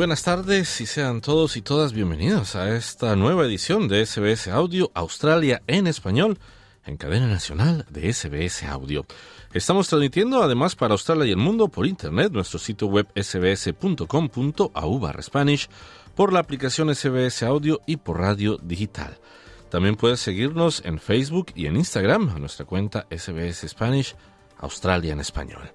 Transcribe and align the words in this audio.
Buenas 0.00 0.22
tardes 0.22 0.80
y 0.80 0.86
sean 0.86 1.20
todos 1.20 1.58
y 1.58 1.60
todas 1.60 1.92
bienvenidos 1.92 2.56
a 2.56 2.74
esta 2.74 3.16
nueva 3.16 3.44
edición 3.44 3.86
de 3.86 4.06
SBS 4.06 4.48
Audio 4.48 4.90
Australia 4.94 5.60
en 5.66 5.86
español 5.86 6.38
en 6.86 6.96
cadena 6.96 7.26
nacional 7.26 7.84
de 7.90 8.10
SBS 8.10 8.62
Audio. 8.62 9.04
Estamos 9.52 9.88
transmitiendo 9.88 10.42
además 10.42 10.74
para 10.74 10.92
Australia 10.92 11.26
y 11.26 11.32
el 11.32 11.36
mundo 11.36 11.68
por 11.68 11.86
internet, 11.86 12.32
nuestro 12.32 12.58
sitio 12.58 12.88
web 12.88 13.08
sbs.com.au 13.14 14.98
barra 14.98 15.20
Spanish, 15.20 15.68
por 16.14 16.32
la 16.32 16.40
aplicación 16.40 16.94
SBS 16.94 17.42
Audio 17.42 17.82
y 17.84 17.98
por 17.98 18.20
radio 18.20 18.56
digital. 18.56 19.18
También 19.68 19.96
puedes 19.96 20.20
seguirnos 20.20 20.82
en 20.86 20.98
Facebook 20.98 21.48
y 21.54 21.66
en 21.66 21.76
Instagram 21.76 22.30
a 22.30 22.38
nuestra 22.38 22.64
cuenta 22.64 23.06
SBS 23.10 23.68
Spanish 23.68 24.16
Australia 24.60 25.12
en 25.12 25.20
español. 25.20 25.70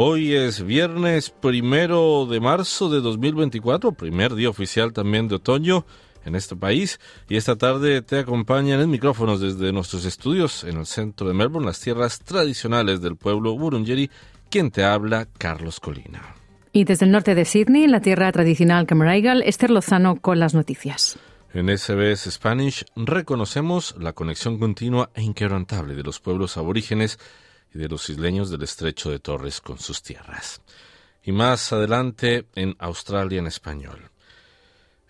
Hoy 0.00 0.32
es 0.32 0.64
viernes 0.64 1.30
primero 1.30 2.24
de 2.26 2.38
marzo 2.38 2.88
de 2.88 3.00
2024, 3.00 3.90
primer 3.90 4.36
día 4.36 4.48
oficial 4.48 4.92
también 4.92 5.26
de 5.26 5.34
otoño 5.34 5.86
en 6.24 6.36
este 6.36 6.54
país. 6.54 7.00
Y 7.28 7.36
esta 7.36 7.56
tarde 7.56 8.00
te 8.02 8.20
acompañan 8.20 8.80
en 8.80 8.90
micrófonos 8.90 9.40
desde 9.40 9.72
nuestros 9.72 10.04
estudios 10.04 10.62
en 10.62 10.76
el 10.76 10.86
centro 10.86 11.26
de 11.26 11.34
Melbourne, 11.34 11.66
las 11.66 11.80
tierras 11.80 12.20
tradicionales 12.20 13.00
del 13.00 13.16
pueblo 13.16 13.58
Burungeri, 13.58 14.08
quien 14.48 14.70
te 14.70 14.84
habla, 14.84 15.26
Carlos 15.36 15.80
Colina. 15.80 16.22
Y 16.72 16.84
desde 16.84 17.04
el 17.04 17.10
norte 17.10 17.34
de 17.34 17.44
Sydney, 17.44 17.88
la 17.88 18.00
tierra 18.00 18.30
tradicional 18.30 18.86
Camaraigal, 18.86 19.42
Esther 19.42 19.72
Lozano 19.72 20.20
con 20.20 20.38
las 20.38 20.54
noticias. 20.54 21.18
En 21.52 21.76
SBS 21.76 22.30
Spanish 22.30 22.84
reconocemos 22.94 23.96
la 23.98 24.12
conexión 24.12 24.60
continua 24.60 25.10
e 25.14 25.22
inquebrantable 25.22 25.96
de 25.96 26.04
los 26.04 26.20
pueblos 26.20 26.56
aborígenes 26.56 27.18
y 27.74 27.78
de 27.78 27.88
los 27.88 28.08
isleños 28.10 28.50
del 28.50 28.62
estrecho 28.62 29.10
de 29.10 29.18
Torres 29.18 29.60
con 29.60 29.78
sus 29.78 30.02
tierras. 30.02 30.62
Y 31.22 31.32
más 31.32 31.72
adelante 31.72 32.46
en 32.54 32.76
Australia 32.78 33.38
en 33.38 33.46
español. 33.46 34.10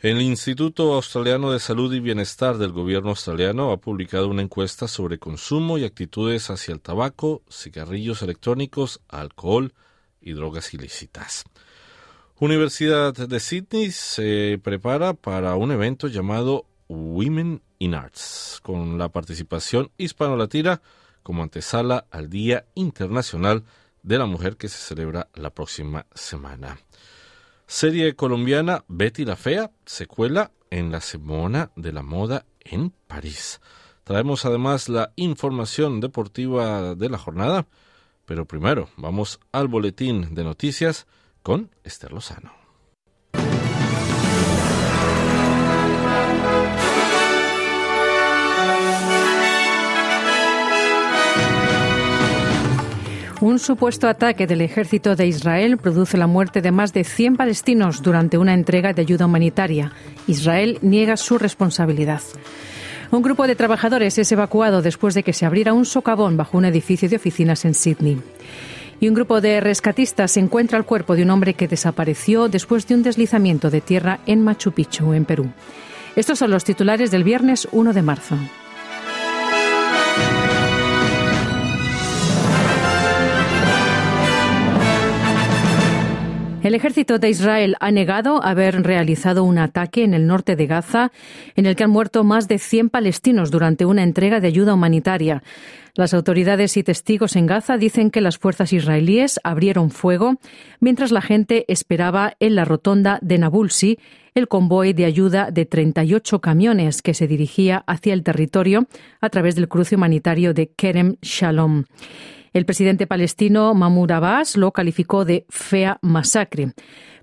El 0.00 0.22
Instituto 0.22 0.94
Australiano 0.94 1.50
de 1.50 1.58
Salud 1.58 1.92
y 1.92 1.98
Bienestar 1.98 2.56
del 2.56 2.70
gobierno 2.70 3.10
australiano 3.10 3.72
ha 3.72 3.78
publicado 3.78 4.28
una 4.28 4.42
encuesta 4.42 4.86
sobre 4.86 5.18
consumo 5.18 5.76
y 5.76 5.84
actitudes 5.84 6.50
hacia 6.50 6.72
el 6.72 6.80
tabaco, 6.80 7.42
cigarrillos 7.50 8.22
electrónicos, 8.22 9.00
alcohol 9.08 9.74
y 10.20 10.34
drogas 10.34 10.72
ilícitas. 10.72 11.44
Universidad 12.38 13.12
de 13.12 13.40
Sydney 13.40 13.90
se 13.90 14.60
prepara 14.62 15.14
para 15.14 15.56
un 15.56 15.72
evento 15.72 16.06
llamado 16.06 16.66
Women 16.86 17.60
in 17.80 17.94
Arts, 17.94 18.60
con 18.62 18.98
la 18.98 19.08
participación 19.08 19.90
hispano-latina 19.98 20.80
como 21.22 21.42
antesala 21.42 22.06
al 22.10 22.30
Día 22.30 22.66
Internacional 22.74 23.64
de 24.02 24.18
la 24.18 24.26
Mujer 24.26 24.56
que 24.56 24.68
se 24.68 24.78
celebra 24.78 25.28
la 25.34 25.50
próxima 25.50 26.06
semana. 26.14 26.78
Serie 27.66 28.14
colombiana 28.16 28.84
Betty 28.88 29.24
la 29.24 29.36
Fea 29.36 29.70
se 29.84 30.06
cuela 30.06 30.52
en 30.70 30.90
la 30.90 31.00
Semana 31.00 31.70
de 31.76 31.92
la 31.92 32.02
Moda 32.02 32.46
en 32.60 32.90
París. 33.06 33.60
Traemos 34.04 34.46
además 34.46 34.88
la 34.88 35.12
información 35.16 36.00
deportiva 36.00 36.94
de 36.94 37.10
la 37.10 37.18
jornada, 37.18 37.66
pero 38.24 38.46
primero 38.46 38.88
vamos 38.96 39.38
al 39.52 39.68
boletín 39.68 40.34
de 40.34 40.44
noticias 40.44 41.06
con 41.42 41.70
Esther 41.84 42.12
Lozano. 42.12 42.57
Un 53.58 53.64
supuesto 53.64 54.06
ataque 54.06 54.46
del 54.46 54.60
ejército 54.60 55.16
de 55.16 55.26
Israel 55.26 55.78
produce 55.78 56.16
la 56.16 56.28
muerte 56.28 56.62
de 56.62 56.70
más 56.70 56.92
de 56.92 57.02
100 57.02 57.34
palestinos 57.34 58.02
durante 58.04 58.38
una 58.38 58.54
entrega 58.54 58.92
de 58.92 59.02
ayuda 59.02 59.26
humanitaria. 59.26 59.90
Israel 60.28 60.78
niega 60.80 61.16
su 61.16 61.38
responsabilidad. 61.38 62.20
Un 63.10 63.20
grupo 63.20 63.48
de 63.48 63.56
trabajadores 63.56 64.16
es 64.16 64.30
evacuado 64.30 64.80
después 64.80 65.12
de 65.14 65.24
que 65.24 65.32
se 65.32 65.44
abriera 65.44 65.72
un 65.72 65.86
socavón 65.86 66.36
bajo 66.36 66.56
un 66.56 66.66
edificio 66.66 67.08
de 67.08 67.16
oficinas 67.16 67.64
en 67.64 67.74
Sydney. 67.74 68.22
Y 69.00 69.08
un 69.08 69.14
grupo 69.16 69.40
de 69.40 69.60
rescatistas 69.60 70.36
encuentra 70.36 70.78
el 70.78 70.84
cuerpo 70.84 71.16
de 71.16 71.24
un 71.24 71.30
hombre 71.30 71.54
que 71.54 71.66
desapareció 71.66 72.48
después 72.48 72.86
de 72.86 72.94
un 72.94 73.02
deslizamiento 73.02 73.70
de 73.70 73.80
tierra 73.80 74.20
en 74.26 74.40
Machu 74.40 74.70
Picchu, 74.70 75.14
en 75.14 75.24
Perú. 75.24 75.50
Estos 76.14 76.38
son 76.38 76.52
los 76.52 76.62
titulares 76.62 77.10
del 77.10 77.24
viernes 77.24 77.66
1 77.72 77.92
de 77.92 78.02
marzo. 78.02 78.36
El 86.68 86.74
ejército 86.74 87.18
de 87.18 87.30
Israel 87.30 87.76
ha 87.80 87.90
negado 87.90 88.44
haber 88.44 88.82
realizado 88.82 89.42
un 89.42 89.56
ataque 89.56 90.04
en 90.04 90.12
el 90.12 90.26
norte 90.26 90.54
de 90.54 90.66
Gaza 90.66 91.12
en 91.56 91.64
el 91.64 91.74
que 91.76 91.84
han 91.84 91.90
muerto 91.90 92.24
más 92.24 92.46
de 92.46 92.58
100 92.58 92.90
palestinos 92.90 93.50
durante 93.50 93.86
una 93.86 94.02
entrega 94.02 94.38
de 94.38 94.48
ayuda 94.48 94.74
humanitaria. 94.74 95.42
Las 95.94 96.12
autoridades 96.12 96.76
y 96.76 96.82
testigos 96.82 97.36
en 97.36 97.46
Gaza 97.46 97.78
dicen 97.78 98.10
que 98.10 98.20
las 98.20 98.36
fuerzas 98.36 98.74
israelíes 98.74 99.40
abrieron 99.44 99.90
fuego 99.90 100.34
mientras 100.78 101.10
la 101.10 101.22
gente 101.22 101.64
esperaba 101.68 102.34
en 102.38 102.54
la 102.54 102.66
rotonda 102.66 103.18
de 103.22 103.38
Nabulsi 103.38 103.98
el 104.34 104.46
convoy 104.46 104.92
de 104.92 105.06
ayuda 105.06 105.50
de 105.50 105.64
38 105.64 106.42
camiones 106.42 107.00
que 107.00 107.14
se 107.14 107.26
dirigía 107.26 107.82
hacia 107.86 108.12
el 108.12 108.22
territorio 108.22 108.88
a 109.22 109.30
través 109.30 109.54
del 109.54 109.68
cruce 109.68 109.96
humanitario 109.96 110.52
de 110.52 110.68
Kerem 110.68 111.16
Shalom. 111.22 111.84
El 112.52 112.64
presidente 112.64 113.06
palestino 113.06 113.74
Mahmoud 113.74 114.10
Abbas 114.10 114.56
lo 114.56 114.72
calificó 114.72 115.24
de 115.24 115.46
fea 115.48 115.98
masacre. 116.02 116.72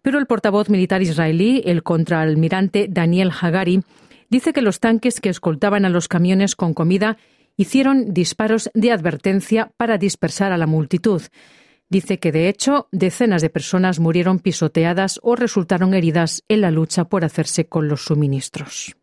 Pero 0.02 0.20
el 0.20 0.28
portavoz 0.28 0.70
militar 0.70 1.02
israelí, 1.02 1.64
el 1.66 1.84
contraalmirante 1.84 2.88
Daniel 2.90 3.32
Hagari, 3.32 3.82
dice 4.30 4.54
que 4.54 4.62
los 4.62 4.80
tanques 4.80 5.20
que 5.20 5.30
escoltaban 5.30 5.86
a 5.86 5.90
los 5.90 6.08
camiones 6.08 6.56
con 6.56 6.74
comida 6.74 7.18
hicieron 7.58 8.14
disparos 8.14 8.70
de 8.74 8.92
advertencia 8.92 9.72
para 9.78 9.98
dispersar 9.98 10.52
a 10.52 10.58
la 10.58 10.68
multitud. 10.68 11.22
Dice 11.90 12.20
que, 12.20 12.32
de 12.32 12.50
hecho, 12.50 12.88
decenas 12.92 13.42
de 13.42 13.50
personas 13.50 14.00
murieron 14.00 14.40
pisoteadas 14.40 15.20
o 15.24 15.36
resultaron 15.36 15.94
heridas 15.94 16.44
en 16.48 16.62
la 16.62 16.72
lucha 16.72 17.06
por 17.06 17.24
hacerse 17.24 17.68
con 17.68 17.88
los 17.88 18.06
suministros. 18.06 18.96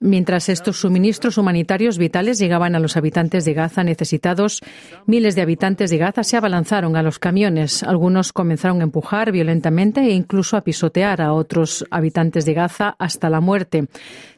Mientras 0.00 0.48
estos 0.48 0.80
suministros 0.80 1.38
humanitarios 1.38 1.98
vitales 1.98 2.38
llegaban 2.38 2.74
a 2.74 2.80
los 2.80 2.96
habitantes 2.96 3.44
de 3.44 3.54
Gaza 3.54 3.84
necesitados, 3.84 4.60
miles 5.06 5.34
de 5.34 5.42
habitantes 5.42 5.90
de 5.90 5.98
Gaza 5.98 6.24
se 6.24 6.36
abalanzaron 6.36 6.96
a 6.96 7.02
los 7.02 7.18
camiones. 7.18 7.82
Algunos 7.82 8.32
comenzaron 8.32 8.80
a 8.80 8.84
empujar 8.84 9.30
violentamente 9.30 10.00
e 10.00 10.10
incluso 10.10 10.56
a 10.56 10.62
pisotear 10.62 11.20
a 11.20 11.32
otros 11.32 11.86
habitantes 11.90 12.44
de 12.44 12.54
Gaza 12.54 12.96
hasta 12.98 13.30
la 13.30 13.40
muerte, 13.40 13.86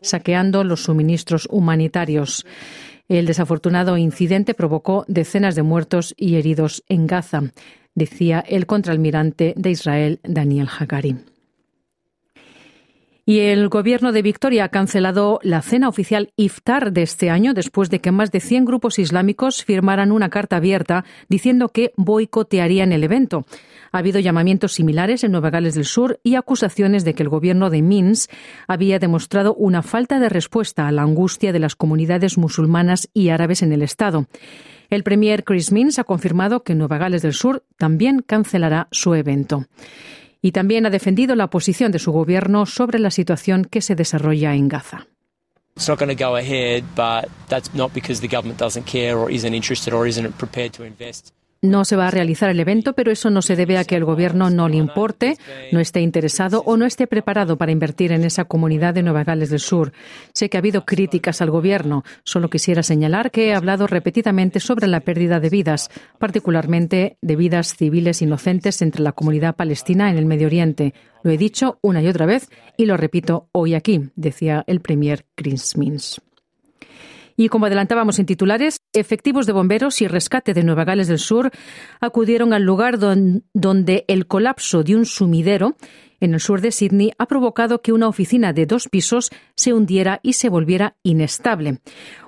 saqueando 0.02 0.64
los 0.64 0.84
suministros 0.84 1.48
humanitarios. 1.50 2.44
El 3.08 3.26
desafortunado 3.26 3.96
incidente 3.96 4.54
provocó 4.54 5.04
decenas 5.08 5.54
de 5.54 5.62
muertos 5.62 6.14
y 6.16 6.36
heridos 6.36 6.84
en 6.88 7.06
Gaza, 7.06 7.42
decía 7.94 8.40
el 8.46 8.66
contraalmirante 8.66 9.54
de 9.56 9.70
Israel, 9.70 10.20
Daniel 10.22 10.68
Hagari. 10.78 11.16
Y 13.26 13.40
el 13.40 13.68
gobierno 13.68 14.12
de 14.12 14.22
Victoria 14.22 14.64
ha 14.64 14.68
cancelado 14.70 15.40
la 15.42 15.62
cena 15.62 15.88
oficial 15.88 16.32
Iftar 16.36 16.92
de 16.92 17.02
este 17.02 17.30
año 17.30 17.54
después 17.54 17.90
de 17.90 18.00
que 18.00 18.12
más 18.12 18.32
de 18.32 18.40
100 18.40 18.64
grupos 18.64 18.98
islámicos 18.98 19.64
firmaran 19.64 20.10
una 20.10 20.30
carta 20.30 20.56
abierta 20.56 21.04
diciendo 21.28 21.68
que 21.68 21.92
boicotearían 21.96 22.92
el 22.92 23.04
evento. 23.04 23.44
Ha 23.92 23.98
habido 23.98 24.20
llamamientos 24.20 24.72
similares 24.72 25.24
en 25.24 25.32
Nueva 25.32 25.50
Gales 25.50 25.74
del 25.74 25.84
Sur 25.84 26.20
y 26.22 26.36
acusaciones 26.36 27.04
de 27.04 27.14
que 27.14 27.22
el 27.22 27.28
gobierno 27.28 27.70
de 27.70 27.82
Minsk 27.82 28.30
había 28.66 28.98
demostrado 28.98 29.54
una 29.54 29.82
falta 29.82 30.18
de 30.18 30.28
respuesta 30.28 30.86
a 30.86 30.92
la 30.92 31.02
angustia 31.02 31.52
de 31.52 31.58
las 31.58 31.76
comunidades 31.76 32.38
musulmanas 32.38 33.08
y 33.12 33.28
árabes 33.28 33.62
en 33.62 33.72
el 33.72 33.82
Estado. 33.82 34.26
El 34.88 35.04
premier 35.04 35.44
Chris 35.44 35.70
Minns 35.70 35.98
ha 35.98 36.04
confirmado 36.04 36.64
que 36.64 36.74
Nueva 36.74 36.98
Gales 36.98 37.22
del 37.22 37.34
Sur 37.34 37.64
también 37.76 38.22
cancelará 38.26 38.88
su 38.90 39.14
evento 39.14 39.66
y 40.42 40.52
también 40.52 40.86
ha 40.86 40.90
defendido 40.90 41.34
la 41.34 41.48
posición 41.48 41.92
de 41.92 41.98
su 41.98 42.12
gobierno 42.12 42.66
sobre 42.66 42.98
la 42.98 43.10
situación 43.10 43.64
que 43.64 43.80
se 43.80 43.94
desarrolla 43.94 44.54
en 44.54 44.68
Gaza. 44.68 45.06
No 51.62 51.84
se 51.84 51.94
va 51.94 52.08
a 52.08 52.10
realizar 52.10 52.48
el 52.48 52.58
evento, 52.58 52.94
pero 52.94 53.12
eso 53.12 53.28
no 53.28 53.42
se 53.42 53.54
debe 53.54 53.76
a 53.76 53.84
que 53.84 53.94
el 53.94 54.06
gobierno 54.06 54.48
no 54.48 54.66
le 54.70 54.78
importe, 54.78 55.36
no 55.72 55.80
esté 55.80 56.00
interesado 56.00 56.62
o 56.64 56.78
no 56.78 56.86
esté 56.86 57.06
preparado 57.06 57.58
para 57.58 57.70
invertir 57.70 58.12
en 58.12 58.24
esa 58.24 58.46
comunidad 58.46 58.94
de 58.94 59.02
Nueva 59.02 59.24
Gales 59.24 59.50
del 59.50 59.60
Sur. 59.60 59.92
Sé 60.32 60.48
que 60.48 60.56
ha 60.56 60.60
habido 60.60 60.86
críticas 60.86 61.42
al 61.42 61.50
gobierno. 61.50 62.02
Solo 62.24 62.48
quisiera 62.48 62.82
señalar 62.82 63.30
que 63.30 63.48
he 63.48 63.54
hablado 63.54 63.86
repetidamente 63.86 64.58
sobre 64.58 64.86
la 64.86 65.00
pérdida 65.00 65.38
de 65.38 65.50
vidas, 65.50 65.90
particularmente 66.18 67.18
de 67.20 67.36
vidas 67.36 67.76
civiles 67.76 68.22
inocentes 68.22 68.80
entre 68.80 69.02
la 69.02 69.12
comunidad 69.12 69.54
palestina 69.54 70.10
en 70.10 70.16
el 70.16 70.24
Medio 70.24 70.46
Oriente. 70.46 70.94
Lo 71.22 71.30
he 71.30 71.36
dicho 71.36 71.78
una 71.82 72.00
y 72.00 72.08
otra 72.08 72.24
vez 72.24 72.48
y 72.78 72.86
lo 72.86 72.96
repito 72.96 73.50
hoy 73.52 73.74
aquí, 73.74 74.08
decía 74.16 74.64
el 74.66 74.80
premier 74.80 75.26
Chris 75.34 75.76
Mins. 75.76 76.22
Y 77.40 77.48
como 77.48 77.64
adelantábamos 77.64 78.18
en 78.18 78.26
titulares, 78.26 78.82
efectivos 78.92 79.46
de 79.46 79.54
bomberos 79.54 80.02
y 80.02 80.06
rescate 80.06 80.52
de 80.52 80.62
Nueva 80.62 80.84
Gales 80.84 81.08
del 81.08 81.18
Sur 81.18 81.50
acudieron 81.98 82.52
al 82.52 82.64
lugar 82.64 82.98
donde 82.98 84.04
el 84.08 84.26
colapso 84.26 84.82
de 84.82 84.94
un 84.94 85.06
sumidero 85.06 85.74
en 86.20 86.34
el 86.34 86.40
sur 86.40 86.60
de 86.60 86.70
Sydney 86.70 87.12
ha 87.16 87.24
provocado 87.24 87.80
que 87.80 87.94
una 87.94 88.08
oficina 88.08 88.52
de 88.52 88.66
dos 88.66 88.88
pisos 88.88 89.30
se 89.56 89.72
hundiera 89.72 90.20
y 90.22 90.34
se 90.34 90.50
volviera 90.50 90.96
inestable. 91.02 91.78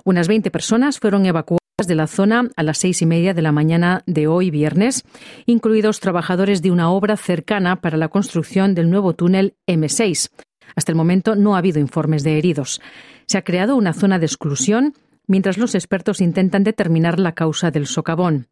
Unas 0.03 0.27
20 0.27 0.49
personas 0.49 0.99
fueron 0.99 1.27
evacuadas 1.27 1.59
de 1.85 1.93
la 1.93 2.07
zona 2.07 2.49
a 2.55 2.63
las 2.63 2.79
seis 2.79 3.03
y 3.03 3.05
media 3.05 3.35
de 3.35 3.43
la 3.43 3.51
mañana 3.51 4.01
de 4.07 4.25
hoy 4.25 4.49
viernes, 4.49 5.03
incluidos 5.45 5.99
trabajadores 5.99 6.63
de 6.63 6.71
una 6.71 6.89
obra 6.89 7.17
cercana 7.17 7.81
para 7.81 7.97
la 7.97 8.07
construcción 8.07 8.73
del 8.73 8.89
nuevo 8.89 9.13
túnel 9.13 9.57
M6. 9.67 10.31
Hasta 10.75 10.91
el 10.91 10.95
momento 10.95 11.35
no 11.35 11.55
ha 11.55 11.59
habido 11.59 11.79
informes 11.79 12.23
de 12.23 12.37
heridos. 12.37 12.81
Se 13.25 13.37
ha 13.37 13.43
creado 13.43 13.75
una 13.75 13.93
zona 13.93 14.19
de 14.19 14.25
exclusión 14.25 14.93
mientras 15.27 15.57
los 15.57 15.75
expertos 15.75 16.21
intentan 16.21 16.63
determinar 16.63 17.19
la 17.19 17.33
causa 17.33 17.71
del 17.71 17.87
socavón. 17.87 18.47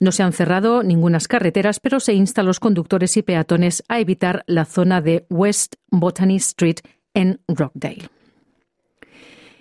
No 0.00 0.12
se 0.12 0.22
han 0.22 0.32
cerrado 0.32 0.82
ningunas 0.82 1.28
carreteras, 1.28 1.80
pero 1.80 2.00
se 2.00 2.14
insta 2.14 2.42
a 2.42 2.44
los 2.44 2.60
conductores 2.60 3.16
y 3.16 3.22
peatones 3.22 3.82
a 3.88 4.00
evitar 4.00 4.44
la 4.46 4.64
zona 4.64 5.00
de 5.00 5.26
West 5.28 5.76
Botany 5.90 6.36
Street 6.36 6.78
en 7.14 7.40
Rockdale. 7.48 8.08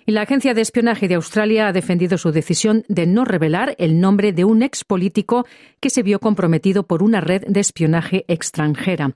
Y 0.10 0.14
la 0.14 0.22
agencia 0.22 0.54
de 0.54 0.62
espionaje 0.62 1.10
de 1.10 1.16
Australia 1.16 1.68
ha 1.68 1.74
defendido 1.74 2.18
su 2.18 2.32
decisión 2.32 2.86
de 2.88 3.06
no 3.06 3.26
revelar 3.26 3.76
el 3.78 4.00
nombre 4.00 4.32
de 4.32 4.46
un 4.46 4.64
ex 4.64 4.86
político 4.86 5.46
que 5.82 5.90
se 5.90 6.02
vio 6.02 6.22
comprometido 6.22 6.84
por 6.84 7.04
una 7.04 7.20
red 7.20 7.44
de 7.46 7.60
espionaje 7.60 8.24
extranjera. 8.30 9.12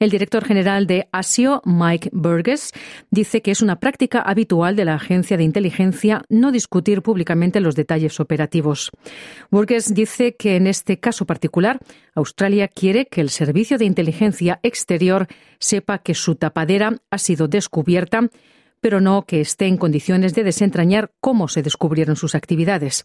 El 0.00 0.10
director 0.10 0.44
general 0.44 0.88
de 0.88 1.06
ASIO, 1.12 1.62
Mike 1.64 2.10
Burgess, 2.12 2.72
dice 3.12 3.42
que 3.42 3.52
es 3.52 3.62
una 3.62 3.78
práctica 3.78 4.22
habitual 4.22 4.74
de 4.74 4.84
la 4.84 4.94
agencia 4.94 5.36
de 5.36 5.44
inteligencia 5.44 6.22
no 6.28 6.50
discutir 6.50 7.02
públicamente 7.02 7.60
los 7.60 7.76
detalles 7.76 8.18
operativos. 8.18 8.90
Burgess 9.52 9.94
dice 9.94 10.34
que 10.34 10.56
en 10.56 10.66
este 10.66 10.98
caso 10.98 11.26
particular, 11.26 11.78
Australia 12.16 12.66
quiere 12.66 13.06
que 13.06 13.20
el 13.20 13.30
servicio 13.30 13.78
de 13.78 13.84
inteligencia 13.84 14.58
exterior 14.64 15.28
sepa 15.60 15.98
que 15.98 16.14
su 16.14 16.34
tapadera 16.34 16.96
ha 17.08 17.18
sido 17.18 17.46
descubierta 17.46 18.30
pero 18.84 19.00
no 19.00 19.22
que 19.22 19.40
esté 19.40 19.66
en 19.66 19.78
condiciones 19.78 20.34
de 20.34 20.44
desentrañar 20.44 21.10
cómo 21.22 21.48
se 21.48 21.62
descubrieron 21.62 22.16
sus 22.16 22.34
actividades. 22.34 23.04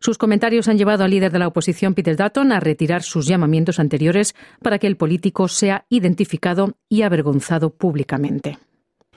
Sus 0.00 0.18
comentarios 0.18 0.66
han 0.66 0.78
llevado 0.78 1.04
al 1.04 1.12
líder 1.12 1.30
de 1.30 1.38
la 1.38 1.46
oposición, 1.46 1.94
Peter 1.94 2.16
Dutton, 2.16 2.50
a 2.50 2.58
retirar 2.58 3.04
sus 3.04 3.28
llamamientos 3.28 3.78
anteriores 3.78 4.34
para 4.60 4.80
que 4.80 4.88
el 4.88 4.96
político 4.96 5.46
sea 5.46 5.86
identificado 5.88 6.72
y 6.88 7.02
avergonzado 7.02 7.70
públicamente. 7.70 8.58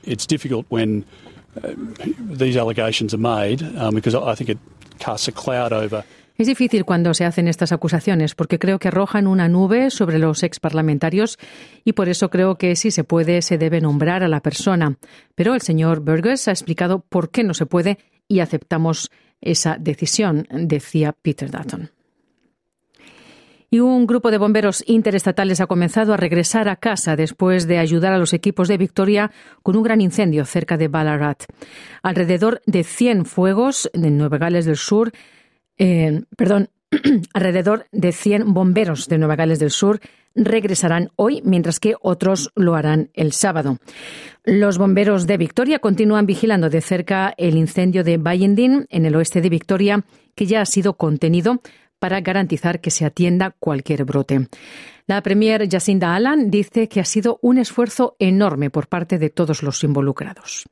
It's 0.04 0.28
difficult 0.28 0.68
when 0.70 1.06
uh, 1.56 1.70
these 2.38 2.56
allegations 2.56 3.16
are 3.16 3.20
made 3.20 3.64
um, 3.76 3.96
because 3.96 4.16
I 4.16 4.36
think 4.36 4.52
it 4.52 4.60
casts 5.00 5.28
a 5.28 5.32
cloud 5.32 5.74
over 5.74 6.04
es 6.38 6.48
difícil 6.48 6.86
cuando 6.86 7.14
se 7.14 7.26
hacen 7.26 7.48
estas 7.48 7.72
acusaciones 7.72 8.36
porque 8.36 8.60
creo 8.60 8.80
que 8.80 8.90
arrojan 8.90 9.28
una 9.28 9.48
nube 9.48 9.90
sobre 9.90 10.20
los 10.20 10.44
exparlamentarios 10.44 11.38
y 11.84 11.94
por 11.94 12.10
eso 12.10 12.30
creo 12.30 12.56
que 12.56 12.76
si 12.76 12.92
se 12.92 13.04
puede 13.04 13.42
se 13.42 13.58
debe 13.58 13.82
nombrar 13.82 14.24
a 14.24 14.28
la 14.28 14.42
persona. 14.42 14.98
Pero 15.36 15.54
el 15.54 15.62
señor 15.62 16.02
Burgess 16.02 16.48
ha 16.48 16.52
explicado 16.52 17.00
por 17.00 17.32
qué 17.32 17.44
no 17.44 17.54
se 17.54 17.66
puede 17.66 18.00
y 18.28 18.40
aceptamos 18.40 19.12
esa 19.42 19.78
decisión, 19.80 20.48
decía 20.52 21.14
Peter 21.14 21.50
Dutton. 21.52 21.92
Y 23.70 23.80
un 23.80 24.08
grupo 24.08 24.32
de 24.32 24.38
bomberos 24.38 24.84
interestatales 24.88 25.60
ha 25.60 25.68
comenzado 25.68 26.14
a 26.14 26.18
regresar 26.18 26.70
a 26.70 26.78
casa 26.78 27.16
después 27.16 27.68
de 27.68 27.78
ayudar 27.78 28.14
a 28.14 28.18
los 28.18 28.32
equipos 28.32 28.68
de 28.68 28.78
Victoria 28.78 29.32
con 29.64 29.76
un 29.76 29.84
gran 29.84 30.02
incendio 30.02 30.46
cerca 30.46 30.78
de 30.78 30.88
Ballarat. 30.88 31.44
Alrededor 32.02 32.62
de 32.68 32.84
100 32.84 33.26
fuegos 33.26 33.90
en 33.94 34.18
Nueva 34.18 34.38
Gales 34.38 34.66
del 34.66 34.78
Sur 34.78 35.12
eh, 35.78 36.22
perdón, 36.38 36.70
alrededor 37.34 37.88
de 37.92 38.12
100 38.12 38.54
bomberos 38.54 39.08
de 39.08 39.18
Nueva 39.18 39.36
Gales 39.36 39.60
del 39.60 39.72
Sur 39.72 40.00
regresarán 40.36 41.12
hoy, 41.16 41.42
mientras 41.46 41.80
que 41.80 41.96
otros 42.02 42.52
lo 42.56 42.76
harán 42.76 43.10
el 43.14 43.32
sábado. 43.32 43.78
Los 44.44 44.78
bomberos 44.78 45.28
de 45.28 45.38
Victoria 45.38 45.80
continúan 45.80 46.26
vigilando 46.26 46.70
de 46.70 46.82
cerca 46.82 47.34
el 47.38 47.56
incendio 47.56 48.04
de 48.04 48.18
Bayendin, 48.18 48.86
en 48.90 49.06
el 49.06 49.16
oeste 49.16 49.42
de 49.42 49.50
Victoria, 49.50 50.04
que 50.36 50.46
ya 50.46 50.62
ha 50.62 50.66
sido 50.66 50.96
contenido 50.96 51.62
para 52.00 52.22
garantizar 52.22 52.82
que 52.82 52.92
se 52.92 53.06
atienda 53.06 53.56
cualquier 53.58 54.04
brote. 54.04 54.48
La 55.08 55.22
premier 55.22 55.68
Jacinda 55.70 56.16
Allan 56.16 56.52
dice 56.52 56.90
que 56.90 57.00
ha 57.00 57.06
sido 57.06 57.40
un 57.42 57.58
esfuerzo 57.58 58.16
enorme 58.20 58.70
por 58.70 58.88
parte 58.88 59.18
de 59.18 59.30
todos 59.30 59.64
los 59.64 59.84
involucrados. 59.84 60.66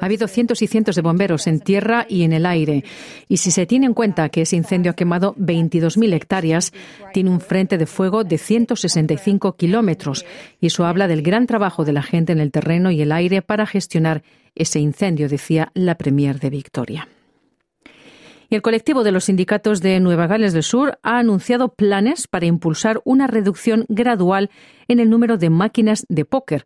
Ha 0.00 0.06
habido 0.06 0.28
cientos 0.28 0.62
y 0.62 0.66
cientos 0.66 0.96
de 0.96 1.02
bomberos 1.02 1.46
en 1.46 1.60
tierra 1.60 2.06
y 2.08 2.22
en 2.22 2.32
el 2.32 2.46
aire. 2.46 2.84
Y 3.28 3.38
si 3.38 3.50
se 3.50 3.66
tiene 3.66 3.86
en 3.86 3.94
cuenta 3.94 4.28
que 4.28 4.42
ese 4.42 4.56
incendio 4.56 4.92
ha 4.92 4.96
quemado 4.96 5.34
22.000 5.34 6.14
hectáreas, 6.14 6.72
tiene 7.12 7.30
un 7.30 7.40
frente 7.40 7.76
de 7.76 7.86
fuego 7.86 8.24
de 8.24 8.38
165 8.38 9.56
kilómetros. 9.56 10.24
Y 10.60 10.68
eso 10.68 10.86
habla 10.86 11.08
del 11.08 11.22
gran 11.22 11.46
trabajo 11.46 11.84
de 11.84 11.92
la 11.92 12.02
gente 12.02 12.32
en 12.32 12.40
el 12.40 12.52
terreno 12.52 12.90
y 12.90 13.02
el 13.02 13.12
aire 13.12 13.42
para 13.42 13.66
gestionar 13.66 14.22
ese 14.54 14.78
incendio, 14.78 15.28
decía 15.28 15.70
la 15.74 15.96
Premier 15.96 16.38
de 16.40 16.50
Victoria. 16.50 17.08
Y 18.52 18.56
el 18.56 18.62
colectivo 18.62 19.04
de 19.04 19.12
los 19.12 19.26
sindicatos 19.26 19.80
de 19.80 20.00
Nueva 20.00 20.26
Gales 20.26 20.52
del 20.52 20.64
Sur 20.64 20.98
ha 21.04 21.18
anunciado 21.18 21.72
planes 21.72 22.26
para 22.26 22.46
impulsar 22.46 23.00
una 23.04 23.28
reducción 23.28 23.84
gradual 23.88 24.50
en 24.88 24.98
el 24.98 25.08
número 25.08 25.36
de 25.36 25.50
máquinas 25.50 26.04
de 26.08 26.24
póker. 26.24 26.64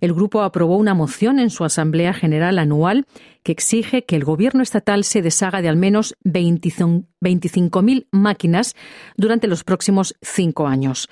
El 0.00 0.14
grupo 0.14 0.40
aprobó 0.40 0.78
una 0.78 0.94
moción 0.94 1.38
en 1.38 1.50
su 1.50 1.64
Asamblea 1.64 2.14
General 2.14 2.58
anual 2.58 3.04
que 3.42 3.52
exige 3.52 4.06
que 4.06 4.16
el 4.16 4.24
gobierno 4.24 4.62
estatal 4.62 5.04
se 5.04 5.20
deshaga 5.20 5.60
de 5.60 5.68
al 5.68 5.76
menos 5.76 6.16
25.000 6.24 8.06
máquinas 8.12 8.74
durante 9.18 9.46
los 9.46 9.62
próximos 9.62 10.16
cinco 10.22 10.66
años. 10.66 11.10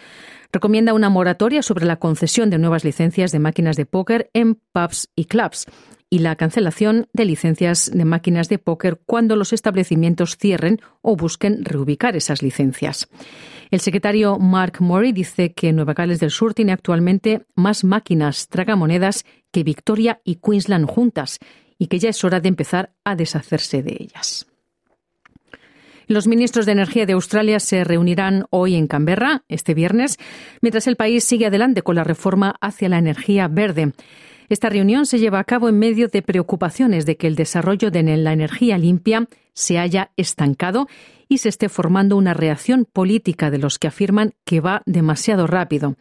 Recomienda 0.52 0.94
una 0.94 1.10
moratoria 1.10 1.62
sobre 1.62 1.84
la 1.84 1.96
concesión 1.96 2.48
de 2.48 2.56
nuevas 2.56 2.82
licencias 2.82 3.30
de 3.30 3.40
máquinas 3.40 3.76
de 3.76 3.84
póker 3.84 4.30
en 4.32 4.54
pubs 4.72 5.10
y 5.14 5.26
clubs 5.26 5.66
y 6.14 6.20
la 6.20 6.36
cancelación 6.36 7.08
de 7.12 7.24
licencias 7.24 7.90
de 7.92 8.04
máquinas 8.04 8.48
de 8.48 8.58
póker 8.60 9.00
cuando 9.04 9.34
los 9.34 9.52
establecimientos 9.52 10.36
cierren 10.36 10.80
o 11.02 11.16
busquen 11.16 11.64
reubicar 11.64 12.14
esas 12.14 12.40
licencias. 12.40 13.08
El 13.72 13.80
secretario 13.80 14.38
Mark 14.38 14.74
Murray 14.78 15.10
dice 15.10 15.54
que 15.54 15.72
Nueva 15.72 15.92
Gales 15.92 16.20
del 16.20 16.30
Sur 16.30 16.54
tiene 16.54 16.70
actualmente 16.70 17.46
más 17.56 17.82
máquinas 17.82 18.46
tragamonedas 18.46 19.24
que 19.50 19.64
Victoria 19.64 20.20
y 20.22 20.36
Queensland 20.36 20.86
juntas 20.86 21.40
y 21.78 21.88
que 21.88 21.98
ya 21.98 22.10
es 22.10 22.22
hora 22.22 22.38
de 22.38 22.48
empezar 22.48 22.92
a 23.02 23.16
deshacerse 23.16 23.82
de 23.82 23.96
ellas. 23.98 24.46
Los 26.06 26.28
ministros 26.28 26.64
de 26.64 26.72
Energía 26.72 27.06
de 27.06 27.14
Australia 27.14 27.58
se 27.58 27.82
reunirán 27.82 28.46
hoy 28.50 28.76
en 28.76 28.86
Canberra, 28.86 29.42
este 29.48 29.74
viernes, 29.74 30.18
mientras 30.60 30.86
el 30.86 30.94
país 30.94 31.24
sigue 31.24 31.46
adelante 31.46 31.82
con 31.82 31.96
la 31.96 32.04
reforma 32.04 32.54
hacia 32.60 32.88
la 32.88 32.98
energía 32.98 33.48
verde. 33.48 33.94
Esta 34.48 34.68
reunión 34.68 35.06
se 35.06 35.18
lleva 35.18 35.38
a 35.38 35.44
cabo 35.44 35.68
en 35.68 35.78
medio 35.78 36.08
de 36.08 36.22
preocupaciones 36.22 37.06
de 37.06 37.16
que 37.16 37.26
el 37.26 37.34
desarrollo 37.34 37.90
de 37.90 38.02
la 38.02 38.32
energía 38.32 38.78
limpia 38.78 39.26
se 39.52 39.78
haya 39.78 40.10
estancado 40.16 40.88
se 41.38 41.48
esté 41.48 41.68
formando 41.68 42.16
una 42.16 42.34
reacción 42.34 42.84
política 42.84 43.50
de 43.50 43.58
los 43.58 43.78
que 43.78 43.88
afirman 43.88 44.32
que 44.44 44.60
va 44.60 44.82
demasiado 44.86 45.46
rápido. 45.46 45.96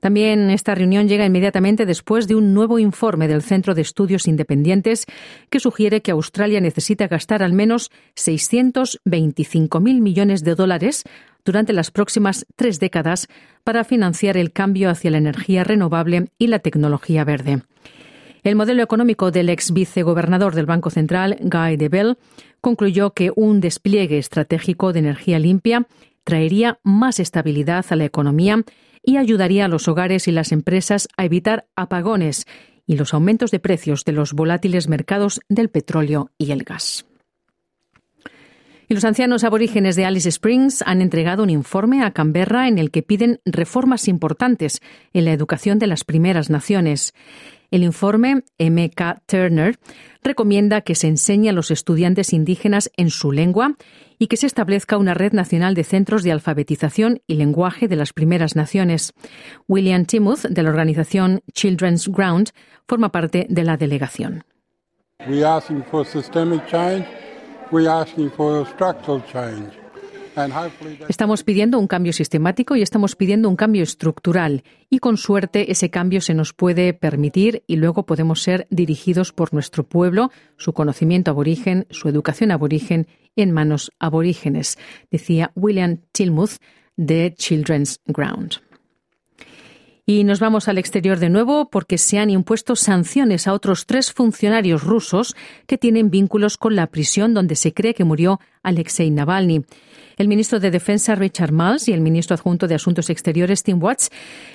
También 0.00 0.50
esta 0.50 0.74
reunión 0.74 1.08
llega 1.08 1.26
inmediatamente 1.26 1.86
después 1.86 2.28
de 2.28 2.34
un 2.34 2.54
nuevo 2.54 2.78
informe 2.78 3.28
del 3.28 3.42
Centro 3.42 3.74
de 3.74 3.82
Estudios 3.82 4.28
Independientes 4.28 5.06
que 5.50 5.60
sugiere 5.60 6.02
que 6.02 6.10
Australia 6.10 6.60
necesita 6.60 7.08
gastar 7.08 7.42
al 7.42 7.52
menos 7.52 7.90
625.000 8.14 9.80
millones 10.00 10.44
de 10.44 10.54
dólares 10.54 11.04
durante 11.44 11.72
las 11.72 11.90
próximas 11.90 12.46
tres 12.56 12.78
décadas 12.78 13.28
para 13.64 13.84
financiar 13.84 14.36
el 14.36 14.52
cambio 14.52 14.90
hacia 14.90 15.10
la 15.10 15.18
energía 15.18 15.64
renovable 15.64 16.26
y 16.38 16.48
la 16.48 16.58
tecnología 16.58 17.24
verde. 17.24 17.62
El 18.42 18.54
modelo 18.54 18.82
económico 18.82 19.32
del 19.32 19.48
ex 19.48 19.72
vicegobernador 19.72 20.54
del 20.54 20.66
Banco 20.66 20.90
Central, 20.90 21.36
Guy 21.40 21.76
Debelle, 21.76 22.14
concluyó 22.66 23.12
que 23.12 23.30
un 23.36 23.60
despliegue 23.60 24.18
estratégico 24.18 24.92
de 24.92 24.98
energía 24.98 25.38
limpia 25.38 25.86
traería 26.24 26.80
más 26.82 27.20
estabilidad 27.20 27.86
a 27.90 27.94
la 27.94 28.06
economía 28.06 28.64
y 29.04 29.18
ayudaría 29.18 29.66
a 29.66 29.68
los 29.68 29.86
hogares 29.86 30.26
y 30.26 30.32
las 30.32 30.50
empresas 30.50 31.06
a 31.16 31.24
evitar 31.24 31.68
apagones 31.76 32.44
y 32.84 32.96
los 32.96 33.14
aumentos 33.14 33.52
de 33.52 33.60
precios 33.60 34.04
de 34.04 34.10
los 34.10 34.32
volátiles 34.32 34.88
mercados 34.88 35.40
del 35.48 35.68
petróleo 35.68 36.32
y 36.38 36.50
el 36.50 36.64
gas. 36.64 37.06
Y 38.88 38.94
los 38.94 39.04
ancianos 39.04 39.44
aborígenes 39.44 39.94
de 39.94 40.04
Alice 40.04 40.28
Springs 40.28 40.82
han 40.86 41.02
entregado 41.02 41.44
un 41.44 41.50
informe 41.50 42.04
a 42.04 42.10
Canberra 42.10 42.66
en 42.66 42.78
el 42.78 42.90
que 42.90 43.02
piden 43.02 43.40
reformas 43.44 44.08
importantes 44.08 44.80
en 45.12 45.24
la 45.24 45.32
educación 45.32 45.78
de 45.78 45.86
las 45.86 46.02
primeras 46.02 46.50
naciones. 46.50 47.14
El 47.70 47.82
informe 47.82 48.42
MK 48.58 49.20
Turner 49.26 49.78
recomienda 50.22 50.80
que 50.80 50.94
se 50.94 51.08
enseñe 51.08 51.48
a 51.48 51.52
los 51.52 51.70
estudiantes 51.70 52.32
indígenas 52.32 52.90
en 52.96 53.10
su 53.10 53.32
lengua 53.32 53.76
y 54.18 54.28
que 54.28 54.36
se 54.36 54.46
establezca 54.46 54.96
una 54.96 55.14
red 55.14 55.32
nacional 55.32 55.74
de 55.74 55.84
centros 55.84 56.22
de 56.22 56.32
alfabetización 56.32 57.20
y 57.26 57.34
lenguaje 57.34 57.88
de 57.88 57.96
las 57.96 58.12
primeras 58.12 58.56
naciones. 58.56 59.12
William 59.68 60.04
Timuth, 60.06 60.42
de 60.48 60.62
la 60.62 60.70
organización 60.70 61.42
Children's 61.52 62.08
Ground, 62.08 62.50
forma 62.88 63.10
parte 63.10 63.46
de 63.48 63.64
la 63.64 63.76
delegación. 63.76 64.44
Estamos 71.08 71.42
pidiendo 71.44 71.78
un 71.78 71.86
cambio 71.86 72.12
sistemático 72.12 72.76
y 72.76 72.82
estamos 72.82 73.16
pidiendo 73.16 73.48
un 73.48 73.56
cambio 73.56 73.82
estructural 73.82 74.64
y 74.90 74.98
con 74.98 75.16
suerte 75.16 75.70
ese 75.72 75.90
cambio 75.90 76.20
se 76.20 76.34
nos 76.34 76.52
puede 76.52 76.92
permitir 76.92 77.62
y 77.66 77.76
luego 77.76 78.04
podemos 78.04 78.42
ser 78.42 78.66
dirigidos 78.70 79.32
por 79.32 79.54
nuestro 79.54 79.84
pueblo, 79.84 80.30
su 80.56 80.72
conocimiento 80.74 81.30
aborigen, 81.30 81.86
su 81.90 82.08
educación 82.08 82.50
aborigen 82.50 83.06
en 83.34 83.50
manos 83.52 83.92
aborígenes, 83.98 84.78
decía 85.10 85.52
William 85.54 86.00
Tilmuth 86.12 86.58
de 86.96 87.34
Children's 87.36 88.00
Ground. 88.06 88.56
Y 90.08 90.22
nos 90.22 90.38
vamos 90.38 90.68
al 90.68 90.78
exterior 90.78 91.18
de 91.18 91.30
nuevo 91.30 91.68
porque 91.68 91.98
se 91.98 92.18
han 92.18 92.30
impuesto 92.30 92.76
sanciones 92.76 93.48
a 93.48 93.52
otros 93.52 93.86
tres 93.86 94.12
funcionarios 94.12 94.84
rusos 94.84 95.34
que 95.66 95.78
tienen 95.78 96.10
vínculos 96.10 96.56
con 96.56 96.76
la 96.76 96.86
prisión 96.86 97.34
donde 97.34 97.56
se 97.56 97.74
cree 97.74 97.92
que 97.92 98.04
murió 98.04 98.38
Alexei 98.62 99.10
Navalny. 99.10 99.64
El 100.16 100.28
ministro 100.28 100.60
de 100.60 100.70
Defensa 100.70 101.14
Richard 101.14 101.52
Marles 101.52 101.88
y 101.88 101.92
el 101.92 102.00
ministro 102.00 102.34
adjunto 102.34 102.66
de 102.66 102.74
Asuntos 102.74 103.10
Exteriores 103.10 103.62
Tim 103.62 103.82
Watts 103.82 104.10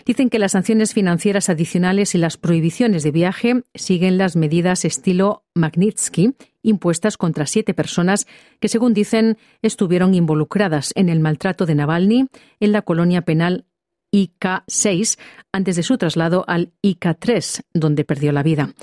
dicen 0.07 0.31
que 0.31 0.39
las 0.39 0.53
sanciones 0.53 0.93
financieras 0.95 1.49
adicionales 1.49 2.15
y 2.15 2.17
las 2.17 2.37
prohibiciones 2.37 3.03
de 3.03 3.11
viaje 3.11 3.61
siguen 3.75 4.17
las 4.17 4.35
medidas 4.35 4.85
estilo 4.85 5.43
Magnitsky 5.53 6.33
impuestas 6.63 7.15
contra 7.15 7.45
siete 7.45 7.75
personas 7.75 8.25
que, 8.59 8.69
según 8.69 8.95
dicen, 8.95 9.37
estuvieron 9.61 10.15
involucradas 10.15 10.93
en 10.95 11.09
el 11.09 11.19
maltrato 11.19 11.67
de 11.67 11.75
Navalny 11.75 12.27
en 12.59 12.71
la 12.71 12.81
colonia 12.81 13.21
penal 13.21 13.65
IK-6 14.11 15.19
antes 15.51 15.75
de 15.75 15.83
su 15.83 15.97
traslado 15.97 16.43
al 16.47 16.71
IK-3, 16.81 17.65
donde 17.73 18.03
perdió 18.03 18.31
la 18.31 18.43
vida. 18.43 18.73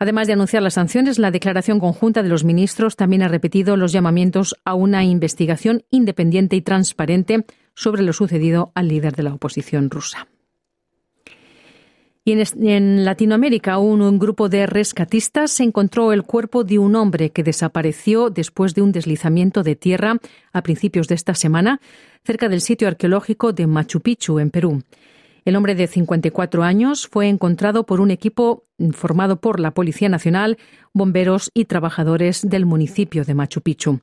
Además 0.00 0.26
de 0.26 0.32
anunciar 0.32 0.62
las 0.62 0.74
sanciones, 0.74 1.18
la 1.18 1.30
declaración 1.30 1.78
conjunta 1.78 2.22
de 2.22 2.30
los 2.30 2.42
ministros 2.42 2.96
también 2.96 3.22
ha 3.22 3.28
repetido 3.28 3.76
los 3.76 3.92
llamamientos 3.92 4.56
a 4.64 4.72
una 4.72 5.04
investigación 5.04 5.84
independiente 5.90 6.56
y 6.56 6.62
transparente 6.62 7.44
sobre 7.74 8.02
lo 8.02 8.14
sucedido 8.14 8.72
al 8.74 8.88
líder 8.88 9.14
de 9.14 9.24
la 9.24 9.34
oposición 9.34 9.90
rusa. 9.90 10.26
Y 12.24 12.32
en, 12.32 13.04
Latinoamérica, 13.04 13.76
un, 13.76 14.18
grupo 14.18 14.48
de 14.48 14.66
rescatistas 14.66 15.60
encontró 15.60 16.14
el 16.14 16.22
cuerpo 16.22 16.64
de 16.64 16.78
un 16.78 16.96
hombre 16.96 17.28
que 17.28 17.42
desapareció 17.42 18.30
después 18.30 18.74
de 18.74 18.80
un 18.80 18.92
deslizamiento 18.92 19.62
de 19.62 19.76
tierra 19.76 20.18
a 20.52 20.62
principios 20.62 21.08
de 21.08 21.14
esta 21.14 21.34
semana 21.34 21.78
cerca 22.24 22.48
del 22.48 22.62
sitio 22.62 22.88
arqueológico 22.88 23.52
de 23.52 23.66
Machu 23.66 24.00
Picchu, 24.00 24.38
en 24.38 24.50
Perú. 24.50 24.82
El 25.44 25.56
hombre 25.56 25.74
de 25.74 25.86
54 25.86 26.62
años 26.62 27.08
fue 27.08 27.28
encontrado 27.28 27.86
por 27.86 28.00
un 28.00 28.10
equipo 28.10 28.64
formado 28.92 29.40
por 29.40 29.60
la 29.60 29.72
Policía 29.72 30.08
Nacional, 30.08 30.58
bomberos 30.92 31.50
y 31.54 31.66
trabajadores 31.66 32.42
del 32.48 32.66
municipio 32.66 33.24
de 33.24 33.34
Machu 33.34 33.60
Picchu. 33.60 34.00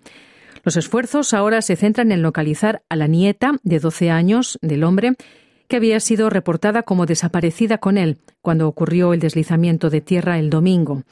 Los 0.64 0.78
esfuerzos 0.78 1.34
ahora 1.34 1.62
se 1.62 1.76
centran 1.76 2.12
en 2.12 2.22
localizar 2.22 2.84
a 2.90 2.96
la 2.96 3.08
nieta 3.08 3.54
de 3.64 3.80
12 3.80 4.10
años 4.10 4.58
del 4.62 4.84
hombre 4.84 5.14
que 5.68 5.76
había 5.76 6.00
sido 6.00 6.30
reportada 6.30 6.84
como 6.84 7.06
desaparecida 7.06 7.78
con 7.78 7.98
él 7.98 8.18
cuando 8.42 8.68
ocurrió 8.68 9.14
el 9.14 9.20
deslizamiento 9.20 9.90
de 9.90 10.02
tierra 10.02 10.40
el 10.40 10.50
domingo. 10.50 11.04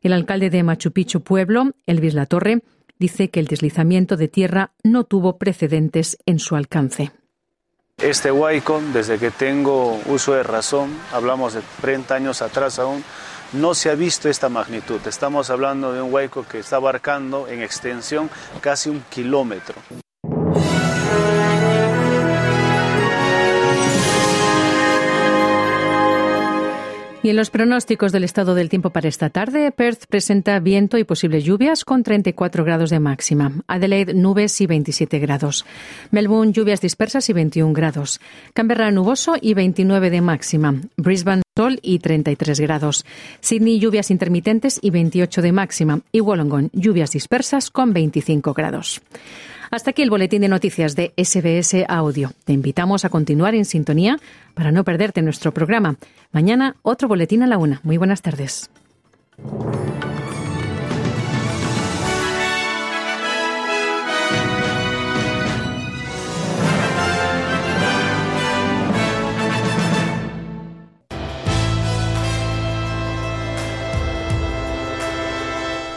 El 0.00 0.12
alcalde 0.12 0.50
de 0.50 0.62
Machu 0.62 0.92
Picchu 0.92 1.22
Pueblo, 1.22 1.72
Elvis 1.86 2.14
Latorre, 2.14 2.62
dice 2.98 3.30
que 3.30 3.40
el 3.40 3.46
deslizamiento 3.46 4.16
de 4.16 4.28
tierra 4.28 4.72
no 4.82 5.04
tuvo 5.04 5.38
precedentes 5.38 6.18
en 6.26 6.38
su 6.38 6.56
alcance. 6.56 7.10
Este 7.98 8.30
huaico, 8.30 8.80
desde 8.92 9.18
que 9.18 9.32
tengo 9.32 10.00
uso 10.06 10.32
de 10.32 10.44
razón, 10.44 10.96
hablamos 11.12 11.54
de 11.54 11.62
30 11.80 12.14
años 12.14 12.42
atrás 12.42 12.78
aún, 12.78 13.02
no 13.52 13.74
se 13.74 13.90
ha 13.90 13.96
visto 13.96 14.28
esta 14.28 14.48
magnitud. 14.48 15.00
Estamos 15.04 15.50
hablando 15.50 15.92
de 15.92 16.00
un 16.00 16.14
huaico 16.14 16.46
que 16.46 16.60
está 16.60 16.76
abarcando 16.76 17.48
en 17.48 17.60
extensión 17.60 18.30
casi 18.60 18.88
un 18.88 19.00
kilómetro. 19.10 19.74
Y 27.28 27.30
en 27.30 27.36
los 27.36 27.50
pronósticos 27.50 28.10
del 28.10 28.24
estado 28.24 28.54
del 28.54 28.70
tiempo 28.70 28.88
para 28.88 29.06
esta 29.06 29.28
tarde, 29.28 29.70
Perth 29.70 30.06
presenta 30.08 30.58
viento 30.60 30.96
y 30.96 31.04
posibles 31.04 31.44
lluvias 31.44 31.84
con 31.84 32.02
34 32.02 32.64
grados 32.64 32.88
de 32.88 33.00
máxima. 33.00 33.52
Adelaide, 33.66 34.14
nubes 34.14 34.58
y 34.62 34.66
27 34.66 35.18
grados. 35.18 35.66
Melbourne, 36.10 36.52
lluvias 36.52 36.80
dispersas 36.80 37.28
y 37.28 37.34
21 37.34 37.74
grados. 37.74 38.18
Canberra, 38.54 38.90
nuboso 38.90 39.34
y 39.38 39.52
29 39.52 40.08
de 40.08 40.22
máxima. 40.22 40.76
Brisbane, 40.96 41.42
sol 41.54 41.78
y 41.82 41.98
33 41.98 42.60
grados. 42.60 43.04
Sydney, 43.42 43.78
lluvias 43.78 44.10
intermitentes 44.10 44.78
y 44.80 44.88
28 44.88 45.42
de 45.42 45.52
máxima. 45.52 46.00
Y 46.10 46.22
Wollongong, 46.22 46.70
lluvias 46.72 47.10
dispersas 47.10 47.68
con 47.68 47.92
25 47.92 48.54
grados. 48.54 49.02
Hasta 49.70 49.90
aquí 49.90 50.02
el 50.02 50.10
boletín 50.10 50.40
de 50.40 50.48
noticias 50.48 50.96
de 50.96 51.12
SBS 51.16 51.84
Audio. 51.88 52.32
Te 52.44 52.52
invitamos 52.52 53.04
a 53.04 53.10
continuar 53.10 53.54
en 53.54 53.64
sintonía 53.64 54.18
para 54.54 54.72
no 54.72 54.82
perderte 54.82 55.20
nuestro 55.20 55.52
programa. 55.52 55.96
Mañana 56.32 56.76
otro 56.82 57.08
boletín 57.08 57.42
a 57.42 57.46
la 57.46 57.58
una. 57.58 57.80
Muy 57.82 57.98
buenas 57.98 58.22
tardes. 58.22 58.70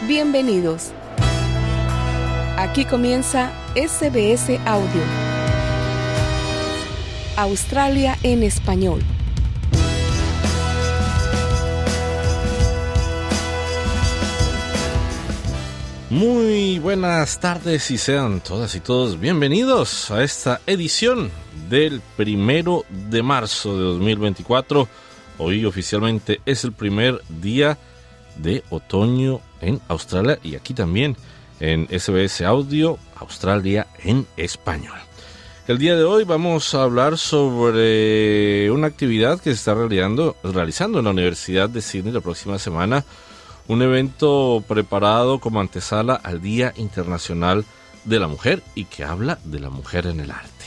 Bienvenidos. 0.08 0.94
Aquí 2.62 2.86
comienza 2.86 3.52
SBS 3.74 4.60
Audio. 4.68 5.02
Australia 7.36 8.16
en 8.22 8.44
español. 8.44 9.02
Muy 16.12 16.78
buenas 16.78 17.40
tardes 17.40 17.90
y 17.90 17.98
sean 17.98 18.42
todas 18.42 18.76
y 18.76 18.80
todos 18.80 19.20
bienvenidos 19.20 20.12
a 20.12 20.24
esta 20.24 20.62
edición 20.68 21.32
del 21.68 22.00
primero 22.16 22.86
de 22.90 23.24
marzo 23.24 23.76
de 23.76 23.86
2024. 23.86 24.88
Hoy 25.40 25.66
oficialmente 25.66 26.42
es 26.46 26.64
el 26.64 26.74
primer 26.74 27.24
día 27.28 27.80
de 28.36 28.64
otoño 28.70 29.42
en 29.62 29.82
Australia 29.88 30.38
y 30.44 30.54
aquí 30.54 30.76
también 30.76 31.18
en 31.62 31.88
SBS 31.88 32.42
Audio 32.42 32.98
Australia 33.16 33.88
en 34.04 34.28
español. 34.36 34.98
El 35.68 35.78
día 35.78 35.96
de 35.96 36.04
hoy 36.04 36.24
vamos 36.24 36.74
a 36.74 36.84
hablar 36.84 37.18
sobre 37.18 38.70
una 38.72 38.88
actividad 38.88 39.40
que 39.40 39.52
se 39.52 39.58
está 39.58 39.76
realizando, 39.76 40.36
realizando 40.44 41.00
en 41.00 41.06
la 41.06 41.12
Universidad 41.12 41.70
de 41.70 41.82
Sydney 41.82 42.12
la 42.12 42.20
próxima 42.20 42.58
semana, 42.58 43.06
un 43.68 43.82
evento 43.84 44.64
preparado 44.68 45.40
como 45.40 45.62
antesala 45.62 46.16
al 46.16 46.42
Día 46.42 46.74
Internacional 46.78 47.64
de 48.06 48.20
la 48.20 48.28
Mujer 48.28 48.64
y 48.74 48.86
que 48.86 49.04
habla 49.04 49.40
de 49.46 49.60
la 49.60 49.70
mujer 49.70 50.08
en 50.08 50.20
el 50.20 50.32
arte. 50.32 50.66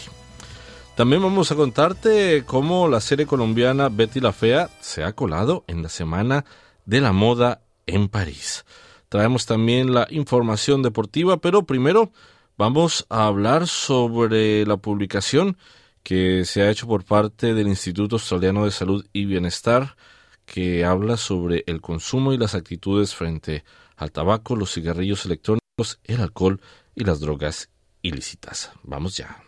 También 0.94 1.22
vamos 1.22 1.50
a 1.50 1.56
contarte 1.56 2.44
cómo 2.46 2.86
la 2.86 3.00
serie 3.00 3.26
colombiana 3.26 3.88
Betty 3.88 4.20
la 4.20 4.32
Fea 4.32 4.70
se 4.80 5.02
ha 5.02 5.12
colado 5.12 5.64
en 5.66 5.82
la 5.82 5.88
Semana 5.88 6.44
de 6.86 7.00
la 7.00 7.12
Moda 7.12 7.62
en 7.86 8.08
París. 8.08 8.64
Traemos 9.14 9.46
también 9.46 9.94
la 9.94 10.08
información 10.10 10.82
deportiva, 10.82 11.36
pero 11.36 11.62
primero 11.62 12.10
vamos 12.58 13.06
a 13.10 13.26
hablar 13.26 13.68
sobre 13.68 14.66
la 14.66 14.76
publicación 14.76 15.56
que 16.02 16.44
se 16.44 16.62
ha 16.62 16.70
hecho 16.70 16.88
por 16.88 17.04
parte 17.04 17.54
del 17.54 17.68
Instituto 17.68 18.16
Australiano 18.16 18.64
de 18.64 18.72
Salud 18.72 19.06
y 19.12 19.26
Bienestar, 19.26 19.94
que 20.46 20.84
habla 20.84 21.16
sobre 21.16 21.62
el 21.68 21.80
consumo 21.80 22.32
y 22.32 22.38
las 22.38 22.56
actitudes 22.56 23.14
frente 23.14 23.62
al 23.94 24.10
tabaco, 24.10 24.56
los 24.56 24.74
cigarrillos 24.74 25.24
electrónicos, 25.26 26.00
el 26.02 26.20
alcohol 26.20 26.60
y 26.96 27.04
las 27.04 27.20
drogas 27.20 27.70
ilícitas. 28.02 28.72
Vamos 28.82 29.16
ya. 29.16 29.43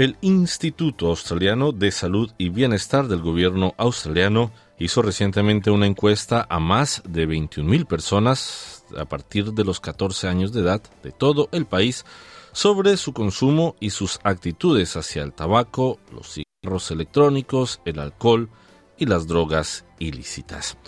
El 0.00 0.16
Instituto 0.22 1.08
Australiano 1.08 1.72
de 1.72 1.90
Salud 1.90 2.30
y 2.38 2.48
Bienestar 2.48 3.06
del 3.06 3.20
gobierno 3.20 3.74
australiano 3.76 4.50
hizo 4.78 5.02
recientemente 5.02 5.70
una 5.70 5.86
encuesta 5.86 6.46
a 6.48 6.58
más 6.58 7.02
de 7.06 7.28
21.000 7.28 7.86
personas 7.86 8.82
a 8.96 9.04
partir 9.04 9.52
de 9.52 9.62
los 9.62 9.78
14 9.78 10.26
años 10.26 10.54
de 10.54 10.62
edad 10.62 10.80
de 11.02 11.12
todo 11.12 11.50
el 11.52 11.66
país 11.66 12.06
sobre 12.52 12.96
su 12.96 13.12
consumo 13.12 13.76
y 13.78 13.90
sus 13.90 14.20
actitudes 14.22 14.96
hacia 14.96 15.22
el 15.22 15.34
tabaco, 15.34 16.00
los 16.10 16.32
cigarros 16.32 16.90
electrónicos, 16.90 17.82
el 17.84 17.98
alcohol 17.98 18.48
y 18.96 19.04
las 19.04 19.26
drogas 19.26 19.84
ilícitas. 19.98 20.78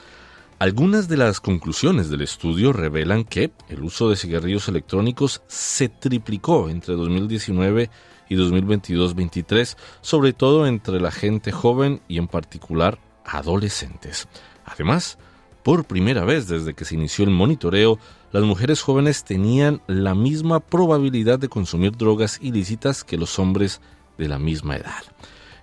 Algunas 0.58 1.08
de 1.08 1.18
las 1.18 1.38
conclusiones 1.40 2.08
del 2.08 2.22
estudio 2.22 2.72
revelan 2.72 3.24
que 3.24 3.52
el 3.68 3.82
uso 3.82 4.08
de 4.08 4.16
cigarrillos 4.16 4.68
electrónicos 4.68 5.42
se 5.48 5.90
triplicó 5.90 6.70
entre 6.70 6.94
2019 6.94 7.90
y 8.28 8.36
2022-23, 8.36 9.76
sobre 10.00 10.32
todo 10.32 10.66
entre 10.66 11.00
la 11.00 11.10
gente 11.10 11.52
joven 11.52 12.00
y 12.08 12.18
en 12.18 12.28
particular 12.28 12.98
adolescentes. 13.24 14.28
Además, 14.64 15.18
por 15.62 15.84
primera 15.84 16.24
vez 16.24 16.48
desde 16.48 16.74
que 16.74 16.84
se 16.84 16.94
inició 16.94 17.24
el 17.24 17.30
monitoreo, 17.30 17.98
las 18.32 18.42
mujeres 18.42 18.82
jóvenes 18.82 19.24
tenían 19.24 19.80
la 19.86 20.14
misma 20.14 20.60
probabilidad 20.60 21.38
de 21.38 21.48
consumir 21.48 21.92
drogas 21.92 22.38
ilícitas 22.42 23.04
que 23.04 23.16
los 23.16 23.38
hombres 23.38 23.80
de 24.18 24.28
la 24.28 24.38
misma 24.38 24.76
edad. 24.76 25.02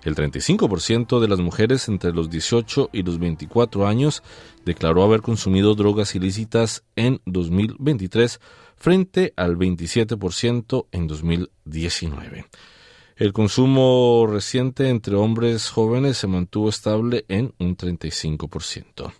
El 0.02 0.14
35% 0.14 1.20
de 1.20 1.28
las 1.28 1.40
mujeres 1.40 1.88
entre 1.88 2.12
los 2.12 2.30
18 2.30 2.88
y 2.92 3.02
los 3.02 3.18
24 3.18 3.86
años 3.86 4.22
declaró 4.64 5.02
haber 5.02 5.20
consumido 5.20 5.74
drogas 5.74 6.14
ilícitas 6.14 6.84
en 6.96 7.20
2023 7.26 8.40
frente 8.80 9.34
al 9.36 9.56
27% 9.56 10.86
en 10.90 11.06
2019. 11.06 12.46
El 13.16 13.34
consumo 13.34 14.26
reciente 14.26 14.88
entre 14.88 15.14
hombres 15.14 15.68
jóvenes 15.68 16.16
se 16.16 16.26
mantuvo 16.26 16.70
estable 16.70 17.26
en 17.28 17.52
un 17.58 17.76
35%. 17.76 19.12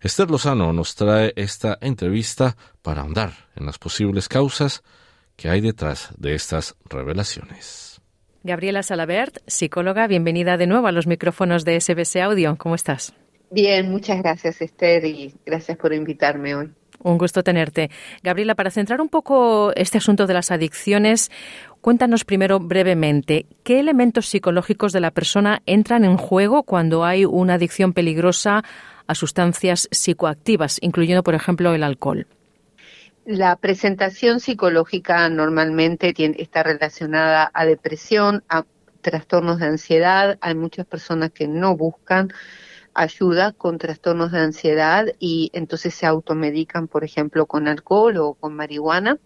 Esther 0.00 0.30
Lozano 0.30 0.72
nos 0.72 0.94
trae 0.94 1.34
esta 1.36 1.76
entrevista 1.82 2.56
para 2.80 3.02
ahondar 3.02 3.32
en 3.54 3.66
las 3.66 3.78
posibles 3.78 4.28
causas 4.28 4.82
que 5.36 5.50
hay 5.50 5.60
detrás 5.60 6.10
de 6.16 6.34
estas 6.34 6.74
revelaciones. 6.88 8.00
Gabriela 8.42 8.82
Salabert, 8.82 9.38
psicóloga, 9.46 10.06
bienvenida 10.06 10.56
de 10.56 10.66
nuevo 10.66 10.86
a 10.86 10.92
los 10.92 11.06
micrófonos 11.06 11.66
de 11.66 11.78
SBS 11.78 12.16
Audio. 12.16 12.56
¿Cómo 12.56 12.74
estás? 12.74 13.12
Bien, 13.50 13.90
muchas 13.90 14.22
gracias 14.22 14.62
Esther 14.62 15.04
y 15.04 15.34
gracias 15.44 15.76
por 15.76 15.92
invitarme 15.92 16.54
hoy. 16.54 16.70
Un 17.06 17.18
gusto 17.18 17.44
tenerte. 17.44 17.88
Gabriela, 18.24 18.56
para 18.56 18.72
centrar 18.72 19.00
un 19.00 19.08
poco 19.08 19.72
este 19.76 19.98
asunto 19.98 20.26
de 20.26 20.34
las 20.34 20.50
adicciones, 20.50 21.30
cuéntanos 21.80 22.24
primero 22.24 22.58
brevemente 22.58 23.46
qué 23.62 23.78
elementos 23.78 24.26
psicológicos 24.26 24.92
de 24.92 24.98
la 24.98 25.12
persona 25.12 25.62
entran 25.66 26.04
en 26.04 26.16
juego 26.16 26.64
cuando 26.64 27.04
hay 27.04 27.24
una 27.24 27.54
adicción 27.54 27.92
peligrosa 27.92 28.64
a 29.06 29.14
sustancias 29.14 29.88
psicoactivas, 29.92 30.78
incluyendo, 30.82 31.22
por 31.22 31.36
ejemplo, 31.36 31.72
el 31.74 31.84
alcohol. 31.84 32.26
La 33.24 33.54
presentación 33.54 34.40
psicológica 34.40 35.28
normalmente 35.28 36.12
está 36.38 36.64
relacionada 36.64 37.52
a 37.54 37.64
depresión, 37.66 38.42
a 38.48 38.64
trastornos 39.00 39.60
de 39.60 39.66
ansiedad. 39.66 40.38
Hay 40.40 40.56
muchas 40.56 40.86
personas 40.86 41.30
que 41.30 41.46
no 41.46 41.76
buscan 41.76 42.32
ayuda 42.96 43.52
con 43.52 43.78
trastornos 43.78 44.32
de 44.32 44.40
ansiedad 44.40 45.06
y 45.18 45.50
entonces 45.52 45.94
se 45.94 46.06
automedican, 46.06 46.88
por 46.88 47.04
ejemplo, 47.04 47.46
con 47.46 47.68
alcohol 47.68 48.16
o 48.16 48.34
con 48.34 48.56
marihuana. 48.56 49.18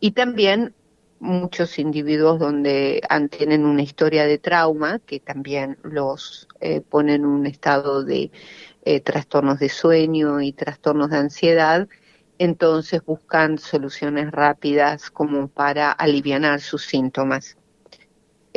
Y 0.00 0.10
también 0.10 0.74
muchos 1.18 1.78
individuos 1.78 2.38
donde 2.38 3.00
tienen 3.30 3.64
una 3.64 3.82
historia 3.82 4.26
de 4.26 4.38
trauma 4.38 4.98
que 4.98 5.20
también 5.20 5.78
los 5.82 6.46
eh, 6.60 6.82
pone 6.82 7.14
en 7.14 7.24
un 7.24 7.46
estado 7.46 8.04
de 8.04 8.30
eh, 8.84 9.00
trastornos 9.00 9.58
de 9.58 9.68
sueño 9.68 10.40
y 10.40 10.52
trastornos 10.52 11.10
de 11.10 11.16
ansiedad, 11.18 11.88
entonces 12.38 13.02
buscan 13.04 13.58
soluciones 13.58 14.30
rápidas 14.30 15.10
como 15.10 15.48
para 15.48 15.90
aliviar 15.90 16.60
sus 16.60 16.84
síntomas. 16.84 17.56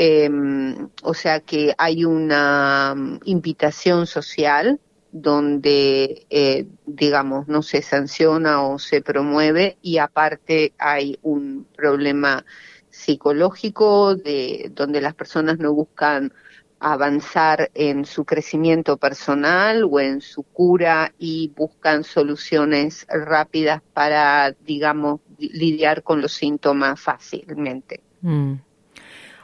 Em, 0.02 0.88
o 1.04 1.14
sea 1.14 1.42
que 1.42 1.76
hay 1.78 2.06
una 2.06 2.96
mm, 2.96 3.20
invitación 3.26 4.08
social 4.08 4.80
donde, 5.12 6.26
eh, 6.30 6.68
digamos, 6.86 7.50
no 7.50 7.62
se 7.62 7.82
sanciona 7.82 8.64
o 8.64 8.80
se 8.80 9.02
promueve 9.02 9.78
y 9.82 9.98
aparte 9.98 10.72
hay 10.78 11.20
un 11.22 11.68
problema 11.76 12.46
psicológico 12.90 14.16
de 14.16 14.72
donde 14.74 15.02
las 15.02 15.16
personas 15.16 15.60
no 15.60 15.74
buscan 15.74 16.32
avanzar 16.80 17.70
en 17.74 18.06
su 18.06 18.24
crecimiento 18.24 18.96
personal 18.96 19.84
o 19.84 20.00
en 20.00 20.22
su 20.22 20.44
cura 20.44 21.14
y 21.20 21.52
buscan 21.58 22.06
soluciones 22.06 23.06
rápidas 23.10 23.82
para, 23.94 24.52
digamos, 24.52 25.20
lidiar 25.38 26.04
con 26.04 26.22
los 26.22 26.32
síntomas 26.32 27.02
fácilmente. 27.02 28.02
Mm. 28.22 28.68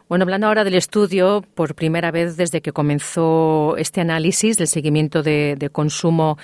Bueno, 0.07 0.21
hablando 0.21 0.45
ahora 0.45 0.63
del 0.63 0.75
estudio, 0.75 1.43
por 1.55 1.73
primera 1.73 2.11
vez 2.11 2.37
desde 2.37 2.61
que 2.61 2.71
comenzó 2.71 3.75
este 3.77 4.01
análisis 4.01 4.55
del 4.55 4.67
seguimiento 4.67 5.23
de, 5.23 5.69
consumo 5.71 6.37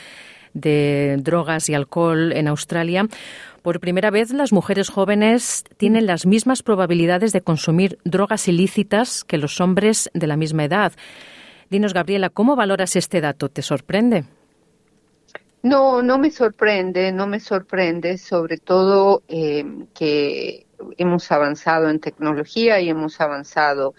de 0.56 1.18
drogas 1.20 1.70
y 1.70 1.76
alcohol 1.76 2.34
en 2.34 2.48
Australia, 2.48 3.08
por 3.62 3.80
primera 3.80 4.10
vez 4.10 4.32
las 4.32 4.52
mujeres 4.52 4.90
jóvenes 4.90 5.64
tienen 5.78 6.08
las 6.08 6.26
mismas 6.26 6.64
probabilidades 6.64 7.34
de 7.34 7.42
consumir 7.42 8.00
drogas 8.04 8.48
ilícitas 8.48 9.24
que 9.24 9.38
los 9.38 9.62
hombres 9.62 10.10
de 10.16 10.26
la 10.26 10.38
misma 10.38 10.64
edad. 10.64 10.94
Dinos, 11.70 11.94
Gabriela, 11.94 12.32
¿cómo 12.32 12.56
valoras 12.56 12.96
este 12.96 13.22
dato? 13.22 13.48
¿Te 13.48 13.62
sorprende? 13.62 14.26
No, 15.62 16.02
no 16.02 16.18
me 16.18 16.32
sorprende, 16.32 17.12
no 17.12 17.28
me 17.28 17.40
sorprende, 17.40 18.18
sobre 18.18 18.58
todo 18.58 19.22
eh, 19.28 19.64
que 19.94 20.66
hemos 20.98 21.32
avanzado 21.32 21.90
en 21.90 22.00
tecnología 22.00 22.80
y 22.80 22.90
hemos 22.90 23.20
avanzado 23.22 23.94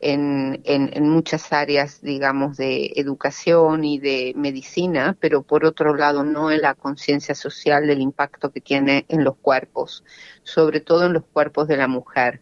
en, 0.00 1.10
muchas 1.10 1.52
áreas, 1.52 2.00
digamos, 2.02 2.56
de 2.56 2.92
educación 2.96 3.84
y 3.84 3.98
de 3.98 4.32
medicina, 4.36 5.16
pero 5.20 5.42
por 5.42 5.64
otro 5.64 5.94
lado 5.94 6.24
no 6.24 6.50
en 6.50 6.62
la 6.62 6.74
conciencia 6.74 7.34
social 7.34 7.86
del 7.86 8.00
impacto 8.00 8.50
que 8.50 8.60
tiene 8.60 9.06
en 9.08 9.24
los 9.24 9.36
cuerpos, 9.36 10.04
sobre 10.42 10.80
todo 10.80 11.06
en 11.06 11.14
los 11.14 11.24
cuerpos 11.24 11.68
de 11.68 11.76
la 11.76 11.88
mujer, 11.88 12.40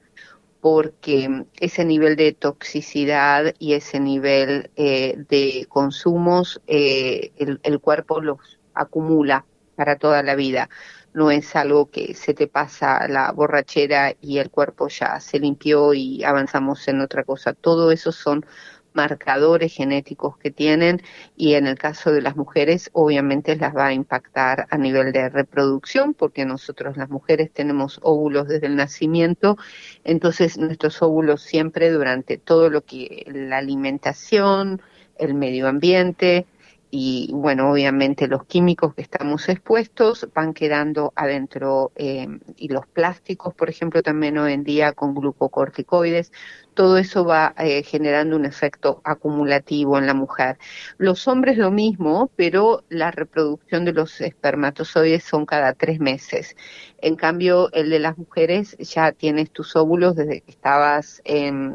porque 0.60 1.44
ese 1.60 1.84
nivel 1.84 2.16
de 2.16 2.32
toxicidad 2.32 3.54
y 3.58 3.74
ese 3.74 4.00
nivel 4.00 4.70
eh, 4.76 5.14
de 5.28 5.66
consumos, 5.68 6.60
eh, 6.66 7.32
el, 7.36 7.60
el 7.62 7.80
cuerpo 7.80 8.20
los 8.20 8.58
acumula 8.74 9.46
para 9.76 9.96
toda 9.96 10.22
la 10.22 10.34
vida 10.34 10.68
no 11.16 11.30
es 11.30 11.56
algo 11.56 11.90
que 11.90 12.12
se 12.12 12.34
te 12.34 12.46
pasa 12.46 13.08
la 13.08 13.32
borrachera 13.32 14.14
y 14.20 14.36
el 14.36 14.50
cuerpo 14.50 14.88
ya 14.88 15.18
se 15.18 15.38
limpió 15.38 15.94
y 15.94 16.22
avanzamos 16.24 16.86
en 16.88 17.00
otra 17.00 17.24
cosa. 17.24 17.54
Todo 17.54 17.90
eso 17.90 18.12
son 18.12 18.44
marcadores 18.92 19.72
genéticos 19.72 20.36
que 20.36 20.50
tienen 20.50 21.00
y 21.34 21.54
en 21.54 21.66
el 21.66 21.78
caso 21.78 22.12
de 22.12 22.20
las 22.20 22.36
mujeres 22.36 22.90
obviamente 22.92 23.56
las 23.56 23.74
va 23.74 23.86
a 23.86 23.92
impactar 23.94 24.66
a 24.68 24.76
nivel 24.76 25.10
de 25.12 25.30
reproducción 25.30 26.12
porque 26.12 26.44
nosotros 26.44 26.98
las 26.98 27.08
mujeres 27.08 27.50
tenemos 27.50 27.98
óvulos 28.02 28.46
desde 28.48 28.66
el 28.66 28.76
nacimiento, 28.76 29.56
entonces 30.04 30.58
nuestros 30.58 31.00
óvulos 31.00 31.40
siempre 31.40 31.90
durante 31.90 32.36
todo 32.36 32.68
lo 32.68 32.82
que 32.82 33.24
la 33.32 33.56
alimentación, 33.56 34.82
el 35.18 35.32
medio 35.32 35.66
ambiente, 35.66 36.46
y 36.90 37.30
bueno, 37.32 37.70
obviamente 37.70 38.28
los 38.28 38.44
químicos 38.44 38.94
que 38.94 39.02
estamos 39.02 39.48
expuestos 39.48 40.28
van 40.34 40.54
quedando 40.54 41.12
adentro 41.16 41.92
eh, 41.96 42.28
y 42.56 42.68
los 42.68 42.86
plásticos, 42.86 43.54
por 43.54 43.68
ejemplo, 43.68 44.02
también 44.02 44.38
hoy 44.38 44.52
en 44.52 44.64
día 44.64 44.92
con 44.92 45.14
glucocorticoides, 45.14 46.32
todo 46.76 46.98
eso 46.98 47.24
va 47.24 47.54
eh, 47.58 47.82
generando 47.82 48.36
un 48.36 48.44
efecto 48.44 49.00
acumulativo 49.02 49.98
en 49.98 50.06
la 50.06 50.14
mujer. 50.14 50.58
Los 50.98 51.26
hombres 51.26 51.56
lo 51.56 51.70
mismo, 51.72 52.30
pero 52.36 52.84
la 52.90 53.10
reproducción 53.10 53.84
de 53.86 53.94
los 53.94 54.20
espermatozoides 54.20 55.24
son 55.24 55.46
cada 55.46 55.72
tres 55.72 55.98
meses. 55.98 56.54
En 56.98 57.16
cambio, 57.16 57.70
el 57.72 57.90
de 57.90 57.98
las 57.98 58.18
mujeres 58.18 58.76
ya 58.78 59.12
tienes 59.12 59.50
tus 59.50 59.74
óvulos 59.74 60.16
desde 60.16 60.42
que 60.42 60.50
estabas 60.50 61.22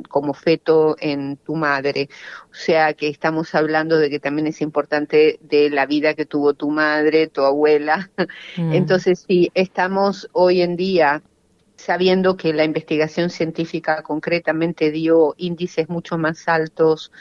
como 0.08 0.34
feto 0.34 0.96
en 1.00 1.38
tu 1.38 1.56
madre. 1.56 2.08
O 2.52 2.54
sea 2.54 2.94
que 2.94 3.08
estamos 3.08 3.56
hablando 3.56 3.98
de 3.98 4.10
que 4.10 4.20
también 4.20 4.48
es 4.48 4.62
importante 4.62 5.40
de 5.42 5.70
la 5.72 5.88
vida 5.88 6.14
que 6.14 6.26
tuvo 6.26 6.54
tu 6.54 6.70
madre, 6.70 7.28
tu 7.28 7.42
abuela. 7.42 8.10
Mm. 8.58 8.74
Entonces, 8.74 9.24
sí, 9.28 9.50
estamos 9.54 10.30
hoy 10.34 10.62
en 10.62 10.76
día 10.76 11.22
sabiendo 11.82 12.38
que 12.38 12.54
la 12.54 12.64
investigación 12.64 13.30
científica 13.30 14.04
concretamente 14.04 14.92
dio 14.92 15.34
índices 15.38 15.90
mucho 15.90 16.18
más 16.18 16.48
altos 16.48 17.12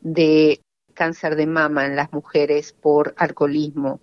de 0.00 0.60
cáncer 0.94 1.36
de 1.36 1.46
mama 1.46 1.86
en 1.86 1.96
las 1.96 2.12
mujeres 2.12 2.72
por 2.72 3.14
alcoholismo, 3.18 4.00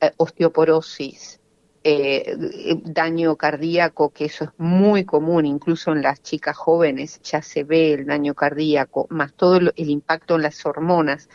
eh, 0.00 0.12
osteoporosis, 0.16 1.40
eh, 1.84 2.36
daño 2.84 3.36
cardíaco, 3.36 4.10
que 4.10 4.26
eso 4.26 4.44
es 4.44 4.50
muy 4.58 5.04
común, 5.04 5.46
incluso 5.46 5.92
en 5.92 6.02
las 6.02 6.22
chicas 6.22 6.56
jóvenes 6.56 7.20
ya 7.22 7.42
se 7.42 7.64
ve 7.64 7.94
el 7.94 8.06
daño 8.06 8.34
cardíaco, 8.34 9.06
más 9.10 9.32
todo 9.34 9.56
el 9.56 9.90
impacto 9.90 10.36
en 10.36 10.42
las 10.42 10.64
hormonas 10.66 11.28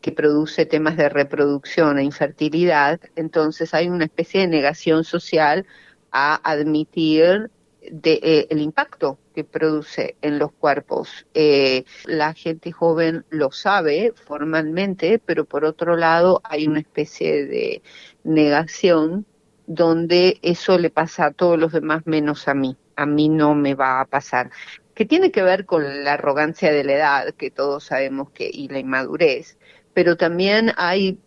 que 0.00 0.12
produce 0.12 0.64
temas 0.66 0.96
de 0.96 1.08
reproducción 1.08 1.98
e 1.98 2.04
infertilidad, 2.04 3.00
entonces 3.16 3.74
hay 3.74 3.88
una 3.88 4.04
especie 4.06 4.40
de 4.40 4.48
negación 4.48 5.04
social 5.04 5.66
a 6.10 6.36
admitir 6.50 7.50
de, 7.90 8.20
eh, 8.22 8.46
el 8.50 8.60
impacto 8.60 9.18
que 9.34 9.44
produce 9.44 10.16
en 10.22 10.38
los 10.38 10.52
cuerpos. 10.52 11.26
Eh, 11.34 11.84
la 12.04 12.34
gente 12.34 12.72
joven 12.72 13.24
lo 13.30 13.50
sabe 13.52 14.12
formalmente, 14.14 15.18
pero 15.18 15.44
por 15.44 15.64
otro 15.64 15.96
lado 15.96 16.40
hay 16.44 16.66
una 16.66 16.80
especie 16.80 17.46
de 17.46 17.82
negación 18.24 19.26
donde 19.66 20.38
eso 20.42 20.78
le 20.78 20.90
pasa 20.90 21.26
a 21.26 21.30
todos 21.32 21.58
los 21.58 21.72
demás 21.72 22.06
menos 22.06 22.48
a 22.48 22.54
mí. 22.54 22.76
A 22.96 23.06
mí 23.06 23.28
no 23.28 23.54
me 23.54 23.74
va 23.74 24.00
a 24.00 24.04
pasar. 24.04 24.50
Que 24.94 25.06
tiene 25.06 25.30
que 25.30 25.42
ver 25.42 25.64
con 25.64 26.04
la 26.04 26.14
arrogancia 26.14 26.72
de 26.72 26.84
la 26.84 26.92
edad, 26.92 27.34
que 27.34 27.50
todos 27.50 27.84
sabemos 27.84 28.30
que, 28.30 28.50
y 28.52 28.68
la 28.68 28.80
inmadurez, 28.80 29.58
pero 29.94 30.16
también 30.16 30.72
hay 30.76 31.18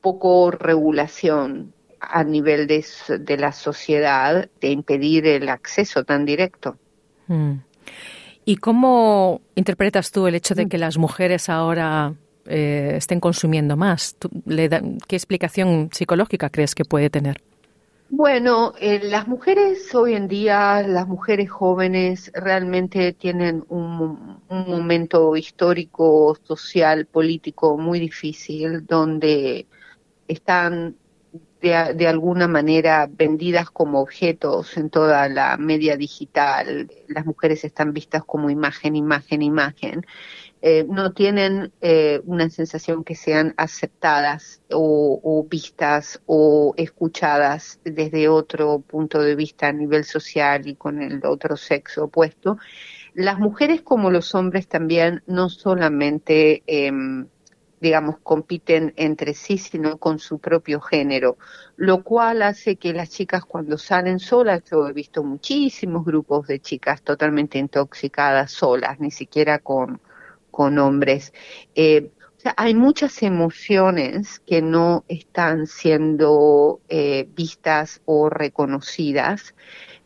poco 0.00 0.50
regulación 0.50 1.72
a 2.10 2.24
nivel 2.24 2.66
de, 2.66 2.84
de 3.20 3.36
la 3.36 3.52
sociedad 3.52 4.48
de 4.60 4.70
impedir 4.70 5.26
el 5.26 5.48
acceso 5.48 6.04
tan 6.04 6.24
directo. 6.24 6.76
Mm. 7.28 7.58
¿Y 8.44 8.56
cómo 8.56 9.40
interpretas 9.54 10.10
tú 10.10 10.26
el 10.26 10.34
hecho 10.34 10.54
de 10.54 10.68
que 10.68 10.78
las 10.78 10.98
mujeres 10.98 11.48
ahora 11.48 12.14
eh, 12.46 12.94
estén 12.96 13.20
consumiendo 13.20 13.76
más? 13.76 14.16
¿Qué 14.48 15.16
explicación 15.16 15.90
psicológica 15.92 16.50
crees 16.50 16.74
que 16.74 16.84
puede 16.84 17.08
tener? 17.08 17.40
Bueno, 18.14 18.74
eh, 18.78 19.00
las 19.04 19.26
mujeres 19.26 19.94
hoy 19.94 20.14
en 20.14 20.28
día, 20.28 20.82
las 20.82 21.08
mujeres 21.08 21.50
jóvenes 21.50 22.30
realmente 22.34 23.14
tienen 23.14 23.64
un, 23.70 24.42
momento 24.50 25.34
histórico, 25.34 26.36
social, 26.42 27.06
político 27.06 27.78
muy 27.78 28.00
difícil, 28.00 28.84
donde 28.84 29.66
están 30.28 30.96
de, 31.62 31.94
de, 31.94 32.06
alguna 32.08 32.48
manera 32.48 33.08
vendidas 33.10 33.70
como 33.70 34.00
objetos 34.00 34.76
en 34.76 34.90
toda 34.90 35.28
la 35.28 35.56
media 35.56 35.96
digital. 35.96 36.90
Las 37.08 37.24
mujeres 37.24 37.64
están 37.64 37.92
vistas 37.92 38.24
como 38.24 38.50
imagen, 38.50 38.96
imagen, 38.96 39.42
imagen. 39.42 40.04
Eh, 40.64 40.86
no 40.88 41.12
tienen 41.12 41.72
eh, 41.80 42.20
una 42.24 42.48
sensación 42.48 43.02
que 43.02 43.16
sean 43.16 43.52
aceptadas 43.56 44.62
o, 44.70 45.44
vistas 45.50 46.22
o 46.26 46.72
escuchadas 46.76 47.80
desde 47.84 48.28
otro 48.28 48.78
punto 48.78 49.20
de 49.20 49.34
vista 49.34 49.66
a 49.66 49.72
nivel 49.72 50.04
social 50.04 50.68
y 50.68 50.76
con 50.76 51.02
el 51.02 51.26
otro 51.26 51.56
sexo 51.56 52.04
opuesto. 52.04 52.58
Las 53.12 53.40
mujeres 53.40 53.82
como 53.82 54.12
los 54.12 54.36
hombres 54.36 54.68
también 54.68 55.24
no 55.26 55.48
solamente, 55.48 56.62
em, 56.68 57.26
digamos, 57.82 58.16
compiten 58.22 58.94
entre 58.96 59.34
sí, 59.34 59.58
sino 59.58 59.98
con 59.98 60.18
su 60.18 60.38
propio 60.38 60.80
género, 60.80 61.36
lo 61.76 62.02
cual 62.02 62.42
hace 62.42 62.76
que 62.76 62.94
las 62.94 63.10
chicas 63.10 63.44
cuando 63.44 63.76
salen 63.76 64.18
solas, 64.18 64.62
yo 64.70 64.88
he 64.88 64.94
visto 64.94 65.22
muchísimos 65.22 66.04
grupos 66.04 66.46
de 66.46 66.60
chicas 66.60 67.02
totalmente 67.02 67.58
intoxicadas 67.58 68.52
solas, 68.52 69.00
ni 69.00 69.10
siquiera 69.10 69.58
con 69.58 70.00
con 70.52 70.78
hombres. 70.78 71.32
Eh, 71.74 72.12
hay 72.56 72.74
muchas 72.74 73.22
emociones 73.22 74.40
que 74.40 74.62
no 74.62 75.04
están 75.08 75.66
siendo 75.66 76.80
eh, 76.88 77.28
vistas 77.34 78.02
o 78.04 78.28
reconocidas, 78.28 79.54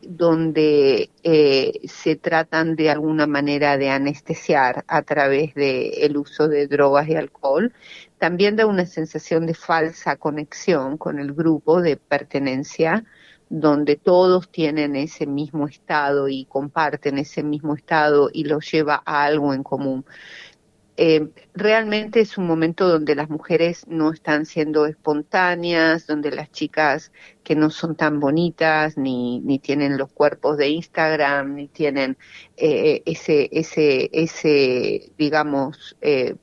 donde 0.08 1.10
eh, 1.22 1.80
se 1.84 2.16
tratan 2.16 2.76
de 2.76 2.90
alguna 2.90 3.26
manera 3.26 3.76
de 3.76 3.90
anestesiar 3.90 4.84
a 4.88 5.02
través 5.02 5.54
del 5.54 5.92
el 5.98 6.16
uso 6.16 6.48
de 6.48 6.66
drogas 6.66 7.08
y 7.08 7.16
alcohol. 7.16 7.72
También 8.18 8.56
da 8.56 8.66
una 8.66 8.86
sensación 8.86 9.46
de 9.46 9.54
falsa 9.54 10.16
conexión 10.16 10.96
con 10.96 11.18
el 11.18 11.32
grupo, 11.32 11.82
de 11.82 11.96
pertenencia, 11.96 13.04
donde 13.48 13.96
todos 13.96 14.50
tienen 14.50 14.96
ese 14.96 15.26
mismo 15.26 15.66
estado 15.66 16.28
y 16.28 16.46
comparten 16.46 17.18
ese 17.18 17.42
mismo 17.42 17.74
estado 17.74 18.28
y 18.32 18.44
los 18.44 18.70
lleva 18.70 19.02
a 19.04 19.24
algo 19.24 19.54
en 19.54 19.62
común. 19.62 20.04
Eh, 20.98 21.28
realmente 21.54 22.20
es 22.20 22.38
un 22.38 22.46
momento 22.46 22.88
donde 22.88 23.14
las 23.14 23.28
mujeres 23.28 23.86
no 23.86 24.12
están 24.12 24.46
siendo 24.46 24.86
espontáneas, 24.86 26.06
donde 26.06 26.30
las 26.30 26.50
chicas 26.50 27.12
que 27.44 27.54
no 27.54 27.68
son 27.70 27.96
tan 27.96 28.18
bonitas, 28.18 28.96
ni, 28.96 29.40
ni 29.40 29.58
tienen 29.58 29.98
los 29.98 30.10
cuerpos 30.10 30.56
de 30.56 30.68
Instagram, 30.68 31.54
ni 31.54 31.68
tienen 31.68 32.16
eh, 32.56 33.02
ese, 33.04 33.50
ese, 33.52 34.08
ese, 34.12 35.12
digamos, 35.18 35.96
eh, 36.00 36.36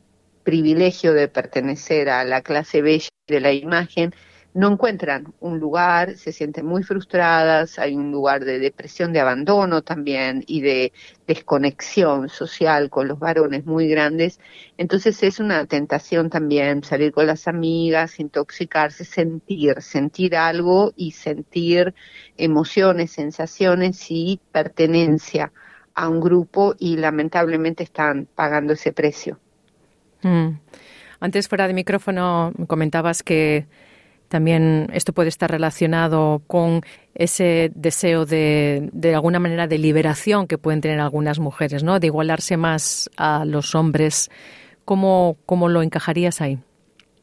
privilegio 0.44 1.14
de 1.14 1.28
pertenecer 1.28 2.10
a 2.10 2.24
la 2.24 2.42
clase 2.42 2.82
bella 2.82 3.10
de 3.28 3.40
la 3.40 3.54
imagen, 3.54 4.14
no 4.54 4.72
encuentran 4.72 5.34
un 5.40 5.60
lugar, 5.60 6.16
se 6.16 6.32
sienten 6.32 6.66
muy 6.66 6.84
frustradas, 6.84 7.80
hay 7.80 7.96
un 7.96 8.12
lugar 8.12 8.46
de 8.46 8.60
depresión, 8.60 9.12
de 9.12 9.20
abandono 9.20 9.82
también 9.82 10.44
y 10.46 10.62
de 10.62 10.94
desconexión 11.26 12.30
social 12.30 12.90
con 12.90 13.08
los 13.08 13.18
varones 13.18 13.66
muy 13.66 13.88
grandes. 13.88 14.40
Entonces 14.78 15.24
es 15.24 15.40
una 15.40 15.66
tentación 15.66 16.30
también 16.30 16.84
salir 16.84 17.12
con 17.12 17.26
las 17.26 17.48
amigas, 17.48 18.20
intoxicarse, 18.20 19.06
sentir, 19.06 19.82
sentir 19.82 20.36
algo 20.36 20.94
y 20.96 21.12
sentir 21.12 21.96
emociones, 22.38 23.12
sensaciones 23.12 24.06
y 24.10 24.40
pertenencia 24.52 25.52
a 25.96 26.10
un 26.10 26.22
grupo 26.22 26.76
y 26.78 26.98
lamentablemente 26.98 27.84
están 27.84 28.28
pagando 28.36 28.74
ese 28.74 28.94
precio. 28.94 29.40
Mm. 30.22 30.60
Antes 31.20 31.48
fuera 31.48 31.68
de 31.68 31.74
micrófono 31.74 32.52
comentabas 32.68 33.24
que 33.24 33.66
también 34.34 34.88
esto 34.94 35.14
puede 35.14 35.30
estar 35.30 35.52
relacionado 35.52 36.42
con 36.48 36.82
ese 37.14 37.72
deseo 37.76 38.26
de, 38.26 38.90
de 38.92 39.14
alguna 39.14 39.38
manera, 39.38 39.68
de 39.68 39.78
liberación 39.78 40.48
que 40.48 40.58
pueden 40.58 40.82
tener 40.82 41.00
algunas 41.00 41.38
mujeres, 41.38 41.84
¿no? 41.84 42.00
De 42.00 42.08
igualarse 42.08 42.58
más 42.58 43.12
a 43.16 43.46
los 43.46 43.76
hombres. 43.76 44.32
¿Cómo, 44.86 45.38
cómo 45.46 45.70
lo 45.70 45.84
encajarías 45.84 46.42
ahí? 46.42 46.58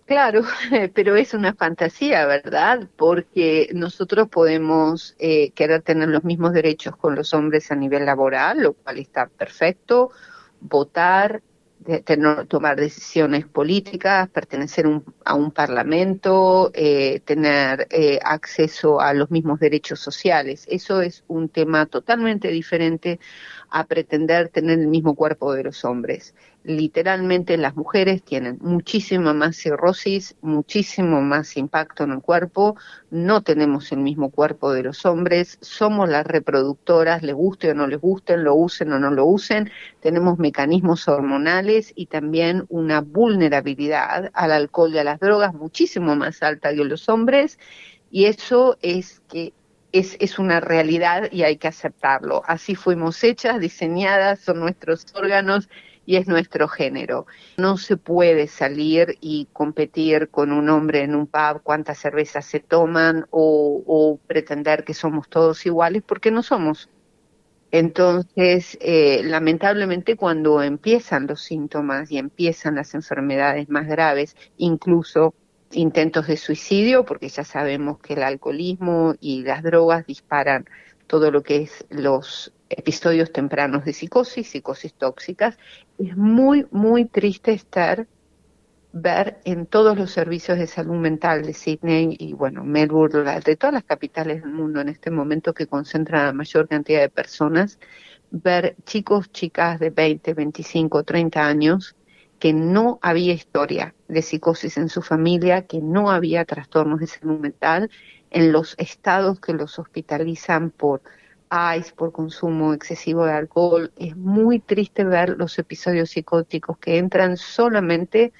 Claro, 0.07 0.42
pero 0.94 1.16
es 1.16 1.35
una 1.35 1.53
fantasía, 1.53 2.27
¿verdad? 2.27 2.87
Porque 2.94 3.70
nosotros 3.75 4.29
podemos 4.29 5.16
eh, 5.18 5.51
querer 5.51 5.83
tener 5.83 6.11
los 6.11 6.23
mismos 6.23 6.53
derechos 6.53 6.94
con 6.94 7.16
los 7.16 7.35
hombres 7.35 7.73
a 7.73 7.75
nivel 7.75 8.07
laboral, 8.07 8.62
lo 8.62 8.75
cual 8.75 8.99
está 8.99 9.27
perfecto, 9.27 10.12
votar, 10.61 11.42
de 11.81 12.01
tener, 12.01 12.47
tomar 12.47 12.77
decisiones 12.77 13.47
políticas, 13.47 14.29
pertenecer 14.29 14.87
a 15.25 15.35
un 15.35 15.51
parlamento, 15.51 16.71
eh, 16.75 17.21
tener 17.21 17.88
eh, 17.90 18.19
acceso 18.23 19.01
a 19.01 19.14
los 19.14 19.31
mismos 19.31 19.61
derechos 19.61 19.99
sociales. 19.99 20.66
Eso 20.71 21.01
es 21.01 21.25
un 21.27 21.49
tema 21.49 21.87
totalmente 21.87 22.49
diferente 22.49 23.19
a 23.71 23.87
pretender 23.87 24.51
tener 24.51 24.79
el 24.79 24.88
mismo 24.88 25.14
cuerpo 25.14 25.55
de 25.55 25.64
los 25.64 25.85
hombres 25.85 26.35
literalmente 26.62 27.57
las 27.57 27.75
mujeres 27.75 28.23
tienen 28.23 28.59
muchísima 28.61 29.33
más 29.33 29.57
cirrosis, 29.57 30.37
muchísimo 30.42 31.23
más 31.23 31.57
impacto 31.57 32.05
en 32.05 32.12
el 32.12 32.20
cuerpo, 32.20 32.77
no 33.11 33.42
tenemos 33.42 33.90
el 33.92 34.01
mismo 34.01 34.31
cuerpo 34.31 34.73
de 34.73 34.83
los 34.83 35.07
hombres, 35.07 35.59
somos 35.62 36.09
las 36.09 36.27
reproductoras, 36.27 37.23
les 37.23 37.35
guste 37.35 37.70
o 37.70 37.75
no 37.75 37.87
les 37.87 38.01
gusten, 38.01 38.44
lo 38.44 38.55
usen 38.55 38.92
o 38.92 38.99
no 38.99 39.11
lo 39.11 39.25
usen, 39.25 39.70
tenemos 40.01 40.38
mecanismos 40.38 41.09
hormonales 41.09 41.92
y 41.94 42.07
también 42.07 42.66
una 42.68 43.01
vulnerabilidad 43.01 44.31
al 44.35 44.53
alcohol 44.53 44.94
y 44.94 44.99
a 44.99 45.05
las 45.05 45.20
drogas 45.20 45.55
muchísimo 45.55 46.14
más 46.14 46.42
alta 46.42 46.75
que 46.75 46.85
los 46.85 47.09
hombres. 47.09 47.59
Y 48.11 48.25
eso 48.25 48.77
es 48.83 49.23
que 49.29 49.53
es, 49.92 50.16
es, 50.20 50.38
una 50.38 50.61
realidad 50.61 51.31
y 51.33 51.42
hay 51.42 51.57
que 51.57 51.68
aceptarlo. 51.68 52.42
Así 52.46 52.75
fuimos 52.75 53.23
hechas, 53.25 53.61
diseñadas, 53.61 54.40
son 54.40 54.61
nuestros 54.61 55.07
órganos 55.14 55.68
y 56.11 56.16
es 56.16 56.27
nuestro 56.27 56.66
género. 56.66 57.27
No 57.57 57.77
se 57.77 57.96
puede 57.96 58.49
salir 58.49 59.16
y 59.20 59.46
competir 59.53 60.29
con 60.29 60.51
un 60.51 60.68
hombre 60.68 61.05
en 61.05 61.14
un 61.14 61.29
pub 61.29 61.62
cuántas 61.62 61.99
cervezas 61.99 62.44
se 62.46 62.59
toman 62.59 63.27
o, 63.31 64.18
pretender 64.27 64.83
que 64.83 64.92
somos 64.92 65.29
todos 65.29 65.64
iguales 65.66 66.03
porque 66.05 66.33
no 66.33 66.42
somos. 66.42 66.90
Entonces, 67.70 68.77
eh, 68.81 69.23
lamentablemente 69.23 70.16
cuando 70.16 70.64
empiezan 70.64 71.29
los 71.29 71.42
síntomas 71.42 72.11
y 72.11 72.18
empiezan 72.18 72.75
las 72.75 72.92
enfermedades 72.94 73.68
más 73.68 73.87
graves, 73.87 74.35
incluso 74.57 75.33
intentos 75.70 76.27
de 76.27 76.37
suicidio, 76.37 77.05
porque 77.05 77.29
ya 77.29 77.44
sabemos 77.44 78.01
que 78.01 78.14
el 78.14 78.25
alcoholismo 78.25 79.14
y 79.20 79.44
las 79.44 79.62
drogas 79.62 80.07
disparan 80.07 80.64
todo 81.07 81.31
lo 81.31 81.44
que 81.44 81.59
es 81.59 81.87
los 81.88 82.53
episodios 82.70 83.33
tempranos 83.33 83.85
de 83.85 83.92
psicosis, 83.92 84.48
psicosis 84.48 84.94
tóxicas. 84.94 85.59
Es 85.98 86.16
muy, 86.16 86.66
muy 86.70 87.04
triste 87.04 87.52
estar 87.52 88.06
ver 88.92 89.40
en 89.44 89.66
todos 89.66 89.96
los 89.96 90.11
servicios 90.11 90.59
de 90.59 90.66
salud 90.66 90.96
mental 90.96 91.42
de 91.42 91.52
Sydney 91.52 92.16
y 92.18 92.33
bueno, 92.33 92.64
Melbourne, 92.64 93.40
de 93.44 93.56
todas 93.56 93.74
las 93.74 93.85
capitales 93.85 94.42
del 94.42 94.52
mundo 94.52 94.80
en 94.80 94.88
este 94.88 95.11
momento 95.11 95.54
que 95.54 95.66
concentran 95.66 96.26
la 96.26 96.33
mayor 96.33 96.68
cantidad 96.68 97.00
de 97.00 97.09
personas, 97.09 97.78
ver 98.30 98.76
chicos, 98.85 99.30
chicas 99.30 99.78
de 99.78 99.90
20, 99.90 100.35
25, 100.35 101.04
30 101.04 101.46
años 101.46 101.96
que 102.40 102.52
no 102.54 102.98
había 103.02 103.35
historia 103.35 103.94
de 104.09 104.22
psicosis 104.22 104.78
en 104.78 104.88
su 104.88 105.02
familia, 105.02 105.66
que 105.66 105.80
no 105.80 106.11
había 106.11 106.44
trastornos 106.46 106.98
de 106.98 107.06
salud 107.06 107.38
mental, 107.38 107.90
en 108.30 108.50
los 108.50 108.74
estados 108.78 109.40
que 109.40 109.52
los 109.52 109.78
hospitalizan 109.78 110.70
por 110.70 111.02
ICE, 111.50 111.92
por 111.94 112.12
consumo 112.12 112.72
excesivo 112.72 113.24
de 113.26 113.32
alcohol. 113.32 113.92
Es 113.98 114.16
muy 114.16 114.60
triste 114.60 115.04
ver 115.04 115.36
los 115.36 115.58
episodios 115.58 116.10
psicóticos 116.10 116.78
que 116.78 116.98
entran 116.98 117.36
solamente 117.36 118.32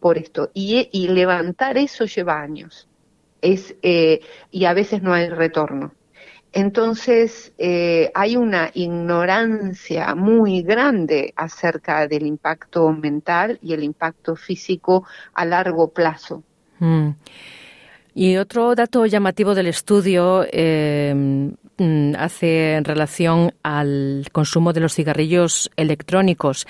por 0.00 0.18
esto. 0.18 0.50
Y, 0.54 1.08
levantar 1.08 1.78
eso 1.78 2.04
lleva 2.04 2.40
años. 2.40 2.88
Es, 3.40 3.74
eh, 3.82 4.20
y 4.50 4.64
a 4.64 4.74
veces 4.74 5.02
no 5.02 5.12
hay 5.14 5.28
retorno. 5.28 5.92
Entonces, 6.52 7.52
eh, 7.58 8.10
hay 8.14 8.36
una 8.36 8.70
ignorancia 8.72 10.14
muy 10.14 10.62
grande 10.62 11.34
acerca 11.36 12.08
del 12.08 12.26
impacto 12.26 12.90
mental 12.92 13.58
y 13.62 13.74
el 13.74 13.84
impacto 13.84 14.36
físico 14.36 15.04
a 15.34 15.44
largo 15.44 15.88
plazo. 15.88 16.42
Mm. 16.78 17.10
Y 18.14 18.38
otro 18.38 18.74
dato 18.74 19.04
llamativo 19.04 19.54
del 19.54 19.66
estudio 19.66 20.46
eh, 20.50 21.52
hace 22.18 22.74
en 22.74 22.84
relación 22.84 23.54
al 23.62 24.26
consumo 24.32 24.72
de 24.72 24.80
los 24.80 24.94
cigarrillos 24.94 25.70
electrónicos 25.76 26.66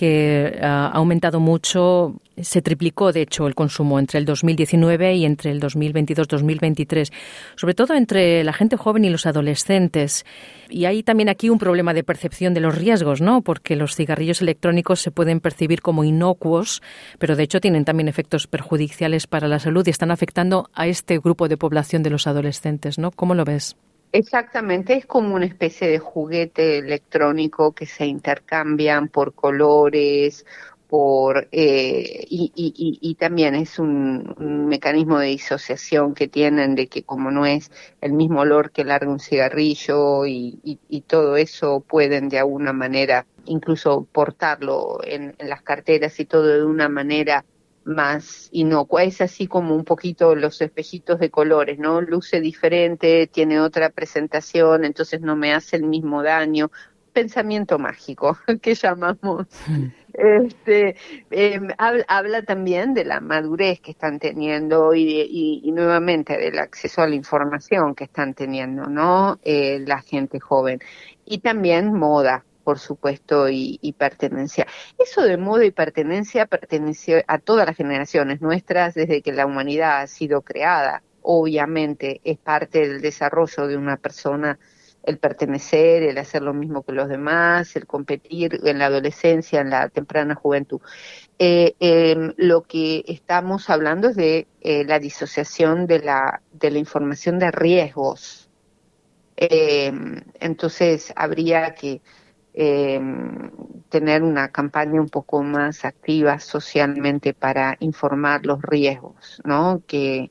que 0.00 0.58
ha 0.62 0.86
aumentado 0.86 1.40
mucho, 1.40 2.14
se 2.38 2.62
triplicó 2.62 3.12
de 3.12 3.20
hecho 3.20 3.46
el 3.46 3.54
consumo 3.54 3.98
entre 3.98 4.18
el 4.18 4.24
2019 4.24 5.12
y 5.12 5.26
entre 5.26 5.50
el 5.50 5.60
2022-2023, 5.60 7.12
sobre 7.54 7.74
todo 7.74 7.92
entre 7.92 8.42
la 8.42 8.54
gente 8.54 8.78
joven 8.78 9.04
y 9.04 9.10
los 9.10 9.26
adolescentes. 9.26 10.24
Y 10.70 10.86
hay 10.86 11.02
también 11.02 11.28
aquí 11.28 11.50
un 11.50 11.58
problema 11.58 11.92
de 11.92 12.02
percepción 12.02 12.54
de 12.54 12.60
los 12.60 12.78
riesgos, 12.78 13.20
¿no? 13.20 13.42
Porque 13.42 13.76
los 13.76 13.94
cigarrillos 13.94 14.40
electrónicos 14.40 15.00
se 15.00 15.10
pueden 15.10 15.38
percibir 15.40 15.82
como 15.82 16.02
inocuos, 16.02 16.80
pero 17.18 17.36
de 17.36 17.42
hecho 17.42 17.60
tienen 17.60 17.84
también 17.84 18.08
efectos 18.08 18.46
perjudiciales 18.46 19.26
para 19.26 19.48
la 19.48 19.58
salud 19.58 19.86
y 19.86 19.90
están 19.90 20.10
afectando 20.10 20.70
a 20.72 20.86
este 20.86 21.18
grupo 21.18 21.46
de 21.46 21.58
población 21.58 22.02
de 22.02 22.08
los 22.08 22.26
adolescentes, 22.26 22.98
¿no? 22.98 23.10
¿Cómo 23.10 23.34
lo 23.34 23.44
ves? 23.44 23.76
Exactamente, 24.12 24.94
es 24.94 25.06
como 25.06 25.36
una 25.36 25.46
especie 25.46 25.86
de 25.86 26.00
juguete 26.00 26.78
electrónico 26.78 27.72
que 27.72 27.86
se 27.86 28.06
intercambian 28.06 29.08
por 29.08 29.34
colores, 29.34 30.44
por 30.88 31.48
eh, 31.52 32.26
y, 32.28 32.50
y, 32.56 32.98
y, 33.00 33.14
también 33.14 33.54
es 33.54 33.78
un, 33.78 34.66
mecanismo 34.68 35.20
de 35.20 35.28
disociación 35.28 36.14
que 36.14 36.26
tienen 36.26 36.74
de 36.74 36.88
que 36.88 37.04
como 37.04 37.30
no 37.30 37.46
es 37.46 37.70
el 38.00 38.12
mismo 38.12 38.40
olor 38.40 38.72
que 38.72 38.84
larga 38.84 39.08
un 39.08 39.20
cigarrillo 39.20 40.26
y, 40.26 40.58
todo 41.06 41.36
eso 41.36 41.80
pueden 41.80 42.28
de 42.28 42.40
alguna 42.40 42.72
manera 42.72 43.26
incluso 43.46 44.08
portarlo 44.12 44.98
en, 45.04 45.34
en 45.38 45.48
las 45.48 45.62
carteras 45.62 46.18
y 46.18 46.24
todo 46.24 46.46
de 46.46 46.64
una 46.64 46.88
manera 46.88 47.44
más 47.90 48.48
inocua, 48.52 49.04
es 49.04 49.20
así 49.20 49.46
como 49.46 49.74
un 49.74 49.84
poquito 49.84 50.34
los 50.34 50.60
espejitos 50.60 51.18
de 51.18 51.30
colores, 51.30 51.78
¿no? 51.78 52.00
Luce 52.00 52.40
diferente, 52.40 53.26
tiene 53.26 53.60
otra 53.60 53.90
presentación, 53.90 54.84
entonces 54.84 55.20
no 55.20 55.36
me 55.36 55.52
hace 55.52 55.76
el 55.76 55.84
mismo 55.84 56.22
daño. 56.22 56.70
Pensamiento 57.12 57.78
mágico, 57.78 58.38
que 58.62 58.74
llamamos. 58.74 59.46
Este, 60.12 60.96
em, 61.30 61.68
habla, 61.78 62.42
también 62.42 62.94
de 62.94 63.04
la 63.04 63.20
madurez 63.20 63.80
que 63.80 63.92
están 63.92 64.18
teniendo 64.18 64.92
y, 64.92 65.62
y, 65.62 65.70
nuevamente 65.70 66.36
del 66.36 66.58
acceso 66.58 67.02
a 67.02 67.06
la 67.06 67.14
información 67.14 67.94
que 67.94 68.04
están 68.04 68.34
teniendo, 68.34 68.86
¿no? 68.86 69.38
Eh, 69.44 69.78
la 69.86 70.02
gente 70.02 70.40
joven. 70.40 70.80
Y 71.24 71.38
también 71.38 71.94
moda, 71.94 72.44
por 72.70 72.78
supuesto, 72.78 73.48
y, 73.48 73.94
pertenencia. 73.98 74.64
Eso 74.96 75.22
de 75.22 75.36
moda 75.36 75.64
y 75.64 75.72
pertenencia 75.72 76.46
perteneció 76.46 77.20
a 77.26 77.38
todas 77.38 77.66
las 77.66 77.76
generaciones 77.76 78.40
nuestras 78.40 78.94
desde 78.94 79.22
que 79.22 79.32
la 79.32 79.44
humanidad 79.44 80.02
ha 80.02 80.06
sido 80.06 80.42
creada. 80.42 81.02
Obviamente 81.20 82.20
es 82.22 82.38
parte 82.38 82.86
del 82.86 83.00
desarrollo 83.00 83.66
de 83.66 83.76
una 83.76 83.96
persona 83.96 84.56
el 85.02 85.18
pertenecer, 85.18 86.04
el 86.04 86.18
hacer 86.18 86.42
lo 86.42 86.54
mismo 86.54 86.84
que 86.84 86.92
los 86.92 87.08
demás, 87.08 87.74
el 87.74 87.88
competir 87.88 88.60
en 88.62 88.78
la 88.78 88.86
adolescencia, 88.86 89.60
en 89.60 89.70
la 89.70 89.88
temprana 89.88 90.36
juventud. 90.36 90.80
Eh, 91.40 91.74
em, 91.80 92.34
lo 92.36 92.62
que 92.62 93.02
estamos 93.08 93.68
hablando 93.68 94.10
es 94.10 94.16
de 94.16 94.46
eh, 94.60 94.84
la 94.84 95.00
disociación 95.00 95.88
de 95.88 95.98
la, 95.98 96.40
de 96.52 96.70
la 96.70 96.78
información 96.78 97.40
de 97.40 97.50
riesgos. 97.50 98.48
Em, 99.42 100.20
entonces 100.38 101.14
habría 101.16 101.74
que 101.74 102.02
eh, 102.54 103.00
tener 103.88 104.22
una 104.22 104.48
campaña 104.48 105.00
un 105.00 105.08
poco 105.08 105.42
más 105.42 105.84
activa 105.84 106.38
socialmente 106.38 107.34
para 107.34 107.76
informar 107.80 108.46
los 108.46 108.60
riesgos, 108.62 109.40
¿no? 109.44 109.82
Que, 109.86 110.30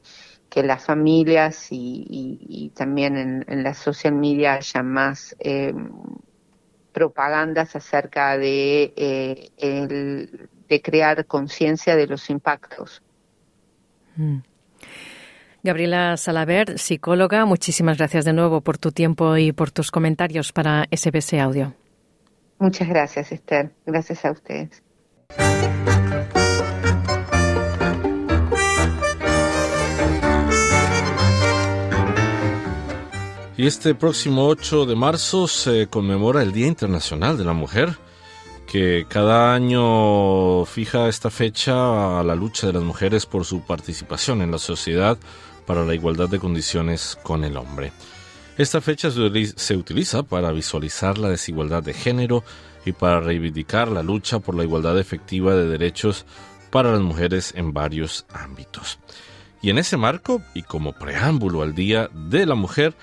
que 0.49 0.63
las 0.63 0.85
familias 0.85 1.67
y, 1.69 2.71
también 2.75 3.45
en, 3.47 3.63
la 3.63 3.73
social 3.73 4.13
media 4.13 4.55
haya 4.55 4.83
más 4.83 5.35
eh, 5.39 5.73
propagandas 6.91 7.75
acerca 7.75 8.37
de, 8.37 8.93
eh, 8.95 9.49
el, 9.57 10.49
de 10.67 10.81
crear 10.81 11.25
conciencia 11.25 11.95
de 11.95 12.07
los 12.07 12.29
impactos. 12.29 13.01
Mm. 14.15 14.39
Gabriela 15.61 16.15
Salaver, 16.17 16.79
psicóloga, 16.79 17.45
muchísimas 17.45 17.97
gracias 17.97 18.23
de 18.23 18.33
nuevo 18.33 18.61
por 18.61 18.77
tu 18.77 18.91
tiempo 18.91 19.35
y 19.37 19.51
por 19.51 19.71
tus 19.71 19.91
comentarios 19.91 20.53
para 20.53 20.85
SBS 20.89 21.33
Audio. 21.33 21.73
Muchas 22.59 22.89
gracias, 22.89 23.31
Esther. 23.31 23.71
Gracias 23.85 24.25
a 24.25 24.31
ustedes. 24.31 24.83
Y 33.55 33.67
este 33.67 33.93
próximo 33.93 34.47
8 34.47 34.85
de 34.85 34.95
marzo 34.95 35.47
se 35.47 35.87
conmemora 35.87 36.41
el 36.41 36.53
Día 36.53 36.67
Internacional 36.67 37.37
de 37.37 37.43
la 37.43 37.51
Mujer, 37.51 37.97
que 38.67 39.05
cada 39.09 39.53
año 39.53 40.63
fija 40.63 41.09
esta 41.09 41.29
fecha 41.29 42.19
a 42.19 42.23
la 42.23 42.35
lucha 42.35 42.67
de 42.67 42.73
las 42.73 42.83
mujeres 42.83 43.25
por 43.25 43.43
su 43.43 43.61
participación 43.61 44.41
en 44.41 44.51
la 44.51 44.59
sociedad 44.59 45.17
para 45.65 45.83
la 45.83 45.93
igualdad 45.93 46.29
de 46.29 46.39
condiciones 46.39 47.17
con 47.21 47.43
el 47.43 47.57
hombre. 47.57 47.91
Esta 48.59 48.81
fecha 48.81 49.09
se 49.09 49.77
utiliza 49.77 50.23
para 50.23 50.51
visualizar 50.51 51.17
la 51.17 51.29
desigualdad 51.29 51.81
de 51.81 51.93
género 51.93 52.43
y 52.85 52.91
para 52.91 53.21
reivindicar 53.21 53.87
la 53.87 54.03
lucha 54.03 54.39
por 54.39 54.53
la 54.53 54.65
igualdad 54.65 54.99
efectiva 54.99 55.55
de 55.55 55.65
derechos 55.65 56.25
para 56.69 56.91
las 56.91 56.99
mujeres 56.99 57.53
en 57.55 57.71
varios 57.71 58.25
ámbitos. 58.33 58.99
Y 59.61 59.69
en 59.69 59.77
ese 59.77 59.95
marco, 59.95 60.41
y 60.53 60.63
como 60.63 60.91
preámbulo 60.91 61.61
al 61.61 61.73
Día 61.73 62.09
de 62.13 62.45
la 62.45 62.55
Mujer, 62.55 62.95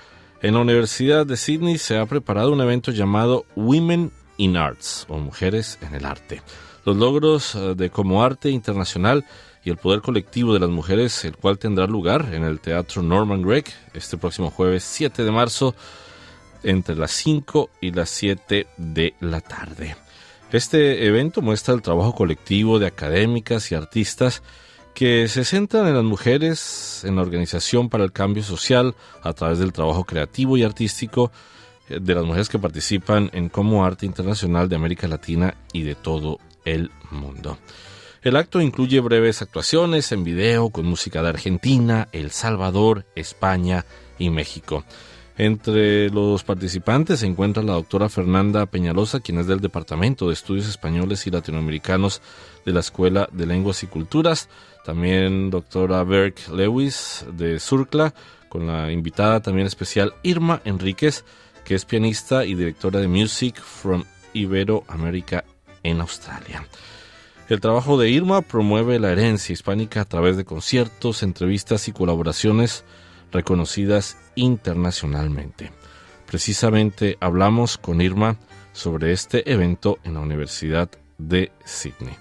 en 0.43 0.53
la 0.53 0.59
Universidad 0.59 1.25
de 1.25 1.37
Sydney 1.37 1.79
se 1.79 1.97
ha 1.97 2.05
preparado 2.05 2.51
un 2.51 2.61
evento 2.61 2.91
llamado 2.91 3.47
Women 3.55 4.11
in 4.37 4.57
Arts, 4.57 5.07
o 5.09 5.17
Mujeres 5.17 5.79
en 5.81 5.95
el 5.95 6.05
Arte. 6.05 6.43
Los 6.85 6.97
logros 6.97 7.55
eh, 7.55 7.73
de 7.75 7.89
como 7.89 8.23
arte 8.23 8.51
internacional 8.51 9.25
y 9.67 9.69
el 9.69 9.75
poder 9.75 9.99
colectivo 9.99 10.53
de 10.53 10.61
las 10.61 10.69
mujeres, 10.69 11.25
el 11.25 11.35
cual 11.35 11.59
tendrá 11.59 11.87
lugar 11.87 12.29
en 12.31 12.45
el 12.45 12.61
Teatro 12.61 13.01
Norman 13.01 13.41
Gregg 13.41 13.65
este 13.93 14.17
próximo 14.17 14.49
jueves 14.49 14.85
7 14.85 15.25
de 15.25 15.31
marzo 15.31 15.75
entre 16.63 16.95
las 16.95 17.11
5 17.11 17.69
y 17.81 17.91
las 17.91 18.09
7 18.11 18.65
de 18.77 19.13
la 19.19 19.41
tarde. 19.41 19.97
Este 20.53 21.05
evento 21.05 21.41
muestra 21.41 21.73
el 21.73 21.81
trabajo 21.81 22.15
colectivo 22.15 22.79
de 22.79 22.87
académicas 22.87 23.69
y 23.73 23.75
artistas 23.75 24.41
que 24.93 25.27
se 25.27 25.43
centran 25.43 25.85
en 25.85 25.95
las 25.95 26.05
mujeres, 26.05 27.01
en 27.03 27.17
la 27.17 27.23
organización 27.23 27.89
para 27.89 28.05
el 28.05 28.13
cambio 28.13 28.43
social 28.43 28.95
a 29.21 29.33
través 29.33 29.59
del 29.59 29.73
trabajo 29.73 30.05
creativo 30.05 30.55
y 30.55 30.63
artístico 30.63 31.29
eh, 31.89 31.99
de 32.01 32.15
las 32.15 32.23
mujeres 32.23 32.47
que 32.47 32.57
participan 32.57 33.29
en 33.33 33.49
Como 33.49 33.83
Arte 33.83 34.05
Internacional 34.05 34.69
de 34.69 34.77
América 34.77 35.09
Latina 35.09 35.55
y 35.73 35.81
de 35.81 35.95
todo 35.95 36.39
el 36.63 36.89
mundo. 37.11 37.57
El 38.27 38.35
acto 38.35 38.59
incluye 38.59 38.99
breves 38.99 39.41
actuaciones 39.41 40.11
en 40.11 40.25
video 40.25 40.69
con 40.69 40.85
música 40.85 41.21
de 41.21 41.29
Argentina, 41.29 42.09
El 42.11 42.31
Salvador, 42.31 43.05
España 43.15 43.85
y 44.19 44.31
México. 44.31 44.83
Entre 45.37 46.09
los 46.09 46.43
participantes 46.43 47.21
se 47.21 47.25
encuentra 47.25 47.63
la 47.63 47.75
doctora 47.75 48.09
Fernanda 48.09 48.65
Peñalosa, 48.65 49.21
quien 49.21 49.39
es 49.39 49.47
del 49.47 49.61
Departamento 49.61 50.27
de 50.27 50.33
Estudios 50.33 50.67
Españoles 50.67 51.25
y 51.25 51.31
Latinoamericanos 51.31 52.21
de 52.65 52.73
la 52.73 52.81
Escuela 52.81 53.29
de 53.31 53.45
Lenguas 53.45 53.83
y 53.83 53.87
Culturas, 53.87 54.49
también 54.83 55.49
doctora 55.49 56.03
Berk 56.03 56.49
Lewis 56.49 57.23
de 57.31 57.61
Surcla, 57.61 58.13
con 58.49 58.67
la 58.67 58.91
invitada 58.91 59.39
también 59.39 59.67
especial 59.67 60.13
Irma 60.23 60.61
Enríquez, 60.65 61.23
que 61.63 61.75
es 61.75 61.85
pianista 61.85 62.43
y 62.43 62.55
directora 62.55 62.99
de 62.99 63.07
Music 63.07 63.55
from 63.61 64.03
Iberoamérica 64.33 65.45
en 65.81 66.01
Australia. 66.01 66.67
El 67.49 67.61
trabajo 67.61 67.97
de 67.97 68.09
Irma 68.09 68.41
promueve 68.41 68.99
la 68.99 69.13
herencia 69.13 69.53
hispánica 69.53 70.01
a 70.01 70.05
través 70.05 70.35
de 70.35 70.43
conciertos, 70.43 71.23
entrevistas 71.23 71.87
y 71.87 71.93
colaboraciones 71.93 72.83
reconocidas 73.31 74.17
internacionalmente. 74.35 75.69
Precisamente 76.29 77.15
hablamos 77.21 77.77
con 77.77 78.01
Irma 78.01 78.35
sobre 78.73 79.13
este 79.13 79.49
evento 79.49 79.97
en 80.03 80.15
la 80.15 80.19
Universidad 80.19 80.89
de 81.17 81.51
Sydney. 81.63 82.15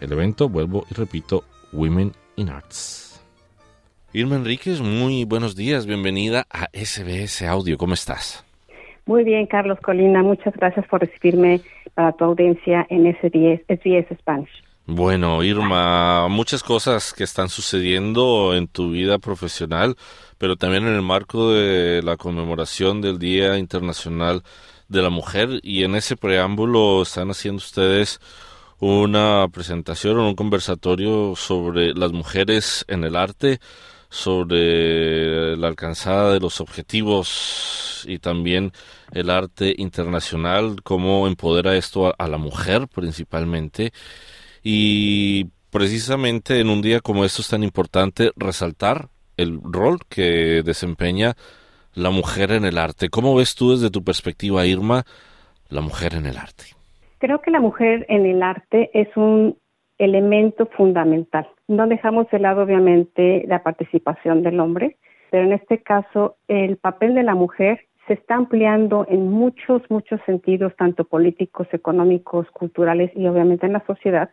El 0.00 0.10
evento, 0.14 0.48
vuelvo 0.48 0.84
y 0.90 0.94
repito, 0.94 1.44
Women 1.72 2.10
in 2.34 2.48
Arts. 2.48 3.24
Irma 4.12 4.34
Enríquez, 4.34 4.80
muy 4.80 5.24
buenos 5.24 5.54
días, 5.54 5.86
bienvenida 5.86 6.44
a 6.50 6.66
SBS 6.72 7.42
Audio, 7.42 7.78
¿cómo 7.78 7.94
estás? 7.94 8.44
Muy 9.06 9.22
bien, 9.22 9.46
Carlos 9.46 9.78
Colina, 9.80 10.24
muchas 10.24 10.54
gracias 10.54 10.84
por 10.88 11.02
recibirme 11.02 11.60
para 11.94 12.10
tu 12.12 12.24
audiencia 12.24 12.84
en 12.90 13.04
SBS, 13.14 13.62
SBS 13.68 14.18
Spanish. 14.18 14.71
Bueno, 14.86 15.44
Irma, 15.44 16.26
muchas 16.28 16.62
cosas 16.64 17.12
que 17.12 17.22
están 17.22 17.48
sucediendo 17.48 18.52
en 18.54 18.66
tu 18.66 18.90
vida 18.90 19.18
profesional, 19.18 19.96
pero 20.38 20.56
también 20.56 20.86
en 20.88 20.94
el 20.94 21.02
marco 21.02 21.52
de 21.52 22.02
la 22.02 22.16
conmemoración 22.16 23.00
del 23.00 23.18
Día 23.20 23.58
Internacional 23.58 24.42
de 24.88 25.02
la 25.02 25.10
Mujer 25.10 25.60
y 25.62 25.84
en 25.84 25.94
ese 25.94 26.16
preámbulo 26.16 27.02
están 27.02 27.30
haciendo 27.30 27.58
ustedes 27.58 28.20
una 28.80 29.46
presentación 29.52 30.18
o 30.18 30.28
un 30.28 30.34
conversatorio 30.34 31.34
sobre 31.36 31.94
las 31.94 32.10
mujeres 32.10 32.84
en 32.88 33.04
el 33.04 33.14
arte, 33.14 33.60
sobre 34.10 35.56
la 35.56 35.68
alcanzada 35.68 36.32
de 36.32 36.40
los 36.40 36.60
objetivos 36.60 38.04
y 38.08 38.18
también 38.18 38.72
el 39.12 39.30
arte 39.30 39.74
internacional, 39.78 40.82
cómo 40.82 41.28
empodera 41.28 41.76
esto 41.76 42.12
a, 42.18 42.26
la 42.28 42.38
mujer 42.38 42.88
principalmente. 42.88 43.92
Y 44.62 45.46
precisamente 45.70 46.60
en 46.60 46.68
un 46.68 46.82
día 46.82 47.00
como 47.00 47.24
esto 47.24 47.42
es 47.42 47.48
tan 47.48 47.62
importante 47.62 48.30
resaltar 48.36 49.08
el 49.36 49.60
rol 49.62 49.98
que 50.08 50.62
desempeña 50.62 51.34
la 51.94 52.10
mujer 52.10 52.52
en 52.52 52.64
el 52.64 52.78
arte. 52.78 53.08
¿Cómo 53.08 53.34
ves 53.34 53.54
tú 53.54 53.72
desde 53.72 53.90
tu 53.90 54.04
perspectiva, 54.04 54.66
Irma, 54.66 55.04
la 55.68 55.80
mujer 55.80 56.14
en 56.14 56.26
el 56.26 56.36
arte? 56.36 56.64
Creo 57.18 57.40
que 57.40 57.50
la 57.50 57.60
mujer 57.60 58.06
en 58.08 58.26
el 58.26 58.42
arte 58.42 58.90
es 58.94 59.08
un 59.16 59.56
elemento 59.98 60.66
fundamental. 60.66 61.48
No 61.68 61.86
dejamos 61.86 62.28
de 62.30 62.38
lado, 62.38 62.62
obviamente, 62.62 63.44
la 63.46 63.62
participación 63.62 64.42
del 64.42 64.58
hombre, 64.60 64.96
pero 65.30 65.44
en 65.44 65.52
este 65.52 65.78
caso 65.82 66.36
el 66.48 66.76
papel 66.76 67.14
de 67.14 67.22
la 67.22 67.34
mujer 67.34 67.86
se 68.06 68.14
está 68.14 68.34
ampliando 68.34 69.06
en 69.08 69.30
muchos, 69.30 69.82
muchos 69.88 70.20
sentidos, 70.26 70.74
tanto 70.76 71.04
políticos, 71.04 71.68
económicos, 71.72 72.50
culturales 72.50 73.12
y 73.14 73.26
obviamente 73.26 73.66
en 73.66 73.74
la 73.74 73.86
sociedad, 73.86 74.30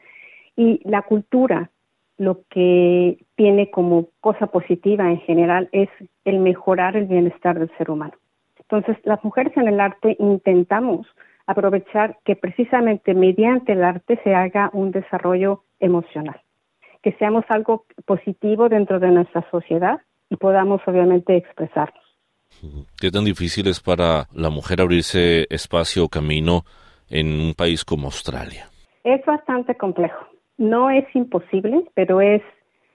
y 0.59 0.81
la 0.83 1.03
cultura 1.03 1.71
lo 2.17 2.41
que 2.49 3.17
tiene 3.35 3.71
como 3.71 4.09
cosa 4.19 4.47
positiva 4.47 5.09
en 5.09 5.21
general 5.21 5.69
es 5.71 5.87
el 6.25 6.39
mejorar 6.39 6.97
el 6.97 7.05
bienestar 7.05 7.57
del 7.57 7.71
ser 7.77 7.89
humano. 7.89 8.11
Entonces, 8.59 8.97
las 9.05 9.23
mujeres 9.23 9.55
en 9.55 9.69
el 9.69 9.79
arte 9.79 10.17
intentamos 10.19 11.07
aprovechar 11.47 12.17
que 12.25 12.35
precisamente 12.35 13.13
mediante 13.13 13.71
el 13.71 13.85
arte 13.85 14.19
se 14.21 14.35
haga 14.35 14.69
un 14.73 14.91
desarrollo 14.91 15.63
emocional, 15.79 16.41
que 17.01 17.13
seamos 17.13 17.45
algo 17.47 17.85
positivo 18.05 18.67
dentro 18.67 18.99
de 18.99 19.11
nuestra 19.11 19.49
sociedad 19.49 20.01
y 20.29 20.35
podamos 20.35 20.81
obviamente 20.85 21.37
expresarnos. 21.37 22.03
¿Qué 22.99 23.11
tan 23.11 23.23
difícil 23.23 23.65
es 23.67 23.79
para 23.79 24.27
la 24.33 24.49
mujer 24.49 24.81
abrirse 24.81 25.47
espacio 25.49 26.03
o 26.03 26.09
camino 26.09 26.63
en 27.09 27.27
un 27.27 27.53
país 27.53 27.85
como 27.85 28.07
Australia? 28.07 28.67
Es 29.05 29.25
bastante 29.25 29.75
complejo 29.75 30.28
no 30.59 30.91
es 30.91 31.05
imposible, 31.15 31.85
pero 31.95 32.21
es 32.21 32.43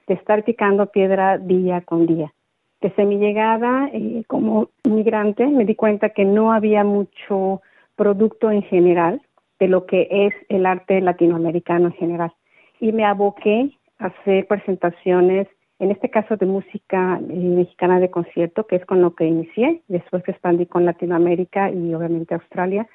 de 0.07 0.15
estar 0.15 0.45
picando 0.45 0.87
piedra 0.87 1.39
día 1.39 1.81
con 1.81 2.07
día. 2.07 2.33
Desde 2.81 3.07
mi 3.07 3.17
llegada 3.17 3.89
eh, 3.93 4.23
como 4.27 4.69
inmigrante 4.85 5.47
me 5.47 5.65
di 5.65 5.75
cuenta 5.75 6.11
que 6.11 6.27
no 6.27 6.53
había 6.53 6.85
mucho 6.85 7.63
producto 7.97 8.51
en 8.51 8.63
general 8.63 9.23
de 9.59 9.69
lo 9.69 9.87
que 9.87 10.07
es 10.11 10.35
el 10.51 10.67
arte 10.67 11.01
latinoamericano 11.01 11.87
en 11.87 11.95
general. 11.95 12.33
Y 12.81 12.93
me 12.93 13.07
aboqué 13.07 13.71
a 13.99 14.07
hacer 14.09 14.47
presentaciones, 14.47 15.49
en 15.79 15.91
este 15.91 16.11
caso 16.11 16.37
de 16.37 16.45
música 16.45 17.19
eh, 17.19 17.33
mexicana 17.33 17.99
de 17.99 18.11
concierto, 18.11 18.67
que 18.67 18.77
es 18.77 18.85
con 18.85 19.01
lo 19.01 19.15
que 19.15 19.25
inicié. 19.25 19.81
Después 19.89 20.23
expandí 20.29 20.67
con 20.67 20.85
Latinoamérica 20.85 21.71
y 21.71 21.95
obviamente 21.95 22.35
Australia, 22.35 22.87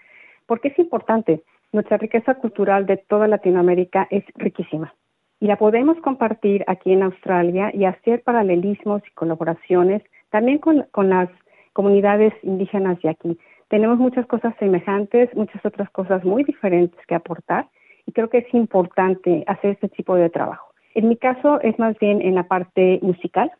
porque 0.46 0.68
es 0.68 0.78
importante. 0.78 1.42
Nuestra 1.72 1.98
riqueza 1.98 2.34
cultural 2.36 2.88
de 2.88 2.98
toda 2.98 3.28
Latinoamérica 3.28 4.08
es 4.10 4.24
riquísima 4.36 4.94
y 5.40 5.46
la 5.46 5.56
podemos 5.56 5.98
compartir 6.02 6.64
aquí 6.68 6.92
en 6.92 7.04
Australia 7.04 7.70
y 7.74 7.86
hacer 7.86 8.24
paralelismos 8.24 9.04
y 9.08 9.12
colaboraciones 9.12 10.02
también 10.32 10.58
con, 10.58 10.88
las 11.10 11.30
comunidades 11.74 12.34
indígenas 12.42 13.00
de 13.02 13.10
aquí. 13.10 13.38
Tenemos 13.68 14.00
muchas 14.00 14.26
cosas 14.26 14.56
semejantes, 14.58 15.34
muchas 15.36 15.64
otras 15.64 15.90
cosas 15.92 16.24
muy 16.26 16.44
diferentes 16.44 17.00
que 17.06 17.14
aportar 17.14 17.68
y 18.08 18.14
creo 18.14 18.30
que 18.30 18.40
es 18.40 18.54
importante 18.54 19.44
hacer 19.46 19.72
este 19.72 19.90
tipo 19.90 20.16
de 20.16 20.32
trabajo. 20.32 20.74
En 20.96 21.08
mi 21.08 21.18
caso 21.18 21.62
es 21.62 21.78
más 21.78 21.98
bien 22.00 22.22
en 22.24 22.34
la 22.34 22.48
parte 22.48 23.00
musical, 23.04 23.52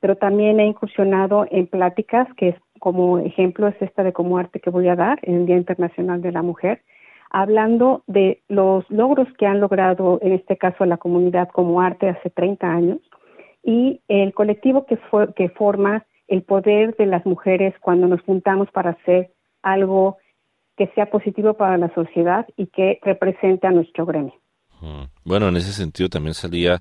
pero 0.00 0.16
también 0.16 0.60
he 0.60 0.66
incursionado 0.66 1.46
en 1.50 1.66
pláticas, 1.66 2.28
que 2.36 2.50
es 2.50 2.56
como 2.78 3.18
ejemplo 3.20 3.68
es 3.68 3.80
esta 3.80 4.02
de 4.02 4.12
como 4.12 4.36
arte 4.36 4.60
que 4.60 4.68
voy 4.68 4.88
a 4.88 4.96
dar 4.96 5.18
en 5.22 5.34
el 5.36 5.46
Día 5.46 5.56
Internacional 5.56 6.20
de 6.20 6.32
la 6.32 6.42
Mujer, 6.42 6.82
hablando 7.34 8.04
de 8.06 8.42
los 8.48 8.88
logros 8.90 9.26
que 9.36 9.44
han 9.44 9.60
logrado, 9.60 10.20
en 10.22 10.34
este 10.34 10.56
caso, 10.56 10.84
la 10.84 10.98
comunidad 10.98 11.48
como 11.48 11.80
arte 11.80 12.08
hace 12.08 12.30
30 12.30 12.64
años 12.64 13.00
y 13.64 14.00
el 14.06 14.32
colectivo 14.32 14.86
que, 14.86 14.96
que 15.34 15.48
forma 15.48 16.06
el 16.28 16.42
poder 16.42 16.94
de 16.96 17.06
las 17.06 17.26
mujeres 17.26 17.74
cuando 17.80 18.06
nos 18.06 18.22
juntamos 18.22 18.70
para 18.70 18.90
hacer 18.90 19.32
algo 19.62 20.16
que 20.76 20.86
sea 20.94 21.10
positivo 21.10 21.54
para 21.54 21.76
la 21.76 21.92
sociedad 21.92 22.46
y 22.56 22.66
que 22.68 23.00
represente 23.02 23.66
a 23.66 23.72
nuestro 23.72 24.06
gremio. 24.06 24.34
Bueno, 25.24 25.48
en 25.48 25.56
ese 25.56 25.72
sentido 25.72 26.08
también 26.08 26.34
salía 26.34 26.80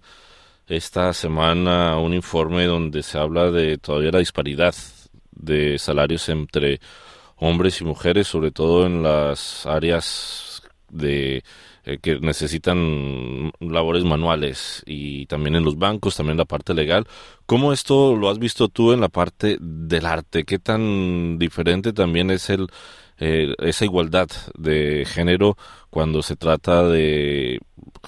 esta 0.68 1.14
semana 1.14 1.98
un 1.98 2.14
informe 2.14 2.66
donde 2.66 3.02
se 3.02 3.18
habla 3.18 3.50
de 3.50 3.80
todavía 3.80 4.12
la 4.12 4.20
disparidad 4.20 4.76
de 5.32 5.80
salarios 5.80 6.30
entre 6.30 6.80
hombres 7.44 7.82
y 7.82 7.86
mujeres, 7.86 8.28
sobre 8.28 8.52
todo 8.52 8.86
en 8.86 9.04
las 9.04 9.66
áreas 9.66 10.64
de 10.90 11.44
eh, 11.86 11.98
que 12.02 12.20
necesitan 12.20 13.52
labores 13.60 14.06
manuales 14.06 14.84
y 14.86 15.26
también 15.26 15.56
en 15.56 15.66
los 15.66 15.78
bancos, 15.78 16.16
también 16.16 16.38
la 16.38 16.46
parte 16.46 16.74
legal. 16.74 17.06
¿Cómo 17.46 17.74
esto 17.74 18.16
lo 18.16 18.30
has 18.30 18.40
visto 18.40 18.70
tú 18.70 18.94
en 18.94 19.02
la 19.02 19.10
parte 19.10 19.58
del 19.60 20.06
arte? 20.06 20.46
¿Qué 20.46 20.60
tan 20.60 21.38
diferente 21.38 21.92
también 21.92 22.32
es 22.32 22.50
el 22.50 22.68
eh, 23.20 23.54
esa 23.60 23.86
igualdad 23.86 24.28
de 24.58 25.04
género 25.06 25.56
cuando 25.90 26.22
se 26.22 26.36
trata 26.36 26.88
de 26.88 27.60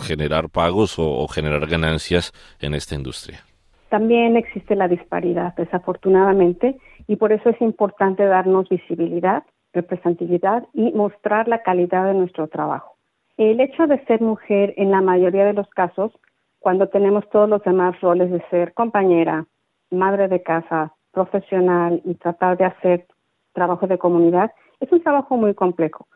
generar 0.02 0.50
pagos 0.50 0.96
o 0.98 1.28
generar 1.28 1.68
ganancias 1.68 2.32
en 2.60 2.74
esta 2.74 2.96
industria? 2.96 3.44
También 3.90 4.36
existe 4.36 4.76
la 4.76 4.88
disparidad, 4.88 5.56
desafortunadamente, 5.56 6.76
y 7.08 7.16
por 7.16 7.32
eso 7.32 7.50
es 7.50 7.62
importante 7.62 8.26
darnos 8.26 8.70
visibilidad, 8.70 9.44
representatividad 9.74 10.68
y 10.74 10.92
mostrar 10.94 11.48
la 11.48 11.62
calidad 11.62 12.06
de 12.06 12.14
nuestro 12.14 12.48
trabajo. 12.48 12.96
El 13.38 13.60
hecho 13.60 13.88
de 13.88 14.04
ser 14.06 14.22
mujer 14.22 14.74
en 14.78 14.92
la 14.92 15.02
mayoría 15.02 15.46
de 15.46 15.54
los 15.54 15.70
casos, 15.70 16.12
cuando 16.60 16.88
tenemos 16.88 17.30
todos 17.30 17.50
los 17.50 17.62
demás 17.64 18.00
roles 18.02 18.32
de 18.32 18.42
ser 18.50 18.74
compañera, 18.74 19.46
madre 19.92 20.28
de 20.28 20.42
casa, 20.42 20.94
profesional 21.12 22.02
y 22.06 22.16
tratar 22.16 22.58
de 22.58 22.66
hacer 22.66 23.08
trabajo 23.54 23.88
de 23.88 23.98
comunidad, 23.98 24.52
es 24.80 24.92
un 24.92 25.02
trabajo 25.02 25.38
muy 25.38 25.54
complejo. 25.54 26.08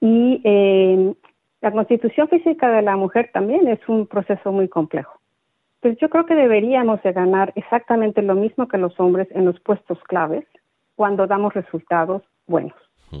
Y 0.00 0.40
eh, 0.44 1.14
la 1.60 1.72
constitución 1.72 2.28
física 2.28 2.70
de 2.70 2.82
la 2.82 2.96
mujer 2.96 3.30
también 3.32 3.66
es 3.68 3.80
un 3.88 4.06
proceso 4.06 4.52
muy 4.52 4.68
complejo. 4.68 5.17
Pues 5.80 5.96
yo 5.98 6.08
creo 6.10 6.26
que 6.26 6.34
deberíamos 6.34 7.02
de 7.02 7.12
ganar 7.12 7.52
exactamente 7.54 8.22
lo 8.22 8.34
mismo 8.34 8.66
que 8.68 8.78
los 8.78 8.98
hombres 8.98 9.28
en 9.30 9.44
los 9.44 9.60
puestos 9.60 9.98
claves 10.04 10.44
cuando 10.96 11.26
damos 11.26 11.54
resultados 11.54 12.22
buenos. 12.46 12.74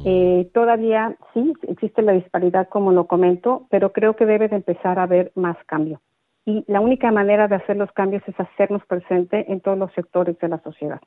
Eh, 0.04 0.50
todavía 0.52 1.16
sí 1.32 1.54
existe 1.62 2.02
la 2.02 2.12
disparidad, 2.12 2.68
como 2.68 2.92
lo 2.92 3.06
comento, 3.06 3.66
pero 3.70 3.92
creo 3.92 4.16
que 4.16 4.26
debe 4.26 4.48
de 4.48 4.56
empezar 4.56 4.98
a 4.98 5.04
haber 5.04 5.32
más 5.34 5.56
cambio. 5.66 6.00
Y 6.44 6.64
la 6.66 6.80
única 6.80 7.10
manera 7.10 7.48
de 7.48 7.56
hacer 7.56 7.76
los 7.76 7.90
cambios 7.92 8.22
es 8.26 8.38
hacernos 8.38 8.84
presente 8.86 9.50
en 9.50 9.60
todos 9.60 9.78
los 9.78 9.92
sectores 9.92 10.38
de 10.40 10.48
la 10.48 10.58
sociedad. 10.62 11.00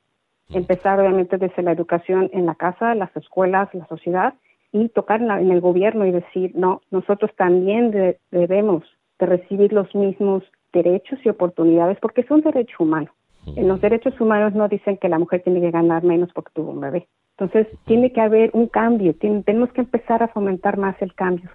Empezar 0.50 1.00
obviamente 1.00 1.38
desde 1.38 1.62
la 1.62 1.72
educación 1.72 2.28
en 2.32 2.46
la 2.46 2.54
casa, 2.54 2.94
las 2.94 3.14
escuelas, 3.16 3.72
la 3.74 3.86
sociedad 3.86 4.34
y 4.72 4.88
tocar 4.88 5.20
en, 5.20 5.50
el 5.50 5.60
gobierno 5.60 6.06
y 6.06 6.10
decir, 6.10 6.52
no, 6.54 6.80
nosotros 6.90 7.30
también 7.36 8.16
debemos 8.30 8.84
de 9.18 9.26
recibir 9.26 9.72
los 9.72 9.94
mismos 9.94 10.42
derechos 10.72 11.18
y 11.24 11.28
oportunidades 11.28 11.98
porque 12.00 12.22
es 12.22 12.30
un 12.30 12.40
derecho 12.40 12.76
humano. 12.80 13.10
En 13.56 13.66
los 13.66 13.80
derechos 13.80 14.18
humanos 14.20 14.54
no 14.54 14.68
dicen 14.68 14.98
que 14.98 15.08
la 15.08 15.18
mujer 15.18 15.42
tiene 15.42 15.60
que 15.60 15.72
ganar 15.72 16.04
menos 16.04 16.30
porque 16.32 16.52
tuvo 16.54 16.70
un 16.70 16.80
bebé. 16.80 17.08
Entonces, 17.36 17.66
tiene 17.86 18.12
que 18.12 18.20
haber 18.20 18.50
un 18.52 18.68
cambio, 18.68 19.16
tenemos 19.16 19.72
que 19.72 19.80
empezar 19.80 20.22
a 20.22 20.28
fomentar 20.28 20.78
más 20.78 20.94
el 21.02 21.12
cambio 21.14 21.50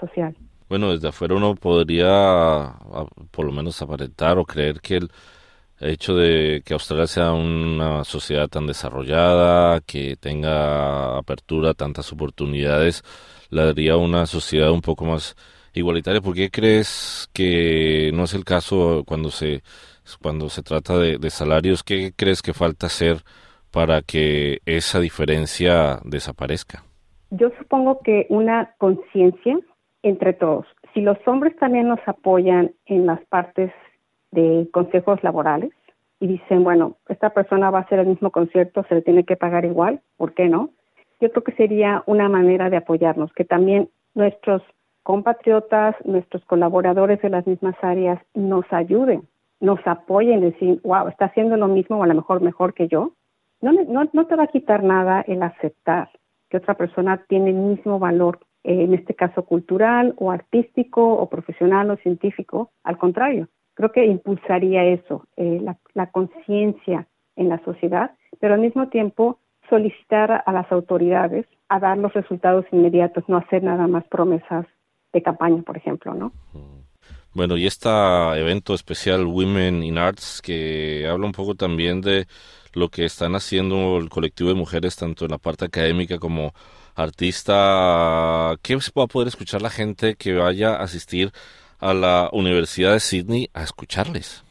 social. 0.00 0.34
Bueno, 0.68 0.92
desde 0.92 1.08
afuera 1.08 1.34
uno 1.34 1.56
podría 1.56 2.72
por 3.30 3.44
lo 3.44 3.52
menos 3.52 3.82
aparentar 3.82 4.38
o 4.38 4.44
creer 4.44 4.80
que 4.80 4.96
el 4.96 5.10
hecho 5.80 6.14
de 6.14 6.62
que 6.64 6.74
Australia 6.74 7.06
sea 7.06 7.32
una 7.32 8.04
sociedad 8.04 8.48
tan 8.48 8.66
desarrollada, 8.66 9.80
que 9.80 10.16
tenga 10.16 11.18
apertura, 11.18 11.74
tantas 11.74 12.12
oportunidades, 12.12 13.02
la 13.50 13.66
daría 13.66 13.96
una 13.96 14.26
sociedad 14.26 14.70
un 14.70 14.80
poco 14.80 15.04
más 15.04 15.34
igualitaria. 15.74 16.20
¿Por 16.20 16.34
qué 16.34 16.50
crees 16.50 17.28
que 17.32 18.10
no 18.14 18.24
es 18.24 18.34
el 18.34 18.44
caso 18.44 19.04
cuando 19.06 19.30
se 19.30 19.62
cuando 20.20 20.48
se 20.48 20.62
trata 20.62 20.98
de, 20.98 21.18
de 21.18 21.30
salarios? 21.30 21.82
¿Qué 21.82 22.12
crees 22.16 22.42
que 22.42 22.52
falta 22.52 22.86
hacer 22.86 23.18
para 23.70 24.02
que 24.02 24.58
esa 24.66 25.00
diferencia 25.00 26.00
desaparezca? 26.04 26.82
Yo 27.30 27.50
supongo 27.58 28.00
que 28.00 28.26
una 28.28 28.74
conciencia 28.78 29.58
entre 30.02 30.32
todos. 30.32 30.66
Si 30.94 31.00
los 31.00 31.16
hombres 31.26 31.56
también 31.56 31.88
nos 31.88 32.00
apoyan 32.06 32.72
en 32.86 33.06
las 33.06 33.20
partes 33.26 33.70
de 34.32 34.68
consejos 34.72 35.22
laborales 35.22 35.70
y 36.18 36.26
dicen, 36.26 36.64
bueno, 36.64 36.96
esta 37.08 37.30
persona 37.30 37.70
va 37.70 37.78
a 37.78 37.82
hacer 37.82 38.00
el 38.00 38.08
mismo 38.08 38.30
concierto, 38.30 38.84
se 38.88 38.96
le 38.96 39.02
tiene 39.02 39.24
que 39.24 39.36
pagar 39.36 39.64
igual, 39.64 40.00
¿por 40.16 40.34
qué 40.34 40.48
no? 40.48 40.70
Yo 41.20 41.30
creo 41.30 41.44
que 41.44 41.52
sería 41.52 42.02
una 42.06 42.28
manera 42.28 42.70
de 42.70 42.78
apoyarnos, 42.78 43.32
que 43.32 43.44
también 43.44 43.90
nuestros 44.14 44.62
compatriotas, 45.02 45.94
nuestros 46.04 46.44
colaboradores 46.44 47.20
de 47.22 47.30
las 47.30 47.46
mismas 47.46 47.76
áreas 47.82 48.20
nos 48.34 48.64
ayuden, 48.72 49.22
nos 49.60 49.80
apoyen, 49.86 50.40
decir, 50.40 50.80
wow, 50.84 51.08
está 51.08 51.26
haciendo 51.26 51.56
lo 51.56 51.68
mismo 51.68 51.98
o 51.98 52.02
a 52.02 52.06
lo 52.06 52.14
mejor 52.14 52.40
mejor 52.40 52.74
que 52.74 52.88
yo. 52.88 53.12
No, 53.60 53.72
no, 53.72 54.08
no 54.12 54.26
te 54.26 54.36
va 54.36 54.44
a 54.44 54.48
quitar 54.48 54.82
nada 54.82 55.22
el 55.26 55.42
aceptar 55.42 56.08
que 56.48 56.56
otra 56.56 56.74
persona 56.74 57.24
tiene 57.28 57.50
el 57.50 57.56
mismo 57.56 57.98
valor, 57.98 58.40
eh, 58.64 58.84
en 58.84 58.94
este 58.94 59.14
caso 59.14 59.44
cultural 59.44 60.14
o 60.16 60.30
artístico 60.30 61.14
o 61.14 61.28
profesional 61.28 61.90
o 61.90 61.96
científico. 61.96 62.70
Al 62.82 62.98
contrario, 62.98 63.48
creo 63.74 63.92
que 63.92 64.04
impulsaría 64.04 64.84
eso, 64.84 65.26
eh, 65.36 65.60
la, 65.62 65.76
la 65.94 66.10
conciencia 66.10 67.06
en 67.36 67.48
la 67.48 67.62
sociedad, 67.64 68.12
pero 68.40 68.54
al 68.54 68.60
mismo 68.60 68.88
tiempo 68.88 69.38
solicitar 69.68 70.42
a 70.44 70.52
las 70.52 70.70
autoridades 70.72 71.46
a 71.68 71.78
dar 71.78 71.96
los 71.96 72.12
resultados 72.12 72.66
inmediatos, 72.72 73.24
no 73.28 73.36
hacer 73.36 73.62
nada 73.62 73.86
más 73.86 74.04
promesas 74.08 74.66
de 75.12 75.22
campaña, 75.22 75.62
por 75.62 75.76
ejemplo, 75.76 76.14
¿no? 76.14 76.32
Bueno, 77.32 77.56
y 77.56 77.66
este 77.66 77.88
evento 77.88 78.74
especial 78.74 79.26
Women 79.26 79.84
in 79.84 79.98
Arts 79.98 80.42
que 80.42 81.06
habla 81.08 81.26
un 81.26 81.32
poco 81.32 81.54
también 81.54 82.00
de 82.00 82.26
lo 82.74 82.88
que 82.88 83.04
están 83.04 83.34
haciendo 83.34 83.98
el 83.98 84.08
colectivo 84.08 84.48
de 84.48 84.56
mujeres 84.56 84.96
tanto 84.96 85.24
en 85.24 85.30
la 85.30 85.38
parte 85.38 85.64
académica 85.64 86.18
como 86.18 86.52
artista, 86.96 88.56
¿qué 88.62 88.76
va 88.76 89.04
a 89.04 89.06
poder 89.06 89.28
escuchar 89.28 89.62
la 89.62 89.70
gente 89.70 90.14
que 90.16 90.34
vaya 90.34 90.74
a 90.74 90.82
asistir 90.82 91.30
a 91.78 91.94
la 91.94 92.28
Universidad 92.32 92.92
de 92.92 93.00
Sydney 93.00 93.48
a 93.54 93.62
escucharles? 93.62 94.44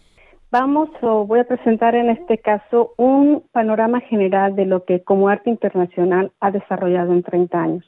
Vamos, 0.52 0.90
o 1.02 1.26
voy 1.28 1.42
a 1.42 1.44
presentar 1.44 1.94
en 1.94 2.10
este 2.10 2.40
caso 2.40 2.94
un 2.98 3.44
panorama 3.52 4.00
general 4.02 4.56
de 4.56 4.66
lo 4.66 4.84
que 4.84 5.04
como 5.04 5.30
arte 5.30 5.50
internacional 5.50 6.32
ha 6.40 6.50
desarrollado 6.50 7.14
en 7.14 7.22
30 7.22 7.62
años. 7.62 7.86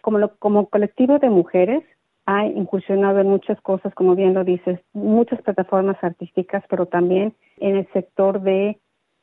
Como, 0.00 0.28
como 0.38 0.68
colectivo 0.68 1.18
de 1.18 1.28
mujeres, 1.28 1.82
ha 2.26 2.46
incursionado 2.46 3.20
en 3.20 3.28
muchas 3.28 3.60
cosas, 3.60 3.94
como 3.94 4.14
bien 4.14 4.34
lo 4.34 4.44
dices, 4.44 4.80
muchas 4.92 5.42
plataformas 5.42 5.96
artísticas, 6.02 6.64
pero 6.68 6.86
también 6.86 7.34
en 7.58 7.76
el 7.76 7.88
sector 7.92 8.40
de 8.40 8.78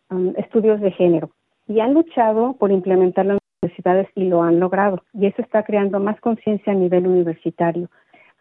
um, 0.10 0.34
estudios 0.38 0.80
de 0.82 0.92
género. 0.92 1.32
Y 1.68 1.80
han 1.80 1.94
luchado 1.94 2.54
por 2.54 2.72
implementarlo 2.72 3.34
en 3.34 3.40
universidades 3.62 4.08
y 4.16 4.26
lo 4.26 4.44
han 4.44 4.60
logrado. 4.60 5.04
Y 5.14 5.26
eso 5.26 5.42
está 5.42 5.64
creando 5.64 6.00
más 6.00 6.20
conciencia 6.20 6.74
a 6.74 6.76
nivel 6.76 7.08
universitario 7.08 7.90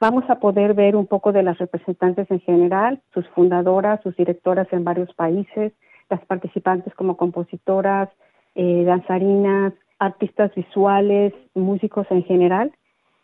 Vamos 0.00 0.24
a 0.30 0.36
poder 0.36 0.72
ver 0.72 0.96
un 0.96 1.06
poco 1.06 1.30
de 1.30 1.42
las 1.42 1.58
representantes 1.58 2.30
en 2.30 2.40
general, 2.40 3.02
sus 3.12 3.28
fundadoras, 3.28 4.00
sus 4.02 4.16
directoras 4.16 4.66
en 4.72 4.82
varios 4.82 5.12
países, 5.12 5.74
las 6.08 6.24
participantes 6.24 6.94
como 6.94 7.18
compositoras, 7.18 8.08
eh, 8.54 8.84
danzarinas, 8.84 9.74
artistas 9.98 10.54
visuales, 10.54 11.34
músicos 11.52 12.06
en 12.08 12.24
general, 12.24 12.72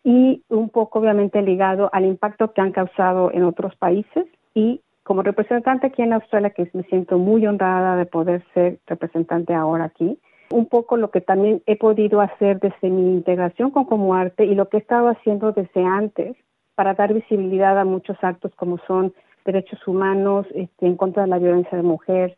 y 0.06 0.44
un 0.50 0.68
poco 0.68 1.00
obviamente 1.00 1.42
ligado 1.42 1.90
al 1.92 2.04
impacto 2.04 2.52
que 2.52 2.60
han 2.60 2.70
causado 2.70 3.32
en 3.32 3.42
otros 3.42 3.74
países. 3.74 4.24
Y 4.54 4.80
como 5.02 5.22
representante 5.22 5.88
aquí 5.88 6.00
en 6.02 6.12
Australia, 6.12 6.50
que 6.50 6.70
me 6.74 6.84
siento 6.84 7.18
muy 7.18 7.44
honrada 7.44 7.96
de 7.96 8.06
poder 8.06 8.44
ser 8.54 8.78
representante 8.86 9.52
ahora 9.52 9.86
aquí, 9.86 10.16
un 10.52 10.66
poco 10.66 10.96
lo 10.96 11.10
que 11.10 11.20
también 11.20 11.60
he 11.66 11.74
podido 11.74 12.20
hacer 12.20 12.60
desde 12.60 12.88
mi 12.88 13.14
integración 13.14 13.72
con 13.72 13.84
Como 13.84 14.14
Arte 14.14 14.44
y 14.44 14.54
lo 14.54 14.68
que 14.68 14.76
he 14.76 14.80
estado 14.80 15.08
haciendo 15.08 15.50
desde 15.50 15.84
antes 15.84 16.36
para 16.76 16.94
dar 16.94 17.12
visibilidad 17.12 17.76
a 17.76 17.84
muchos 17.84 18.16
actos 18.22 18.54
como 18.54 18.78
son 18.86 19.12
derechos 19.44 19.84
humanos, 19.88 20.46
este, 20.54 20.86
en 20.86 20.96
contra 20.96 21.24
de 21.24 21.30
la 21.30 21.40
violencia 21.40 21.76
de 21.76 21.82
mujer, 21.82 22.36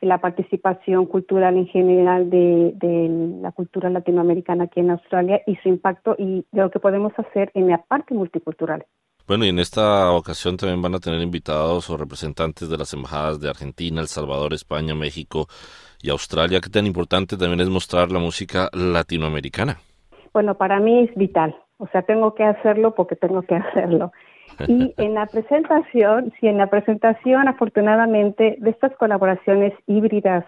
la 0.00 0.18
participación 0.18 1.06
cultural 1.06 1.56
en 1.56 1.66
general 1.66 2.30
de, 2.30 2.74
la 3.42 3.52
cultura 3.52 3.90
latinoamericana 3.90 4.64
aquí 4.64 4.80
en 4.80 4.90
Australia 4.90 5.40
y 5.46 5.56
su 5.56 5.68
impacto 5.68 6.14
y 6.18 6.44
de 6.52 6.62
lo 6.62 6.70
que 6.70 6.78
podemos 6.78 7.12
hacer 7.18 7.50
en 7.54 7.68
la 7.68 7.78
parte 7.78 8.14
multicultural. 8.14 8.84
Bueno, 9.26 9.44
y 9.44 9.50
en 9.50 9.58
esta 9.58 10.10
ocasión 10.12 10.56
también 10.56 10.80
van 10.80 10.94
a 10.94 11.00
tener 11.00 11.20
invitados 11.20 11.90
o 11.90 11.96
representantes 11.98 12.70
de 12.70 12.78
las 12.78 12.94
embajadas 12.94 13.40
de 13.40 13.50
Argentina, 13.50 14.00
El 14.00 14.06
Salvador, 14.06 14.54
España, 14.54 14.94
México 14.94 15.46
y 16.02 16.08
Australia. 16.08 16.60
¿Qué 16.62 16.70
tan 16.70 16.86
importante 16.86 17.36
también 17.36 17.60
es 17.60 17.68
mostrar 17.68 18.10
la 18.10 18.20
música 18.20 18.70
latinoamericana? 18.72 19.76
Bueno, 20.32 20.54
para 20.54 20.80
mí 20.80 21.04
es 21.04 21.14
vital. 21.14 21.54
O 21.76 21.86
sea, 21.88 22.02
tengo 22.02 22.34
que 22.34 22.44
hacerlo 22.44 22.94
porque 22.94 23.16
tengo 23.16 23.42
que 23.42 23.54
hacerlo. 23.56 24.12
Y 24.66 24.94
en 24.96 25.14
la 25.14 25.26
presentación, 25.26 26.32
sí, 26.40 26.46
en 26.46 26.58
la 26.58 26.68
presentación, 26.68 27.48
afortunadamente, 27.48 28.56
de 28.58 28.70
estas 28.70 28.94
colaboraciones 28.96 29.72
híbridas 29.86 30.44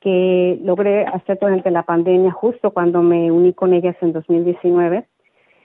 que 0.00 0.58
logré 0.62 1.04
hacer 1.06 1.38
durante 1.40 1.70
la 1.70 1.82
pandemia, 1.82 2.30
justo 2.30 2.72
cuando 2.72 3.02
me 3.02 3.30
uní 3.30 3.54
con 3.54 3.72
ellas 3.72 3.96
en 4.00 4.12
2019, 4.12 5.06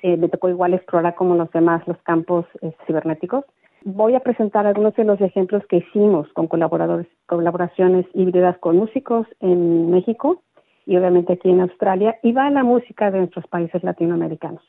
eh, 0.01 0.17
me 0.17 0.29
tocó 0.29 0.49
igual 0.49 0.73
explorar 0.73 1.15
como 1.15 1.35
los 1.35 1.51
demás 1.51 1.85
los 1.87 1.97
campos 2.03 2.45
eh, 2.61 2.71
cibernéticos. 2.87 3.43
Voy 3.83 4.15
a 4.15 4.21
presentar 4.21 4.65
algunos 4.65 4.95
de 4.95 5.03
los 5.03 5.19
ejemplos 5.19 5.65
que 5.67 5.77
hicimos 5.77 6.31
con 6.33 6.47
colaboradores, 6.47 7.07
colaboraciones 7.25 8.05
híbridas 8.13 8.57
con 8.59 8.77
músicos 8.77 9.27
en 9.41 9.91
México 9.91 10.41
y 10.85 10.97
obviamente 10.97 11.33
aquí 11.33 11.49
en 11.49 11.61
Australia, 11.61 12.17
y 12.23 12.31
va 12.31 12.47
a 12.47 12.49
la 12.49 12.63
música 12.63 13.11
de 13.11 13.19
nuestros 13.19 13.45
países 13.47 13.83
latinoamericanos 13.83 14.63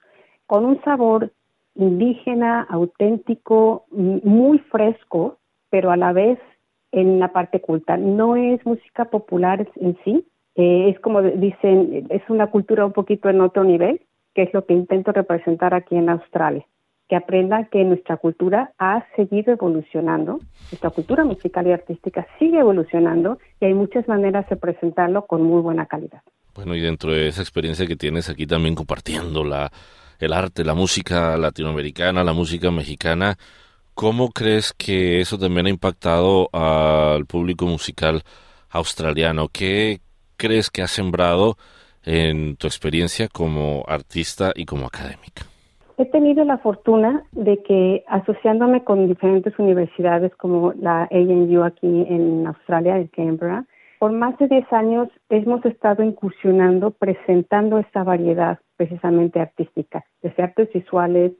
con 0.46 0.64
un 0.64 0.82
sabor 0.82 1.30
indígena, 1.74 2.66
auténtico, 2.68 3.86
muy 3.90 4.58
fresco, 4.58 5.38
pero 5.70 5.90
a 5.90 5.96
la 5.96 6.12
vez 6.12 6.38
en 6.92 7.18
la 7.18 7.32
parte 7.32 7.60
culta. 7.60 7.96
No 7.96 8.36
es 8.36 8.64
música 8.66 9.06
popular 9.06 9.68
en 9.76 9.96
sí, 10.04 10.26
eh, 10.56 10.90
es 10.90 11.00
como 11.00 11.22
dicen, 11.22 12.06
es 12.10 12.22
una 12.28 12.48
cultura 12.48 12.84
un 12.84 12.92
poquito 12.92 13.28
en 13.28 13.40
otro 13.40 13.64
nivel, 13.64 14.00
que 14.34 14.42
es 14.42 14.54
lo 14.54 14.66
que 14.66 14.74
intento 14.74 15.12
representar 15.12 15.74
aquí 15.74 15.96
en 15.96 16.08
Australia. 16.08 16.66
Que 17.08 17.16
aprendan 17.16 17.66
que 17.66 17.82
nuestra 17.84 18.16
cultura 18.16 18.72
ha 18.78 19.04
seguido 19.16 19.52
evolucionando, 19.52 20.38
nuestra 20.70 20.90
cultura 20.90 21.24
musical 21.24 21.66
y 21.66 21.72
artística 21.72 22.26
sigue 22.38 22.60
evolucionando 22.60 23.38
y 23.60 23.66
hay 23.66 23.74
muchas 23.74 24.06
maneras 24.06 24.48
de 24.48 24.56
presentarlo 24.56 25.26
con 25.26 25.42
muy 25.42 25.60
buena 25.60 25.86
calidad. 25.86 26.22
Bueno, 26.54 26.74
y 26.74 26.80
dentro 26.80 27.12
de 27.12 27.28
esa 27.28 27.42
experiencia 27.42 27.86
que 27.86 27.96
tienes 27.96 28.28
aquí 28.28 28.46
también 28.46 28.74
compartiendo 28.74 29.42
la, 29.42 29.72
el 30.20 30.32
arte, 30.32 30.64
la 30.64 30.74
música 30.74 31.36
latinoamericana, 31.36 32.22
la 32.22 32.32
música 32.32 32.70
mexicana. 32.70 33.36
¿Cómo 33.94 34.30
crees 34.30 34.72
que 34.72 35.20
eso 35.20 35.38
también 35.38 35.66
ha 35.66 35.70
impactado 35.70 36.48
al 36.52 37.26
público 37.26 37.66
musical 37.66 38.22
australiano? 38.70 39.48
¿Qué 39.48 40.00
crees 40.36 40.70
que 40.70 40.82
ha 40.82 40.86
sembrado 40.86 41.56
en 42.04 42.56
tu 42.56 42.66
experiencia 42.66 43.28
como 43.28 43.84
artista 43.86 44.52
y 44.54 44.64
como 44.64 44.86
académica? 44.86 45.44
He 45.98 46.06
tenido 46.06 46.44
la 46.44 46.56
fortuna 46.58 47.24
de 47.32 47.62
que 47.62 48.04
asociándome 48.08 48.84
con 48.84 49.06
diferentes 49.06 49.58
universidades 49.58 50.34
como 50.36 50.72
la 50.72 51.06
ANU 51.10 51.62
aquí 51.62 52.06
en 52.08 52.46
Australia, 52.46 52.96
en 52.96 53.08
Canberra, 53.08 53.66
por 54.00 54.12
más 54.12 54.36
de 54.38 54.48
10 54.48 54.72
años 54.72 55.08
hemos 55.28 55.62
estado 55.66 56.02
incursionando, 56.02 56.90
presentando 56.90 57.78
esta 57.78 58.02
variedad 58.02 58.58
precisamente 58.78 59.40
artística, 59.40 60.06
desde 60.22 60.42
artes 60.42 60.72
visuales, 60.72 61.32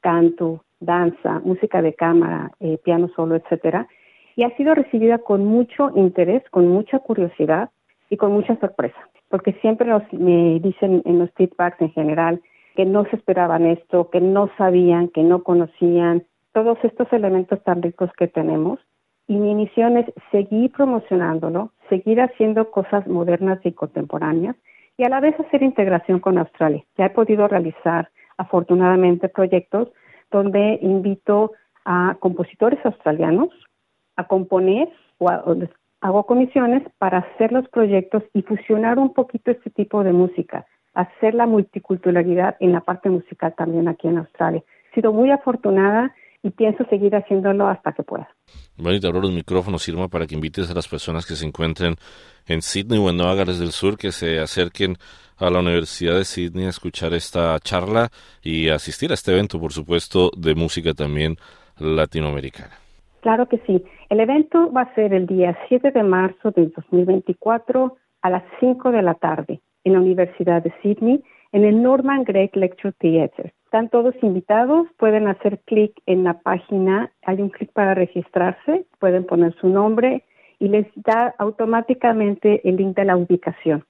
canto, 0.00 0.64
danza, 0.78 1.40
música 1.40 1.82
de 1.82 1.94
cámara, 1.94 2.52
eh, 2.60 2.78
piano 2.84 3.10
solo, 3.16 3.34
etcétera, 3.34 3.88
y 4.36 4.44
ha 4.44 4.56
sido 4.56 4.76
recibida 4.76 5.18
con 5.18 5.44
mucho 5.44 5.90
interés, 5.96 6.48
con 6.50 6.68
mucha 6.68 7.00
curiosidad 7.00 7.70
y 8.08 8.16
con 8.16 8.30
mucha 8.30 8.54
sorpresa, 8.60 9.08
porque 9.28 9.54
siempre 9.54 9.88
nos 9.88 10.04
me 10.12 10.60
dicen 10.60 11.02
en 11.04 11.18
los 11.18 11.32
feedbacks 11.32 11.80
en 11.80 11.90
general 11.90 12.40
que 12.76 12.84
no 12.84 13.06
se 13.06 13.16
esperaban 13.16 13.66
esto, 13.66 14.10
que 14.10 14.20
no 14.20 14.50
sabían, 14.56 15.08
que 15.08 15.24
no 15.24 15.42
conocían 15.42 16.22
todos 16.52 16.78
estos 16.84 17.12
elementos 17.12 17.60
tan 17.64 17.82
ricos 17.82 18.10
que 18.16 18.28
tenemos. 18.28 18.78
Y 19.26 19.36
mi 19.36 19.54
misión 19.54 19.96
es 19.96 20.06
seguir 20.30 20.72
promocionándolo, 20.72 21.72
seguir 21.88 22.20
haciendo 22.20 22.70
cosas 22.70 23.06
modernas 23.06 23.58
y 23.64 23.72
contemporáneas 23.72 24.56
y 24.96 25.04
a 25.04 25.08
la 25.08 25.20
vez 25.20 25.38
hacer 25.40 25.62
integración 25.62 26.20
con 26.20 26.38
Australia. 26.38 26.84
Ya 26.96 27.06
he 27.06 27.10
podido 27.10 27.48
realizar 27.48 28.10
afortunadamente 28.36 29.28
proyectos 29.28 29.88
donde 30.30 30.78
invito 30.82 31.52
a 31.84 32.16
compositores 32.20 32.84
australianos 32.84 33.50
a 34.16 34.24
componer 34.26 34.88
o, 35.18 35.28
hago 36.00 36.26
comisiones 36.26 36.82
para 36.98 37.18
hacer 37.18 37.52
los 37.52 37.68
proyectos 37.68 38.22
y 38.34 38.42
fusionar 38.42 38.98
un 38.98 39.14
poquito 39.14 39.50
este 39.50 39.70
tipo 39.70 40.04
de 40.04 40.12
música, 40.12 40.66
hacer 40.92 41.34
la 41.34 41.46
multiculturalidad 41.46 42.56
en 42.60 42.72
la 42.72 42.80
parte 42.80 43.08
musical 43.08 43.54
también 43.56 43.88
aquí 43.88 44.08
en 44.08 44.18
Australia. 44.18 44.62
He 44.90 44.94
sido 44.96 45.12
muy 45.12 45.30
afortunada 45.30 46.14
y 46.44 46.50
pienso 46.50 46.84
seguir 46.90 47.16
haciéndolo 47.16 47.66
hasta 47.66 47.92
que 47.92 48.02
pueda. 48.02 48.28
Bueno, 48.76 48.98
y 48.98 49.00
te 49.00 49.08
abro 49.08 49.22
los 49.22 49.32
micrófonos, 49.32 49.88
Irma, 49.88 50.08
para 50.08 50.26
que 50.26 50.34
invites 50.34 50.70
a 50.70 50.74
las 50.74 50.86
personas 50.86 51.26
que 51.26 51.34
se 51.34 51.46
encuentren 51.46 51.96
en 52.46 52.60
Sydney 52.60 52.98
o 52.98 53.08
en 53.08 53.16
Nueva 53.16 53.34
Gales 53.34 53.58
del 53.58 53.70
Sur 53.70 53.96
que 53.96 54.12
se 54.12 54.38
acerquen 54.38 54.96
a 55.38 55.48
la 55.48 55.60
Universidad 55.60 56.16
de 56.16 56.24
Sydney 56.24 56.66
a 56.66 56.68
escuchar 56.68 57.14
esta 57.14 57.58
charla 57.60 58.10
y 58.42 58.68
asistir 58.68 59.10
a 59.10 59.14
este 59.14 59.32
evento, 59.32 59.58
por 59.58 59.72
supuesto, 59.72 60.30
de 60.36 60.54
música 60.54 60.92
también 60.92 61.36
latinoamericana. 61.78 62.74
Claro 63.22 63.48
que 63.48 63.58
sí. 63.66 63.82
El 64.10 64.20
evento 64.20 64.70
va 64.70 64.82
a 64.82 64.94
ser 64.94 65.14
el 65.14 65.26
día 65.26 65.56
7 65.68 65.92
de 65.92 66.02
marzo 66.02 66.50
del 66.50 66.70
2024 66.76 67.96
a 68.20 68.30
las 68.30 68.44
5 68.60 68.90
de 68.90 69.02
la 69.02 69.14
tarde 69.14 69.62
en 69.82 69.94
la 69.94 70.00
Universidad 70.00 70.62
de 70.62 70.74
Sydney 70.82 71.22
en 71.54 71.64
el 71.64 71.82
Norman 71.82 72.24
Gregg 72.24 72.56
Lecture 72.56 72.92
Theatre. 72.98 73.54
Están 73.66 73.88
todos 73.88 74.12
invitados, 74.22 74.88
pueden 74.98 75.28
hacer 75.28 75.60
clic 75.60 75.92
en 76.04 76.24
la 76.24 76.40
página, 76.40 77.12
hay 77.22 77.40
un 77.40 77.48
clic 77.48 77.70
para 77.72 77.94
registrarse, 77.94 78.86
pueden 78.98 79.24
poner 79.24 79.54
su 79.60 79.68
nombre 79.68 80.24
y 80.58 80.66
les 80.66 80.86
da 80.96 81.32
automáticamente 81.38 82.60
el 82.68 82.74
link 82.76 82.96
de 82.96 83.04
la 83.04 83.16
ubicación. 83.16 83.84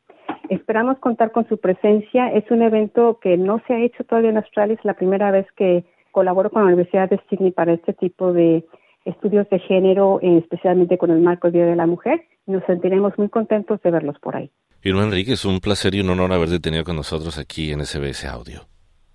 Esperamos 0.51 0.99
contar 0.99 1.33
con 1.33 1.49
su 1.49 1.57
presencia. 1.57 2.29
Es 2.29 2.51
un 2.51 2.61
evento 2.61 3.19
que 3.19 3.39
no 3.39 3.63
se 3.67 3.73
ha 3.73 3.81
hecho 3.81 4.05
todavía 4.05 4.29
en 4.29 4.37
Australia, 4.37 4.75
es 4.75 4.85
la 4.85 4.93
primera 4.93 5.31
vez 5.31 5.47
que 5.53 5.85
colaboro 6.13 6.51
con 6.51 6.63
la 6.63 6.69
Universidad 6.69 7.09
de 7.09 7.19
Sydney 7.31 7.53
para 7.53 7.73
este 7.73 7.95
tipo 7.95 8.35
de 8.35 8.63
estudios 9.05 9.49
de 9.51 9.59
género, 9.59 10.19
eh, 10.23 10.39
especialmente 10.39 10.99
con 10.99 11.11
el 11.11 11.21
marco 11.21 11.49
del 11.49 11.55
Día 11.55 11.67
de 11.67 11.77
la 11.77 11.87
Mujer. 11.87 12.23
Nos 12.47 12.65
sentiremos 12.65 13.13
muy 13.19 13.29
contentos 13.29 13.81
de 13.83 13.91
verlos 13.91 14.19
por 14.21 14.37
ahí. 14.37 14.51
Irma 14.83 15.05
Enrique, 15.05 15.33
es 15.33 15.45
un 15.45 15.61
placer 15.61 15.95
y 15.95 16.01
un 16.01 16.11
honor 16.11 16.33
haberte 16.33 16.61
tenido 16.61 16.85
con 16.85 16.97
nosotros 16.97 17.39
aquí 17.39 17.73
en 17.73 17.85
SBS 17.85 18.27
Audio. 18.27 18.63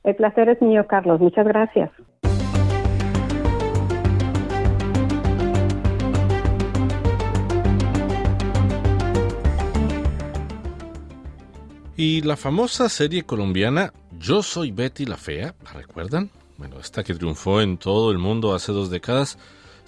El 0.03 0.15
placer 0.15 0.49
es 0.49 0.61
mío, 0.61 0.87
Carlos. 0.87 1.19
Muchas 1.19 1.45
gracias. 1.45 1.91
Y 11.95 12.21
la 12.21 12.37
famosa 12.37 12.87
serie 12.87 13.23
colombiana 13.23 13.91
Yo 14.17 14.41
soy 14.41 14.71
Betty 14.71 15.05
la 15.05 15.17
Fea, 15.17 15.53
¿la 15.65 15.73
recuerdan? 15.73 16.29
Bueno, 16.57 16.79
esta 16.79 17.03
que 17.03 17.13
triunfó 17.13 17.61
en 17.61 17.77
todo 17.77 18.11
el 18.11 18.17
mundo 18.17 18.53
hace 18.53 18.71
dos 18.71 18.89
décadas, 18.89 19.37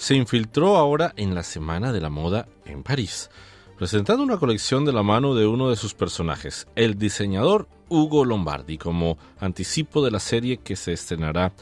se 0.02 0.16
infiltró 0.16 0.78
ahora 0.78 1.14
en 1.16 1.36
la 1.36 1.44
Semana 1.44 1.94
de 1.94 2.02
la 2.02 2.10
Moda 2.10 2.48
en 2.66 2.82
París, 2.82 3.30
presentando 3.78 4.24
una 4.24 4.40
colección 4.40 4.84
de 4.84 4.92
la 4.92 5.04
mano 5.04 5.36
de 5.36 5.46
uno 5.46 5.70
de 5.70 5.76
sus 5.76 5.94
personajes, 5.94 6.66
el 6.76 6.98
diseñador 6.98 7.68
Hugo 7.88 8.26
Lombardi, 8.26 8.80
como 8.80 9.20
anticipo 9.40 10.04
de 10.04 10.10
la 10.10 10.20
serie 10.20 10.58
que 10.58 10.76
se 10.76 10.94
estrenará 10.94 11.54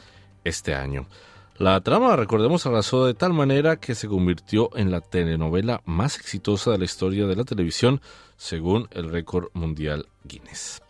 este 0.42 0.74
año. 0.74 1.06
La 1.58 1.82
trama, 1.82 2.16
recordemos, 2.16 2.64
arrasó 2.64 3.04
de 3.04 3.12
tal 3.12 3.34
manera 3.34 3.76
que 3.76 3.94
se 3.94 4.08
convirtió 4.08 4.74
en 4.74 4.90
la 4.90 5.02
telenovela 5.02 5.82
más 5.84 6.16
exitosa 6.16 6.70
de 6.70 6.78
la 6.78 6.86
historia 6.86 7.26
de 7.26 7.36
la 7.36 7.44
televisión, 7.44 8.00
según 8.38 8.88
el 8.92 9.10
récord 9.10 9.50
mundial 9.52 10.06
Guinness. 10.24 10.80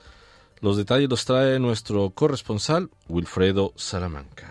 Los 0.61 0.77
detalles 0.77 1.11
los 1.11 1.25
trae 1.25 1.59
nuestro 1.59 2.11
corresponsal 2.11 2.91
Wilfredo 3.09 3.73
Salamanca. 3.75 4.50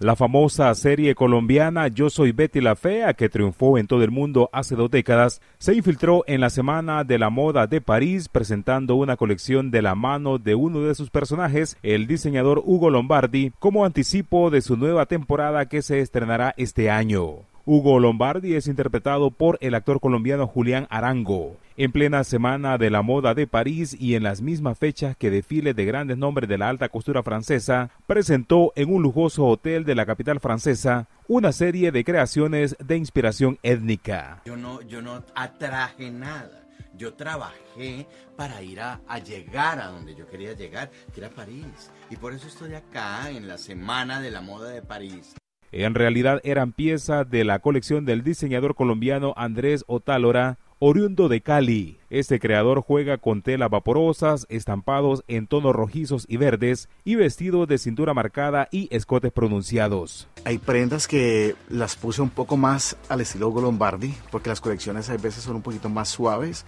La 0.00 0.14
famosa 0.14 0.72
serie 0.76 1.16
colombiana 1.16 1.88
Yo 1.88 2.08
Soy 2.08 2.30
Betty 2.30 2.60
la 2.60 2.76
Fea, 2.76 3.14
que 3.14 3.28
triunfó 3.28 3.78
en 3.78 3.88
todo 3.88 4.04
el 4.04 4.12
mundo 4.12 4.48
hace 4.52 4.76
dos 4.76 4.92
décadas, 4.92 5.40
se 5.58 5.74
infiltró 5.74 6.22
en 6.28 6.40
la 6.40 6.50
Semana 6.50 7.02
de 7.02 7.18
la 7.18 7.30
Moda 7.30 7.66
de 7.66 7.80
París 7.80 8.28
presentando 8.28 8.94
una 8.94 9.16
colección 9.16 9.72
de 9.72 9.82
la 9.82 9.96
mano 9.96 10.38
de 10.38 10.54
uno 10.54 10.82
de 10.82 10.94
sus 10.94 11.10
personajes, 11.10 11.76
el 11.82 12.06
diseñador 12.06 12.62
Hugo 12.64 12.90
Lombardi, 12.90 13.52
como 13.58 13.84
anticipo 13.84 14.50
de 14.50 14.60
su 14.60 14.76
nueva 14.76 15.06
temporada 15.06 15.66
que 15.66 15.82
se 15.82 15.98
estrenará 15.98 16.54
este 16.56 16.90
año. 16.90 17.47
Hugo 17.70 18.00
Lombardi 18.00 18.54
es 18.54 18.66
interpretado 18.66 19.30
por 19.30 19.58
el 19.60 19.74
actor 19.74 20.00
colombiano 20.00 20.46
Julián 20.46 20.86
Arango. 20.88 21.58
En 21.76 21.92
plena 21.92 22.24
semana 22.24 22.78
de 22.78 22.88
la 22.88 23.02
moda 23.02 23.34
de 23.34 23.46
París 23.46 23.94
y 24.00 24.14
en 24.14 24.22
las 24.22 24.40
mismas 24.40 24.78
fechas 24.78 25.18
que 25.18 25.30
desfile 25.30 25.74
de 25.74 25.84
grandes 25.84 26.16
nombres 26.16 26.48
de 26.48 26.56
la 26.56 26.70
alta 26.70 26.88
costura 26.88 27.22
francesa, 27.22 27.90
presentó 28.06 28.72
en 28.74 28.90
un 28.90 29.02
lujoso 29.02 29.44
hotel 29.44 29.84
de 29.84 29.94
la 29.94 30.06
capital 30.06 30.40
francesa 30.40 31.08
una 31.28 31.52
serie 31.52 31.92
de 31.92 32.04
creaciones 32.04 32.74
de 32.82 32.96
inspiración 32.96 33.58
étnica. 33.62 34.40
Yo 34.46 34.56
no, 34.56 34.80
yo 34.80 35.02
no 35.02 35.22
atraje 35.34 36.10
nada. 36.10 36.64
Yo 36.96 37.12
trabajé 37.12 38.06
para 38.34 38.62
ir 38.62 38.80
a, 38.80 39.02
a, 39.06 39.18
llegar 39.18 39.78
a 39.78 39.88
donde 39.88 40.14
yo 40.14 40.26
quería 40.26 40.54
llegar, 40.54 40.90
que 41.12 41.20
era 41.20 41.28
París. 41.28 41.90
Y 42.08 42.16
por 42.16 42.32
eso 42.32 42.48
estoy 42.48 42.72
acá 42.72 43.30
en 43.30 43.46
la 43.46 43.58
Semana 43.58 44.22
de 44.22 44.30
la 44.30 44.40
Moda 44.40 44.70
de 44.70 44.80
París. 44.80 45.34
En 45.72 45.94
realidad 45.94 46.40
eran 46.44 46.72
piezas 46.72 47.30
de 47.30 47.44
la 47.44 47.58
colección 47.58 48.06
del 48.06 48.22
diseñador 48.22 48.74
colombiano 48.74 49.34
Andrés 49.36 49.84
Otálora, 49.86 50.58
oriundo 50.78 51.28
de 51.28 51.40
Cali. 51.40 51.98
Este 52.08 52.38
creador 52.38 52.80
juega 52.80 53.18
con 53.18 53.42
telas 53.42 53.68
vaporosas, 53.68 54.46
estampados 54.48 55.24
en 55.28 55.46
tonos 55.46 55.74
rojizos 55.74 56.24
y 56.26 56.38
verdes 56.38 56.88
y 57.04 57.16
vestidos 57.16 57.68
de 57.68 57.76
cintura 57.76 58.14
marcada 58.14 58.68
y 58.70 58.88
escotes 58.94 59.32
pronunciados. 59.32 60.28
Hay 60.44 60.56
prendas 60.56 61.06
que 61.06 61.54
las 61.68 61.96
puse 61.96 62.22
un 62.22 62.30
poco 62.30 62.56
más 62.56 62.96
al 63.08 63.20
estilo 63.20 63.52
Lombardi, 63.60 64.14
porque 64.30 64.48
las 64.48 64.60
colecciones 64.60 65.10
a 65.10 65.16
veces 65.16 65.42
son 65.42 65.56
un 65.56 65.62
poquito 65.62 65.88
más 65.90 66.08
suaves 66.08 66.64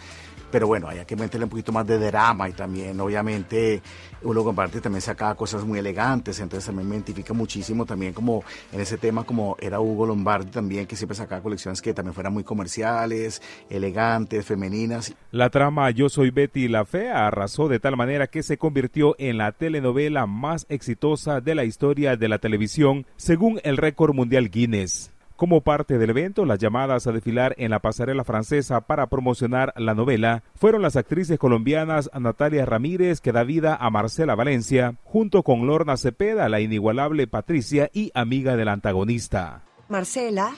pero 0.51 0.67
bueno, 0.67 0.89
hay 0.89 1.05
que 1.05 1.17
meterle 1.17 1.45
un 1.45 1.51
poquito 1.51 1.73
más 1.73 1.87
de 1.87 1.99
drama 1.99 2.49
y 2.49 2.53
también, 2.53 2.99
obviamente, 3.01 3.83
uno 4.23 4.45
comparte 4.45 4.81
también 4.81 5.01
sacaba 5.01 5.35
cosas 5.35 5.65
muy 5.65 5.79
elegantes, 5.79 6.41
entonces 6.41 6.67
también 6.67 6.89
me 6.89 6.97
identifica 6.97 7.33
muchísimo 7.33 7.87
también 7.87 8.13
como 8.13 8.45
en 8.73 8.81
ese 8.81 8.99
tema 8.99 9.25
como 9.25 9.57
era 9.61 9.81
Hugo 9.81 10.07
Lombardi 10.07 10.51
también, 10.51 10.87
que 10.87 10.97
siempre 10.97 11.17
sacaba 11.17 11.43
colecciones 11.43 11.81
que 11.81 11.95
también 11.95 12.15
fueran 12.15 12.33
muy 12.33 12.45
comerciales, 12.45 13.43
elegantes, 13.69 14.45
femeninas. 14.45 15.15
La 15.31 15.51
trama 15.51 15.91
Yo 15.91 16.09
Soy 16.09 16.31
Betty 16.31 16.69
la 16.69 16.85
Fea 16.85 17.27
arrasó 17.27 17.69
de 17.69 17.81
tal 17.81 17.97
manera 17.97 18.27
que 18.27 18.43
se 18.43 18.59
convirtió 18.59 19.15
en 19.19 19.39
la 19.39 19.53
telenovela 19.53 20.27
más 20.27 20.67
exitosa 20.69 21.41
de 21.41 21.55
la 21.55 21.65
historia 21.65 22.17
de 22.17 22.29
la 22.29 22.39
televisión, 22.39 23.07
según 23.17 23.61
el 23.65 23.77
récord 23.77 24.15
mundial 24.15 24.51
Guinness. 24.51 25.11
Como 25.41 25.63
parte 25.63 25.97
del 25.97 26.11
evento, 26.11 26.45
las 26.45 26.59
llamadas 26.59 27.07
a 27.07 27.13
desfilar 27.13 27.55
en 27.57 27.71
la 27.71 27.79
pasarela 27.79 28.25
francesa 28.25 28.83
para 28.83 29.07
promocionar 29.07 29.73
la 29.75 29.95
novela 29.95 30.43
fueron 30.55 30.83
las 30.83 30.97
actrices 30.97 31.39
colombianas 31.39 32.11
Natalia 32.13 32.67
Ramírez, 32.67 33.23
que 33.23 33.33
da 33.33 33.43
vida 33.43 33.75
a 33.75 33.89
Marcela 33.89 34.35
Valencia, 34.35 34.97
junto 35.03 35.43
con 35.43 35.67
Lorna 35.67 35.97
Cepeda, 35.97 36.51
la 36.51 36.61
inigualable 36.61 37.27
Patricia 37.27 37.89
y 37.95 38.11
amiga 38.13 38.55
del 38.57 38.69
antagonista. 38.69 39.63
Marcela 39.89 40.53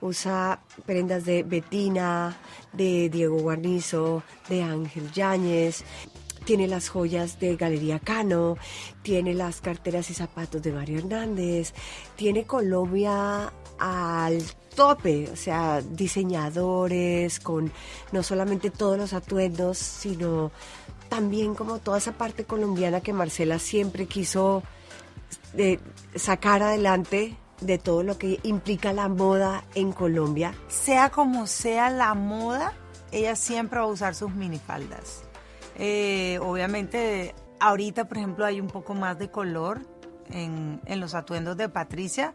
usa 0.00 0.60
prendas 0.86 1.26
de 1.26 1.42
Betina, 1.42 2.34
de 2.72 3.10
Diego 3.10 3.36
Guarnizo, 3.38 4.22
de 4.48 4.62
Ángel 4.62 5.12
Yáñez, 5.12 5.84
tiene 6.46 6.68
las 6.68 6.88
joyas 6.88 7.38
de 7.38 7.56
Galería 7.56 7.98
Cano, 7.98 8.56
tiene 9.02 9.34
las 9.34 9.60
carteras 9.60 10.08
y 10.08 10.14
zapatos 10.14 10.62
de 10.62 10.72
Mario 10.72 11.00
Hernández, 11.00 11.74
tiene 12.16 12.44
Colombia 12.44 13.52
al 13.82 14.40
tope, 14.76 15.28
o 15.32 15.34
sea, 15.34 15.80
diseñadores 15.80 17.40
con 17.40 17.72
no 18.12 18.22
solamente 18.22 18.70
todos 18.70 18.96
los 18.96 19.12
atuendos, 19.12 19.76
sino 19.76 20.52
también 21.08 21.56
como 21.56 21.78
toda 21.78 21.98
esa 21.98 22.12
parte 22.12 22.44
colombiana 22.44 23.00
que 23.00 23.12
Marcela 23.12 23.58
siempre 23.58 24.06
quiso 24.06 24.62
eh, 25.58 25.80
sacar 26.14 26.62
adelante 26.62 27.36
de 27.60 27.78
todo 27.78 28.04
lo 28.04 28.18
que 28.18 28.38
implica 28.44 28.92
la 28.92 29.08
moda 29.08 29.64
en 29.74 29.90
Colombia. 29.90 30.54
Sea 30.68 31.10
como 31.10 31.48
sea 31.48 31.90
la 31.90 32.14
moda, 32.14 32.72
ella 33.10 33.34
siempre 33.34 33.80
va 33.80 33.86
a 33.86 33.88
usar 33.88 34.14
sus 34.14 34.32
minifaldas. 34.32 35.24
Eh, 35.76 36.38
obviamente, 36.40 37.34
ahorita, 37.58 38.06
por 38.06 38.18
ejemplo, 38.18 38.44
hay 38.44 38.60
un 38.60 38.68
poco 38.68 38.94
más 38.94 39.18
de 39.18 39.28
color 39.28 39.80
en, 40.30 40.80
en 40.86 41.00
los 41.00 41.14
atuendos 41.14 41.56
de 41.56 41.68
Patricia, 41.68 42.32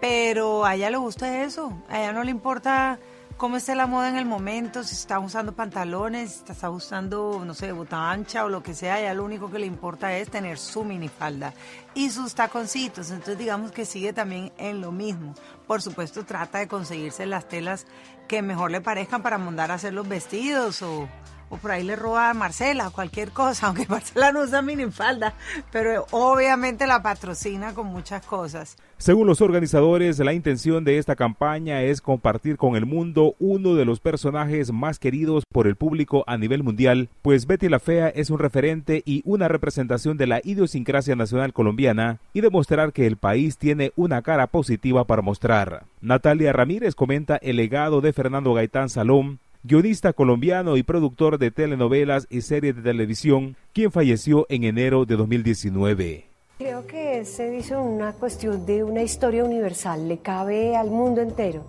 pero 0.00 0.64
a 0.64 0.74
ella 0.74 0.90
le 0.90 0.96
gusta 0.96 1.42
eso. 1.42 1.72
A 1.88 2.00
ella 2.00 2.12
no 2.12 2.24
le 2.24 2.30
importa 2.30 2.98
cómo 3.36 3.56
esté 3.56 3.74
la 3.74 3.86
moda 3.86 4.08
en 4.08 4.16
el 4.16 4.26
momento, 4.26 4.84
si 4.84 4.94
está 4.94 5.18
usando 5.18 5.52
pantalones, 5.52 6.42
si 6.46 6.52
está 6.52 6.70
usando, 6.70 7.42
no 7.44 7.54
sé, 7.54 7.72
bota 7.72 8.10
ancha 8.10 8.44
o 8.44 8.48
lo 8.48 8.62
que 8.62 8.74
sea, 8.74 9.00
ella 9.00 9.14
lo 9.14 9.24
único 9.24 9.50
que 9.50 9.58
le 9.58 9.66
importa 9.66 10.16
es 10.16 10.30
tener 10.30 10.58
su 10.58 10.84
minifalda 10.84 11.52
y 11.94 12.10
sus 12.10 12.34
taconcitos. 12.34 13.10
Entonces 13.10 13.38
digamos 13.38 13.72
que 13.72 13.84
sigue 13.84 14.12
también 14.12 14.52
en 14.56 14.80
lo 14.80 14.92
mismo. 14.92 15.34
Por 15.66 15.82
supuesto 15.82 16.24
trata 16.24 16.58
de 16.58 16.68
conseguirse 16.68 17.26
las 17.26 17.48
telas 17.48 17.86
que 18.28 18.42
mejor 18.42 18.70
le 18.70 18.80
parezcan 18.80 19.22
para 19.22 19.38
mandar 19.38 19.70
a 19.70 19.74
hacer 19.74 19.92
los 19.92 20.08
vestidos 20.08 20.82
o 20.82 21.08
o 21.48 21.56
por 21.56 21.70
ahí 21.70 21.84
le 21.84 21.96
roba 21.96 22.30
a 22.30 22.34
Marcela, 22.34 22.90
cualquier 22.90 23.30
cosa, 23.30 23.66
aunque 23.68 23.86
Marcela 23.86 24.32
no 24.32 24.42
usa 24.42 24.62
minifalda, 24.62 25.34
pero 25.70 26.06
obviamente 26.10 26.86
la 26.86 27.02
patrocina 27.02 27.74
con 27.74 27.86
muchas 27.86 28.24
cosas. 28.26 28.76
Según 28.96 29.26
los 29.26 29.40
organizadores, 29.40 30.18
la 30.20 30.32
intención 30.32 30.84
de 30.84 30.98
esta 30.98 31.16
campaña 31.16 31.82
es 31.82 32.00
compartir 32.00 32.56
con 32.56 32.76
el 32.76 32.86
mundo 32.86 33.34
uno 33.38 33.74
de 33.74 33.84
los 33.84 34.00
personajes 34.00 34.72
más 34.72 34.98
queridos 34.98 35.44
por 35.52 35.66
el 35.66 35.76
público 35.76 36.24
a 36.26 36.38
nivel 36.38 36.62
mundial, 36.62 37.10
pues 37.20 37.46
Betty 37.46 37.68
la 37.68 37.80
Fea 37.80 38.08
es 38.08 38.30
un 38.30 38.38
referente 38.38 39.02
y 39.04 39.22
una 39.24 39.48
representación 39.48 40.16
de 40.16 40.26
la 40.26 40.40
idiosincrasia 40.42 41.16
nacional 41.16 41.52
colombiana 41.52 42.20
y 42.32 42.40
demostrar 42.40 42.92
que 42.92 43.06
el 43.06 43.16
país 43.16 43.58
tiene 43.58 43.92
una 43.96 44.22
cara 44.22 44.46
positiva 44.46 45.04
para 45.04 45.22
mostrar. 45.22 45.84
Natalia 46.00 46.52
Ramírez 46.52 46.94
comenta 46.94 47.36
el 47.36 47.56
legado 47.56 48.00
de 48.00 48.12
Fernando 48.12 48.54
Gaitán 48.54 48.88
Salom, 48.88 49.38
guionista 49.66 50.12
colombiano 50.12 50.76
y 50.76 50.82
productor 50.82 51.38
de 51.38 51.50
telenovelas 51.50 52.26
y 52.28 52.42
series 52.42 52.76
de 52.76 52.82
televisión, 52.82 53.56
quien 53.72 53.90
falleció 53.90 54.44
en 54.50 54.64
enero 54.64 55.06
de 55.06 55.16
2019. 55.16 56.26
Creo 56.58 56.86
que 56.86 57.24
se 57.24 57.50
dice 57.50 57.74
una 57.74 58.12
cuestión 58.12 58.66
de 58.66 58.84
una 58.84 59.02
historia 59.02 59.42
universal, 59.42 60.06
le 60.06 60.18
cabe 60.18 60.76
al 60.76 60.90
mundo 60.90 61.22
entero. 61.22 61.64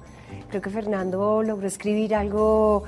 Creo 0.49 0.61
que 0.61 0.69
Fernando 0.69 1.41
logró 1.41 1.65
escribir 1.65 2.15
algo 2.15 2.83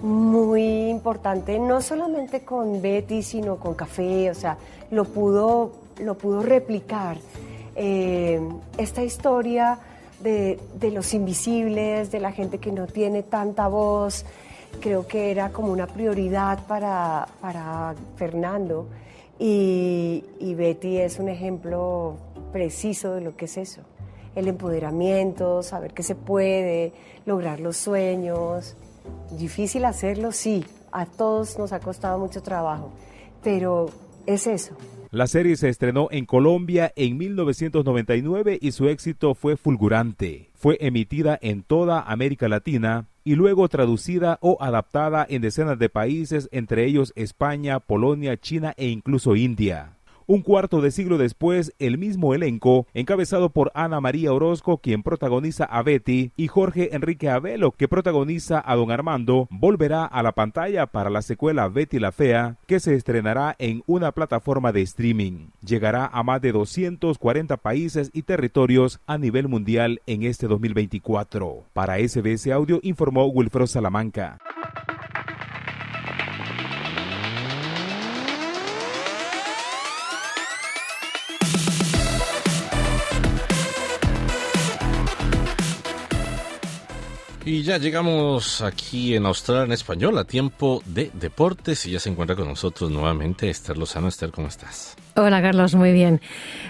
muy 0.00 0.90
importante, 0.90 1.58
no 1.58 1.82
solamente 1.82 2.44
con 2.44 2.80
Betty, 2.80 3.22
sino 3.22 3.56
con 3.56 3.74
Café, 3.74 4.30
o 4.30 4.34
sea, 4.34 4.58
lo 4.92 5.04
pudo, 5.04 5.72
lo 6.00 6.16
pudo 6.16 6.40
replicar. 6.40 7.18
Eh, 7.74 8.40
esta 8.78 9.02
historia 9.02 9.78
de, 10.22 10.60
de, 10.78 10.90
los 10.92 11.14
invisibles, 11.14 12.12
de 12.12 12.20
la 12.20 12.30
gente 12.30 12.58
que 12.58 12.70
no 12.70 12.86
tiene 12.86 13.24
tanta 13.24 13.66
voz, 13.66 14.24
creo 14.80 15.06
que 15.06 15.30
era 15.30 15.50
como 15.50 15.72
una 15.72 15.86
prioridad 15.86 16.66
para, 16.66 17.28
para 17.40 17.94
Fernando. 18.16 18.88
Y, 19.38 20.54
Betty 20.56 20.98
es 20.98 21.18
un 21.18 21.28
ejemplo 21.28 22.16
preciso 22.52 23.14
de 23.14 23.22
lo 23.22 23.36
que 23.36 23.46
es 23.46 23.56
eso. 23.56 23.82
El 24.36 24.48
empoderamiento, 24.48 25.62
saber 25.62 25.92
que 25.92 26.02
se 26.02 26.14
puede, 26.14 26.92
lograr 27.26 27.58
los 27.58 27.76
sueños. 27.76 28.76
Difícil 29.36 29.84
hacerlo, 29.84 30.32
sí. 30.32 30.64
A 30.92 31.06
todos 31.06 31.58
nos 31.58 31.72
ha 31.72 31.80
costado 31.80 32.18
mucho 32.18 32.42
trabajo, 32.42 32.90
pero 33.42 33.86
es 34.26 34.46
eso. 34.46 34.76
La 35.10 35.26
serie 35.26 35.56
se 35.56 35.68
estrenó 35.68 36.08
en 36.10 36.24
Colombia 36.24 36.92
en 36.96 37.18
1999 37.18 38.58
y 38.60 38.72
su 38.72 38.88
éxito 38.88 39.34
fue 39.34 39.56
fulgurante. 39.56 40.50
Fue 40.54 40.78
emitida 40.80 41.38
en 41.42 41.62
toda 41.62 42.00
América 42.00 42.48
Latina 42.48 43.08
y 43.24 43.34
luego 43.34 43.68
traducida 43.68 44.38
o 44.40 44.58
adaptada 44.60 45.26
en 45.28 45.42
decenas 45.42 45.78
de 45.78 45.88
países, 45.88 46.48
entre 46.52 46.84
ellos 46.84 47.12
España, 47.16 47.80
Polonia, 47.80 48.36
China 48.36 48.74
e 48.76 48.88
incluso 48.88 49.36
India. 49.36 49.96
Un 50.26 50.42
cuarto 50.42 50.80
de 50.80 50.90
siglo 50.90 51.18
después, 51.18 51.72
el 51.78 51.98
mismo 51.98 52.34
elenco, 52.34 52.86
encabezado 52.94 53.50
por 53.50 53.72
Ana 53.74 54.00
María 54.00 54.32
Orozco, 54.32 54.78
quien 54.78 55.02
protagoniza 55.02 55.64
a 55.64 55.82
Betty, 55.82 56.32
y 56.36 56.48
Jorge 56.48 56.94
Enrique 56.94 57.28
Abelo, 57.28 57.72
que 57.72 57.88
protagoniza 57.88 58.62
a 58.64 58.76
Don 58.76 58.90
Armando, 58.90 59.48
volverá 59.50 60.04
a 60.04 60.22
la 60.22 60.32
pantalla 60.32 60.86
para 60.86 61.10
la 61.10 61.22
secuela 61.22 61.68
Betty 61.68 61.98
la 61.98 62.12
Fea, 62.12 62.56
que 62.66 62.80
se 62.80 62.94
estrenará 62.94 63.56
en 63.58 63.82
una 63.86 64.12
plataforma 64.12 64.72
de 64.72 64.82
streaming. 64.82 65.48
Llegará 65.64 66.06
a 66.06 66.22
más 66.22 66.40
de 66.40 66.52
240 66.52 67.56
países 67.56 68.10
y 68.12 68.22
territorios 68.22 69.00
a 69.06 69.18
nivel 69.18 69.48
mundial 69.48 70.00
en 70.06 70.22
este 70.22 70.46
2024. 70.46 71.64
Para 71.72 71.98
SBS 71.98 72.52
Audio 72.52 72.80
informó 72.82 73.26
Wilfredo 73.26 73.66
Salamanca. 73.66 74.38
Y 87.44 87.62
ya 87.62 87.78
llegamos 87.78 88.60
aquí 88.60 89.16
en 89.16 89.26
Australia 89.26 89.64
en 89.64 89.72
español 89.72 90.16
a 90.16 90.24
tiempo 90.24 90.80
de 90.86 91.10
deportes 91.12 91.84
y 91.86 91.90
ya 91.90 91.98
se 91.98 92.08
encuentra 92.08 92.36
con 92.36 92.46
nosotros 92.46 92.88
nuevamente 92.88 93.50
Esther 93.50 93.76
Lozano. 93.76 94.06
Esther, 94.06 94.30
¿cómo 94.30 94.46
estás? 94.46 94.96
Hola 95.16 95.42
Carlos, 95.42 95.74
muy 95.74 95.92
bien. 95.92 96.20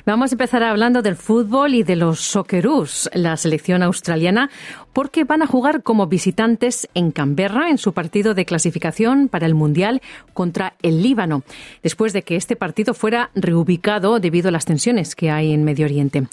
Vamos 0.07 0.33
a 0.33 0.35
empezar 0.35 0.63
hablando 0.63 1.03
del 1.03 1.17
fútbol 1.17 1.75
y 1.75 1.83
de 1.83 1.97
los 1.97 2.21
Socceroos, 2.21 3.11
la 3.13 3.37
selección 3.37 3.83
australiana, 3.83 4.49
porque 4.95 5.25
van 5.25 5.43
a 5.43 5.47
jugar 5.47 5.83
como 5.83 6.07
visitantes 6.07 6.89
en 6.95 7.13
Canberra 7.13 7.69
en 7.69 7.77
su 7.77 7.93
partido 7.93 8.33
de 8.33 8.47
clasificación 8.47 9.29
para 9.29 9.45
el 9.45 9.55
Mundial 9.55 10.01
contra 10.33 10.75
el 10.81 11.03
Líbano, 11.03 11.43
después 11.83 12.15
de 12.15 12.23
que 12.23 12.37
este 12.37 12.57
partido 12.57 12.95
fuera 12.95 13.31
reubicado 13.35 14.21
debido 14.21 14.49
a 14.49 14.53
las 14.53 14.65
tensiones 14.65 15.15
que 15.15 15.31
hay 15.31 15.53
en 15.53 15.65
Medio 15.65 15.85
Oriente. 15.85 16.29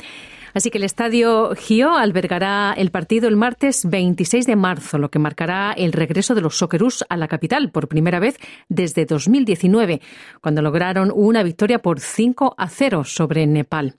Así 0.53 0.69
que 0.69 0.77
el 0.77 0.83
estadio 0.83 1.53
Gio 1.55 1.95
albergará 1.95 2.73
el 2.75 2.91
partido 2.91 3.27
el 3.27 3.35
martes 3.35 3.87
26 3.89 4.45
de 4.45 4.55
marzo, 4.55 4.97
lo 4.97 5.09
que 5.09 5.19
marcará 5.19 5.73
el 5.73 5.93
regreso 5.93 6.35
de 6.35 6.41
los 6.41 6.57
Socceroos 6.57 7.05
a 7.09 7.17
la 7.17 7.27
capital 7.27 7.71
por 7.71 7.87
primera 7.87 8.19
vez 8.19 8.37
desde 8.67 9.05
2019, 9.05 10.01
cuando 10.41 10.61
lograron 10.61 11.11
una 11.13 11.43
victoria 11.43 11.79
por 11.79 11.99
5 11.99 12.55
a 12.57 12.69
0 12.69 13.03
sobre 13.03 13.47
Nepal. 13.47 13.95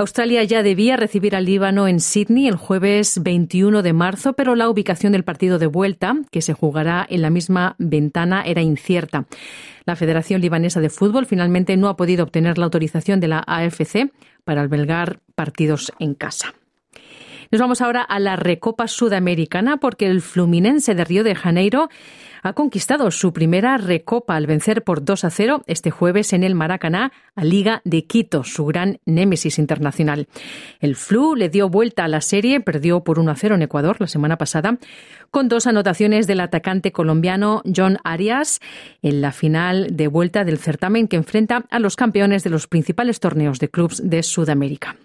Australia 0.00 0.44
ya 0.44 0.62
debía 0.62 0.96
recibir 0.96 1.34
al 1.34 1.44
Líbano 1.44 1.88
en 1.88 1.98
Sydney 1.98 2.46
el 2.46 2.54
jueves 2.54 3.20
21 3.20 3.82
de 3.82 3.92
marzo, 3.92 4.34
pero 4.34 4.54
la 4.54 4.70
ubicación 4.70 5.10
del 5.12 5.24
partido 5.24 5.58
de 5.58 5.66
vuelta, 5.66 6.14
que 6.30 6.40
se 6.40 6.52
jugará 6.52 7.04
en 7.10 7.20
la 7.20 7.30
misma 7.30 7.74
ventana, 7.78 8.42
era 8.46 8.62
incierta. 8.62 9.26
La 9.86 9.96
Federación 9.96 10.40
Libanesa 10.40 10.80
de 10.80 10.90
Fútbol 10.90 11.26
finalmente 11.26 11.76
no 11.76 11.88
ha 11.88 11.96
podido 11.96 12.22
obtener 12.22 12.58
la 12.58 12.66
autorización 12.66 13.18
de 13.18 13.26
la 13.26 13.42
AFC 13.44 14.12
para 14.48 14.62
albergar 14.62 15.20
partidos 15.34 15.92
en 15.98 16.14
casa. 16.14 16.54
Nos 17.50 17.60
vamos 17.60 17.82
ahora 17.82 18.00
a 18.00 18.18
la 18.18 18.34
Recopa 18.34 18.88
Sudamericana 18.88 19.76
porque 19.76 20.06
el 20.06 20.22
Fluminense 20.22 20.94
de 20.94 21.04
Río 21.04 21.22
de 21.22 21.34
Janeiro 21.34 21.90
ha 22.42 22.52
conquistado 22.52 23.10
su 23.10 23.32
primera 23.32 23.76
Recopa 23.78 24.36
al 24.36 24.46
vencer 24.46 24.82
por 24.84 25.04
2 25.04 25.24
a 25.24 25.30
0 25.30 25.62
este 25.66 25.90
jueves 25.90 26.32
en 26.32 26.44
el 26.44 26.54
Maracaná 26.54 27.12
a 27.34 27.44
Liga 27.44 27.82
de 27.84 28.04
Quito, 28.04 28.44
su 28.44 28.66
gran 28.66 29.00
némesis 29.04 29.58
internacional. 29.58 30.28
El 30.80 30.96
Flu 30.96 31.34
le 31.34 31.48
dio 31.48 31.68
vuelta 31.68 32.04
a 32.04 32.08
la 32.08 32.20
serie, 32.20 32.60
perdió 32.60 33.04
por 33.04 33.18
1 33.18 33.30
a 33.30 33.36
0 33.36 33.54
en 33.54 33.62
Ecuador 33.62 33.96
la 34.00 34.06
semana 34.06 34.38
pasada, 34.38 34.78
con 35.30 35.48
dos 35.48 35.66
anotaciones 35.66 36.26
del 36.26 36.40
atacante 36.40 36.92
colombiano 36.92 37.62
John 37.74 37.98
Arias 38.04 38.60
en 39.02 39.20
la 39.20 39.32
final 39.32 39.88
de 39.96 40.08
vuelta 40.08 40.44
del 40.44 40.58
certamen 40.58 41.08
que 41.08 41.16
enfrenta 41.16 41.64
a 41.70 41.78
los 41.78 41.96
campeones 41.96 42.44
de 42.44 42.50
los 42.50 42.66
principales 42.66 43.20
torneos 43.20 43.58
de 43.58 43.68
clubes 43.68 44.00
de 44.02 44.22
Sudamérica. 44.22 44.96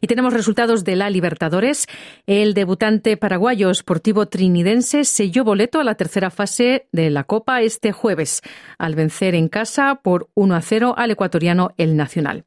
Y 0.00 0.06
tenemos 0.06 0.32
resultados 0.32 0.84
de 0.84 0.96
la 0.96 1.10
Libertadores. 1.10 1.86
El 2.26 2.54
debutante 2.54 3.16
paraguayo 3.16 3.72
Sportivo 3.74 4.26
Trinidense 4.26 5.04
selló 5.04 5.44
boleto 5.44 5.80
a 5.80 5.84
la 5.84 5.94
tercera 5.94 6.30
fase 6.30 6.86
de 6.92 7.10
la 7.10 7.24
Copa 7.24 7.62
este 7.62 7.92
jueves, 7.92 8.42
al 8.78 8.94
vencer 8.94 9.34
en 9.34 9.48
casa 9.48 10.00
por 10.02 10.28
1 10.34 10.54
a 10.54 10.62
0 10.62 10.94
al 10.96 11.10
ecuatoriano 11.10 11.70
El 11.76 11.96
Nacional. 11.96 12.44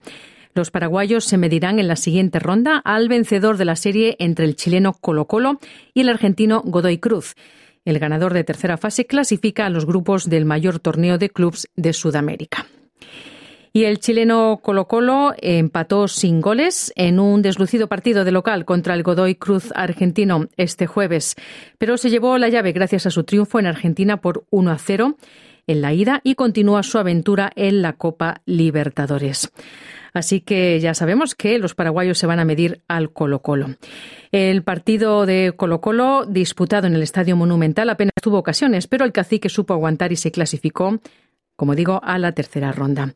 Los 0.54 0.72
paraguayos 0.72 1.26
se 1.26 1.38
medirán 1.38 1.80
en 1.80 1.90
la 1.90 1.98
siguiente 1.98 2.40
ronda 2.40 2.78
al 2.86 3.10
vencedor 3.10 3.58
de 3.58 3.66
la 3.66 3.76
serie 3.76 4.16
entre 4.20 4.46
el 4.46 4.56
chileno 4.56 4.94
Colo 4.94 5.28
Colo 5.28 5.60
y 5.94 6.02
el 6.02 6.10
argentino 6.10 6.62
Godoy 6.64 6.98
Cruz. 6.98 7.36
El 7.84 8.00
ganador 8.00 8.34
de 8.34 8.46
tercera 8.46 8.78
fase 8.78 9.06
clasifica 9.06 9.66
a 9.66 9.70
los 9.70 9.86
grupos 9.86 10.30
del 10.30 10.46
mayor 10.46 10.80
torneo 10.80 11.18
de 11.18 11.30
clubes 11.30 11.68
de 11.76 11.92
Sudamérica. 11.92 12.68
Y 13.76 13.84
el 13.84 14.00
chileno 14.00 14.62
Colo 14.64 14.88
Colo 14.88 15.34
empató 15.38 16.08
sin 16.08 16.40
goles 16.40 16.94
en 16.96 17.20
un 17.20 17.42
deslucido 17.42 17.90
partido 17.90 18.24
de 18.24 18.32
local 18.32 18.64
contra 18.64 18.94
el 18.94 19.04
Godoy 19.04 19.36
Cruz 19.36 19.74
argentino 19.76 20.48
este 20.56 20.88
jueves, 20.88 21.36
pero 21.78 21.98
se 21.98 22.10
llevó 22.10 22.38
la 22.38 22.48
llave 22.48 22.72
gracias 22.72 23.06
a 23.06 23.10
su 23.10 23.26
triunfo 23.26 23.60
en 23.60 23.68
Argentina 23.68 24.22
por 24.22 24.46
1 24.50 24.72
a 24.72 24.78
0 24.78 25.18
en 25.68 25.82
la 25.82 25.92
ida 25.92 26.22
y 26.24 26.36
continúa 26.36 26.84
su 26.84 27.00
aventura 27.00 27.52
en 27.54 27.82
la 27.82 27.92
Copa 27.92 28.42
Libertadores. 28.46 29.52
Así 30.14 30.40
que 30.40 30.80
ya 30.80 30.94
sabemos 30.94 31.36
que 31.36 31.60
los 31.60 31.76
paraguayos 31.76 32.18
se 32.18 32.28
van 32.28 32.40
a 32.40 32.46
medir 32.46 32.82
al 32.88 33.12
Colo 33.12 33.42
Colo. 33.42 33.76
El 34.32 34.64
partido 34.64 35.26
de 35.26 35.54
Colo 35.58 35.82
Colo, 35.82 36.26
disputado 36.26 36.88
en 36.88 36.96
el 36.96 37.04
Estadio 37.04 37.36
Monumental, 37.36 37.90
apenas 37.90 38.14
tuvo 38.22 38.38
ocasiones, 38.38 38.88
pero 38.88 39.04
el 39.04 39.12
cacique 39.12 39.50
supo 39.50 39.74
aguantar 39.74 40.14
y 40.14 40.16
se 40.16 40.32
clasificó, 40.32 41.02
como 41.56 41.76
digo, 41.76 42.02
a 42.04 42.18
la 42.18 42.32
tercera 42.32 42.72
ronda. 42.72 43.14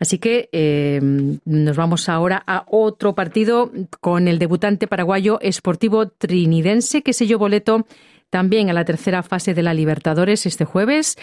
Así 0.00 0.18
que 0.18 0.48
eh, 0.52 1.00
nos 1.44 1.76
vamos 1.76 2.08
ahora 2.08 2.42
a 2.46 2.64
otro 2.68 3.14
partido 3.14 3.72
con 4.00 4.28
el 4.28 4.38
debutante 4.38 4.86
paraguayo 4.86 5.38
Esportivo 5.40 6.08
Trinidense 6.08 7.02
que 7.02 7.12
selló 7.12 7.38
boleto 7.38 7.86
también 8.30 8.70
a 8.70 8.72
la 8.72 8.84
tercera 8.84 9.22
fase 9.22 9.54
de 9.54 9.62
la 9.62 9.74
Libertadores 9.74 10.46
este 10.46 10.64
jueves 10.64 11.16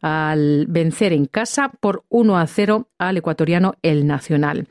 al 0.00 0.66
vencer 0.68 1.12
en 1.12 1.26
casa 1.26 1.70
por 1.80 2.04
1 2.08 2.38
a 2.38 2.46
0 2.46 2.88
al 2.98 3.16
ecuatoriano 3.16 3.74
El 3.82 4.06
Nacional. 4.06 4.66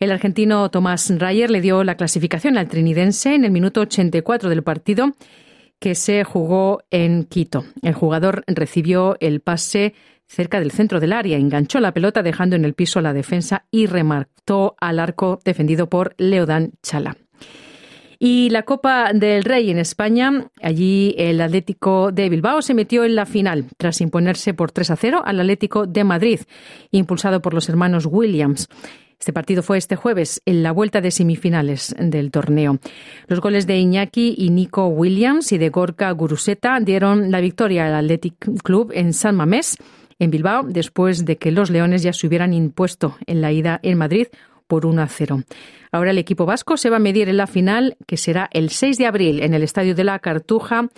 El 0.00 0.10
argentino 0.10 0.70
Tomás 0.70 1.10
Rayer 1.18 1.50
le 1.50 1.60
dio 1.60 1.84
la 1.84 1.96
clasificación 1.96 2.58
al 2.58 2.68
trinidense 2.68 3.34
en 3.34 3.44
el 3.44 3.52
minuto 3.52 3.82
84 3.82 4.50
del 4.50 4.62
partido 4.62 5.14
que 5.78 5.94
se 5.94 6.24
jugó 6.24 6.82
en 6.90 7.24
Quito. 7.24 7.64
El 7.82 7.94
jugador 7.94 8.44
recibió 8.46 9.16
el 9.20 9.40
pase 9.40 9.94
cerca 10.26 10.60
del 10.60 10.70
centro 10.70 11.00
del 11.00 11.12
área, 11.12 11.38
enganchó 11.38 11.80
la 11.80 11.92
pelota 11.92 12.22
dejando 12.22 12.56
en 12.56 12.64
el 12.64 12.74
piso 12.74 13.00
la 13.00 13.12
defensa 13.12 13.64
y 13.70 13.86
remató 13.86 14.76
al 14.80 14.98
arco 14.98 15.40
defendido 15.44 15.88
por 15.88 16.14
Leodán 16.18 16.72
Chala. 16.82 17.16
Y 18.18 18.48
la 18.50 18.62
Copa 18.62 19.12
del 19.12 19.44
Rey 19.44 19.70
en 19.70 19.78
España, 19.78 20.48
allí 20.62 21.14
el 21.18 21.40
Atlético 21.40 22.12
de 22.12 22.30
Bilbao 22.30 22.62
se 22.62 22.72
metió 22.72 23.04
en 23.04 23.14
la 23.14 23.26
final 23.26 23.66
tras 23.76 24.00
imponerse 24.00 24.54
por 24.54 24.72
3 24.72 24.90
a 24.90 24.96
0 24.96 25.22
al 25.24 25.40
Atlético 25.40 25.86
de 25.86 26.04
Madrid, 26.04 26.40
impulsado 26.90 27.42
por 27.42 27.52
los 27.52 27.68
hermanos 27.68 28.06
Williams. 28.06 28.68
Este 29.18 29.32
partido 29.32 29.62
fue 29.62 29.78
este 29.78 29.96
jueves 29.96 30.42
en 30.44 30.62
la 30.62 30.72
vuelta 30.72 31.00
de 31.00 31.10
semifinales 31.10 31.94
del 31.98 32.30
torneo. 32.30 32.78
Los 33.28 33.40
goles 33.40 33.66
de 33.66 33.78
Iñaki 33.78 34.34
y 34.36 34.50
Nico 34.50 34.86
Williams 34.88 35.52
y 35.52 35.58
de 35.58 35.70
Gorka 35.70 36.10
Guruseta 36.10 36.78
dieron 36.80 37.30
la 37.30 37.40
victoria 37.40 37.86
al 37.86 37.94
Athletic 37.94 38.62
Club 38.62 38.92
en 38.94 39.12
San 39.12 39.36
Mamés, 39.36 39.78
en 40.18 40.30
Bilbao, 40.30 40.64
después 40.64 41.24
de 41.24 41.36
que 41.36 41.50
los 41.50 41.70
Leones 41.70 42.02
ya 42.02 42.12
se 42.12 42.26
hubieran 42.26 42.52
impuesto 42.52 43.16
en 43.26 43.40
la 43.40 43.52
ida 43.52 43.80
en 43.82 43.98
Madrid 43.98 44.28
por 44.66 44.86
1 44.86 45.02
a 45.02 45.08
0. 45.08 45.42
Ahora 45.92 46.10
el 46.10 46.18
equipo 46.18 46.46
vasco 46.46 46.76
se 46.76 46.90
va 46.90 46.96
a 46.96 47.00
medir 47.00 47.28
en 47.28 47.36
la 47.36 47.46
final, 47.46 47.96
que 48.06 48.16
será 48.16 48.48
el 48.52 48.70
6 48.70 48.98
de 48.98 49.06
abril 49.06 49.42
en 49.42 49.54
el 49.54 49.62
Estadio 49.62 49.94
de 49.94 50.04
la 50.04 50.18
Cartuja. 50.18 50.88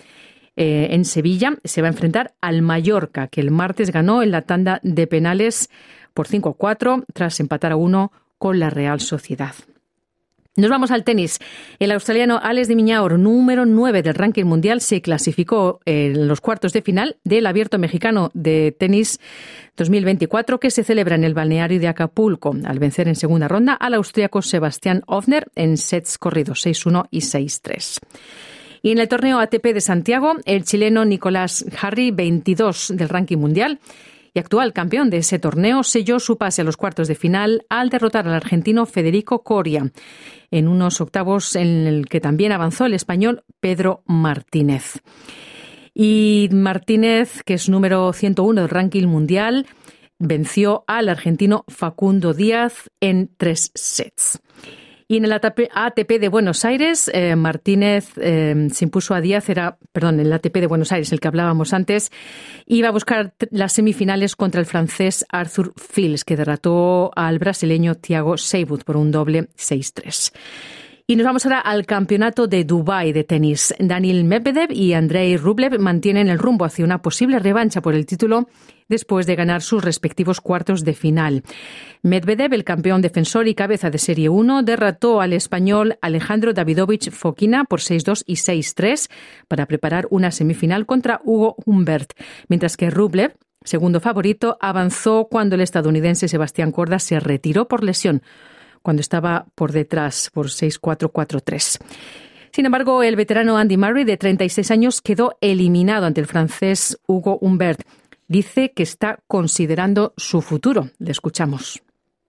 Eh, 0.55 0.87
en 0.91 1.05
Sevilla 1.05 1.57
se 1.63 1.81
va 1.81 1.87
a 1.87 1.91
enfrentar 1.91 2.33
al 2.41 2.61
Mallorca, 2.61 3.27
que 3.27 3.41
el 3.41 3.51
martes 3.51 3.91
ganó 3.91 4.23
en 4.23 4.31
la 4.31 4.41
tanda 4.41 4.79
de 4.83 5.07
penales 5.07 5.69
por 6.13 6.27
5 6.27 6.49
a 6.49 6.53
4 6.53 7.05
tras 7.13 7.39
empatar 7.39 7.71
a 7.71 7.75
1 7.75 8.11
con 8.37 8.59
la 8.59 8.69
Real 8.69 8.99
Sociedad. 8.99 9.53
Nos 10.59 10.69
vamos 10.69 10.91
al 10.91 11.05
tenis. 11.05 11.39
El 11.79 11.91
australiano 11.91 12.37
Alex 12.43 12.67
de 12.67 12.75
Miñaur, 12.75 13.17
número 13.17 13.65
9 13.65 14.03
del 14.03 14.13
ranking 14.13 14.43
mundial, 14.43 14.81
se 14.81 15.01
clasificó 15.01 15.79
en 15.85 16.27
los 16.27 16.41
cuartos 16.41 16.73
de 16.73 16.81
final 16.81 17.15
del 17.23 17.45
Abierto 17.45 17.79
Mexicano 17.79 18.29
de 18.33 18.75
Tenis 18.77 19.21
2024 19.77 20.59
que 20.59 20.69
se 20.69 20.83
celebra 20.83 21.15
en 21.15 21.23
el 21.23 21.33
balneario 21.33 21.79
de 21.79 21.87
Acapulco, 21.87 22.53
al 22.65 22.77
vencer 22.77 23.07
en 23.07 23.15
segunda 23.15 23.47
ronda 23.47 23.73
al 23.73 23.93
austríaco 23.93 24.41
Sebastián 24.41 25.01
Ofner 25.07 25.47
en 25.55 25.77
sets 25.77 26.17
corridos 26.17 26.65
6-1 26.65 27.07
y 27.09 27.19
6-3. 27.19 27.99
Y 28.81 28.91
en 28.91 28.99
el 28.99 29.07
torneo 29.07 29.39
ATP 29.39 29.63
de 29.73 29.81
Santiago, 29.81 30.33
el 30.43 30.65
chileno 30.65 31.05
Nicolás 31.05 31.65
Harry, 31.81 32.11
22 32.11 32.93
del 32.97 33.07
ranking 33.07 33.37
mundial, 33.37 33.79
actual 34.39 34.73
campeón 34.73 35.09
de 35.09 35.17
ese 35.17 35.39
torneo, 35.39 35.83
selló 35.83 36.19
su 36.19 36.37
pase 36.37 36.61
a 36.61 36.65
los 36.65 36.77
cuartos 36.77 37.07
de 37.07 37.15
final 37.15 37.65
al 37.69 37.89
derrotar 37.89 38.27
al 38.27 38.33
argentino 38.33 38.85
Federico 38.85 39.43
Coria 39.43 39.91
en 40.51 40.67
unos 40.67 41.01
octavos 41.01 41.55
en 41.55 41.87
el 41.87 42.07
que 42.07 42.21
también 42.21 42.51
avanzó 42.51 42.85
el 42.85 42.93
español 42.93 43.43
Pedro 43.59 44.03
Martínez. 44.05 45.01
Y 45.93 46.49
Martínez, 46.51 47.43
que 47.43 47.55
es 47.55 47.69
número 47.69 48.13
101 48.13 48.61
del 48.61 48.69
ranking 48.69 49.05
mundial, 49.05 49.67
venció 50.17 50.83
al 50.87 51.09
argentino 51.09 51.65
Facundo 51.67 52.33
Díaz 52.33 52.89
en 52.99 53.29
tres 53.37 53.71
sets. 53.73 54.39
Y 55.11 55.17
en 55.17 55.25
el 55.25 55.33
ATP 55.33 56.19
de 56.19 56.29
Buenos 56.29 56.63
Aires, 56.65 57.09
eh, 57.11 57.35
Martínez 57.35 58.11
eh, 58.17 58.67
se 58.71 58.85
impuso 58.85 59.15
a 59.15 59.21
Díaz, 59.21 59.49
era, 59.49 59.79
perdón, 59.91 60.19
el 60.19 60.31
ATP 60.31 60.57
de 60.57 60.67
Buenos 60.67 60.91
Aires, 60.91 61.11
el 61.11 61.19
que 61.19 61.27
hablábamos 61.27 61.73
antes, 61.73 62.11
iba 62.67 62.89
a 62.89 62.91
buscar 62.91 63.33
las 63.49 63.73
semifinales 63.73 64.35
contra 64.35 64.61
el 64.61 64.67
francés 64.67 65.25
Arthur 65.29 65.73
Fils, 65.77 66.23
que 66.23 66.37
derrotó 66.37 67.09
al 67.15 67.39
brasileño 67.39 67.95
Thiago 67.95 68.37
Seyboth 68.37 68.83
por 68.83 68.97
un 68.97 69.09
doble 69.09 69.49
6-3. 69.57 70.31
Y 71.09 71.15
nos 71.15 71.25
vamos 71.25 71.43
ahora 71.43 71.57
al 71.57 71.87
campeonato 71.87 72.45
de 72.45 72.63
Dubái 72.65 73.13
de 73.13 73.23
tenis. 73.23 73.73
Daniel 73.79 74.25
Medvedev 74.25 74.71
y 74.71 74.93
Andrei 74.93 75.37
Rublev 75.37 75.79
mantienen 75.79 76.27
el 76.27 76.37
rumbo 76.37 76.65
hacia 76.65 76.85
una 76.85 77.01
posible 77.01 77.39
revancha 77.39 77.81
por 77.81 77.95
el 77.95 78.05
título 78.05 78.47
después 78.89 79.25
de 79.25 79.35
ganar 79.35 79.63
sus 79.63 79.83
respectivos 79.83 80.39
cuartos 80.39 80.85
de 80.85 80.93
final. 80.93 81.41
Medvedev, 82.03 82.53
el 82.53 82.63
campeón 82.63 83.01
defensor 83.01 83.47
y 83.47 83.55
cabeza 83.55 83.89
de 83.89 83.97
Serie 83.97 84.29
1, 84.29 84.61
derrotó 84.61 85.19
al 85.19 85.33
español 85.33 85.97
Alejandro 86.03 86.53
Davidovich 86.53 87.09
Fokina 87.09 87.65
por 87.65 87.79
6-2 87.79 88.21
y 88.27 88.35
6-3 88.35 89.09
para 89.47 89.65
preparar 89.65 90.05
una 90.11 90.29
semifinal 90.29 90.85
contra 90.85 91.21
Hugo 91.23 91.55
Humbert, 91.65 92.13
mientras 92.49 92.77
que 92.77 92.91
Rublev, 92.91 93.33
segundo 93.63 93.99
favorito, 93.99 94.59
avanzó 94.61 95.27
cuando 95.27 95.55
el 95.55 95.61
estadounidense 95.61 96.27
Sebastián 96.27 96.71
Corda 96.71 96.99
se 96.99 97.19
retiró 97.19 97.67
por 97.67 97.83
lesión 97.83 98.21
cuando 98.81 99.01
estaba 99.01 99.45
por 99.55 99.71
detrás 99.71 100.29
por 100.33 100.47
6-4-4-3. 100.47 101.79
Sin 102.51 102.65
embargo, 102.65 103.03
el 103.03 103.15
veterano 103.15 103.57
Andy 103.57 103.77
Murray, 103.77 104.03
de 104.03 104.17
36 104.17 104.71
años, 104.71 105.01
quedó 105.01 105.37
eliminado 105.41 106.05
ante 106.05 106.21
el 106.21 106.27
francés 106.27 106.99
Hugo 107.07 107.37
Humbert. 107.41 107.81
Dice 108.27 108.71
que 108.71 108.83
está 108.83 109.19
considerando 109.27 110.13
su 110.17 110.41
futuro. 110.41 110.89
Le 110.99 111.11
escuchamos. 111.11 111.81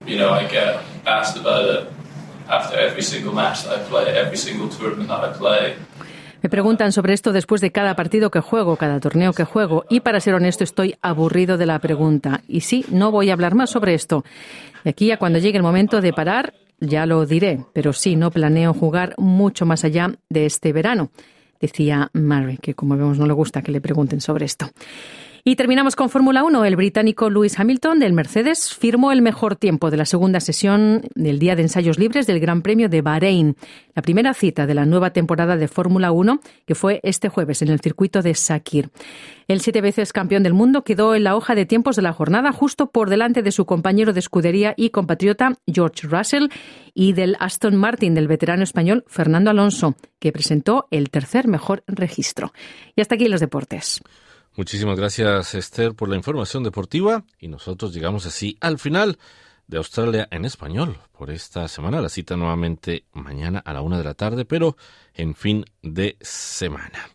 You 0.05 0.17
know, 0.17 0.33
I 0.33 0.47
get 0.47 0.79
asked 1.05 1.37
about 1.37 1.69
it 1.69 1.87
after 2.49 2.79
every 2.79 3.03
single 3.03 3.33
match 3.33 3.63
that 3.65 3.79
I 3.79 3.89
play, 3.89 4.17
every 4.17 4.37
single 4.37 4.67
tournament 4.67 5.09
that 5.09 5.23
I 5.23 5.37
play. 5.37 5.75
Me 6.41 6.49
preguntan 6.49 6.91
sobre 6.91 7.13
esto 7.13 7.33
después 7.33 7.61
de 7.61 7.71
cada 7.71 7.95
partido 7.95 8.31
que 8.31 8.39
juego, 8.39 8.75
cada 8.75 8.99
torneo 8.99 9.31
que 9.31 9.43
juego, 9.43 9.85
y 9.89 9.99
para 9.99 10.19
ser 10.19 10.33
honesto 10.33 10.63
estoy 10.63 10.95
aburrido 11.01 11.57
de 11.57 11.67
la 11.67 11.77
pregunta. 11.77 12.41
Y 12.47 12.61
sí, 12.61 12.83
no 12.89 13.11
voy 13.11 13.29
a 13.29 13.33
hablar 13.33 13.53
más 13.53 13.69
sobre 13.69 13.93
esto. 13.93 14.25
De 14.83 14.89
aquí 14.89 15.11
a 15.11 15.17
cuando 15.17 15.37
llegue 15.37 15.57
el 15.57 15.63
momento 15.63 16.01
de 16.01 16.13
parar, 16.13 16.55
ya 16.79 17.05
lo 17.05 17.27
diré, 17.27 17.63
pero 17.73 17.93
sí, 17.93 18.15
no 18.15 18.31
planeo 18.31 18.73
jugar 18.73 19.13
mucho 19.17 19.67
más 19.67 19.83
allá 19.83 20.15
de 20.29 20.47
este 20.47 20.73
verano, 20.73 21.11
decía 21.59 22.09
Mary, 22.13 22.57
que 22.57 22.73
como 22.73 22.97
vemos 22.97 23.19
no 23.19 23.27
le 23.27 23.33
gusta 23.33 23.61
que 23.61 23.71
le 23.71 23.79
pregunten 23.79 24.19
sobre 24.19 24.45
esto. 24.45 24.67
Y 25.43 25.55
terminamos 25.55 25.95
con 25.95 26.09
Fórmula 26.09 26.43
1. 26.43 26.65
El 26.65 26.75
británico 26.75 27.31
Lewis 27.31 27.59
Hamilton 27.59 27.97
del 27.97 28.13
Mercedes 28.13 28.75
firmó 28.75 29.11
el 29.11 29.23
mejor 29.23 29.55
tiempo 29.55 29.89
de 29.89 29.97
la 29.97 30.05
segunda 30.05 30.39
sesión 30.39 31.01
del 31.15 31.39
día 31.39 31.55
de 31.55 31.63
ensayos 31.63 31.97
libres 31.97 32.27
del 32.27 32.39
Gran 32.39 32.61
Premio 32.61 32.89
de 32.89 33.01
Bahrein, 33.01 33.55
la 33.95 34.03
primera 34.03 34.35
cita 34.35 34.67
de 34.67 34.75
la 34.75 34.85
nueva 34.85 35.13
temporada 35.13 35.57
de 35.57 35.67
Fórmula 35.67 36.11
1 36.11 36.41
que 36.67 36.75
fue 36.75 36.99
este 37.01 37.29
jueves 37.29 37.63
en 37.63 37.69
el 37.69 37.81
circuito 37.81 38.21
de 38.21 38.35
Sakir. 38.35 38.91
El 39.47 39.61
siete 39.61 39.81
veces 39.81 40.13
campeón 40.13 40.43
del 40.43 40.53
mundo 40.53 40.83
quedó 40.83 41.15
en 41.15 41.23
la 41.23 41.35
hoja 41.35 41.55
de 41.55 41.65
tiempos 41.65 41.95
de 41.95 42.03
la 42.03 42.13
jornada 42.13 42.51
justo 42.51 42.91
por 42.91 43.09
delante 43.09 43.41
de 43.41 43.51
su 43.51 43.65
compañero 43.65 44.13
de 44.13 44.19
escudería 44.19 44.75
y 44.77 44.91
compatriota 44.91 45.57
George 45.65 46.07
Russell 46.07 46.49
y 46.93 47.13
del 47.13 47.35
Aston 47.39 47.75
Martin 47.75 48.13
del 48.13 48.27
veterano 48.27 48.61
español 48.61 49.05
Fernando 49.07 49.49
Alonso, 49.49 49.95
que 50.19 50.31
presentó 50.31 50.87
el 50.91 51.09
tercer 51.09 51.47
mejor 51.47 51.83
registro. 51.87 52.53
Y 52.95 53.01
hasta 53.01 53.15
aquí 53.15 53.27
los 53.27 53.39
deportes. 53.39 54.01
Muchísimas 54.55 54.97
gracias, 54.97 55.55
Esther, 55.55 55.93
por 55.93 56.09
la 56.09 56.15
información 56.15 56.63
deportiva. 56.63 57.23
Y 57.39 57.47
nosotros 57.47 57.93
llegamos 57.93 58.25
así 58.25 58.57
al 58.59 58.79
final 58.79 59.17
de 59.67 59.77
Australia 59.77 60.27
en 60.31 60.43
español 60.45 60.97
por 61.17 61.31
esta 61.31 61.67
semana. 61.67 62.01
La 62.01 62.09
cita 62.09 62.35
nuevamente 62.35 63.05
mañana 63.13 63.59
a 63.59 63.73
la 63.73 63.81
una 63.81 63.97
de 63.97 64.03
la 64.03 64.13
tarde, 64.13 64.43
pero 64.43 64.75
en 65.13 65.33
fin 65.35 65.65
de 65.81 66.17
semana. 66.19 67.09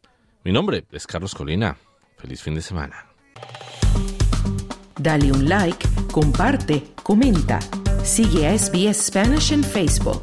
Mi 0.45 0.53
nombre 0.53 0.87
es 0.91 1.07
Carlos 1.07 1.35
Colina. 1.35 1.77
Feliz 2.17 2.43
fin 2.43 2.55
de 2.55 2.63
semana. 2.63 3.07
Dale 4.99 5.31
un 5.31 5.47
like, 5.47 5.87
comparte, 6.11 6.95
comenta. 7.03 7.61
Sigue 8.03 8.47
a 8.47 8.59
SBS 8.59 9.09
Spanish 9.09 9.53
en 9.53 9.63
Facebook. 9.63 10.23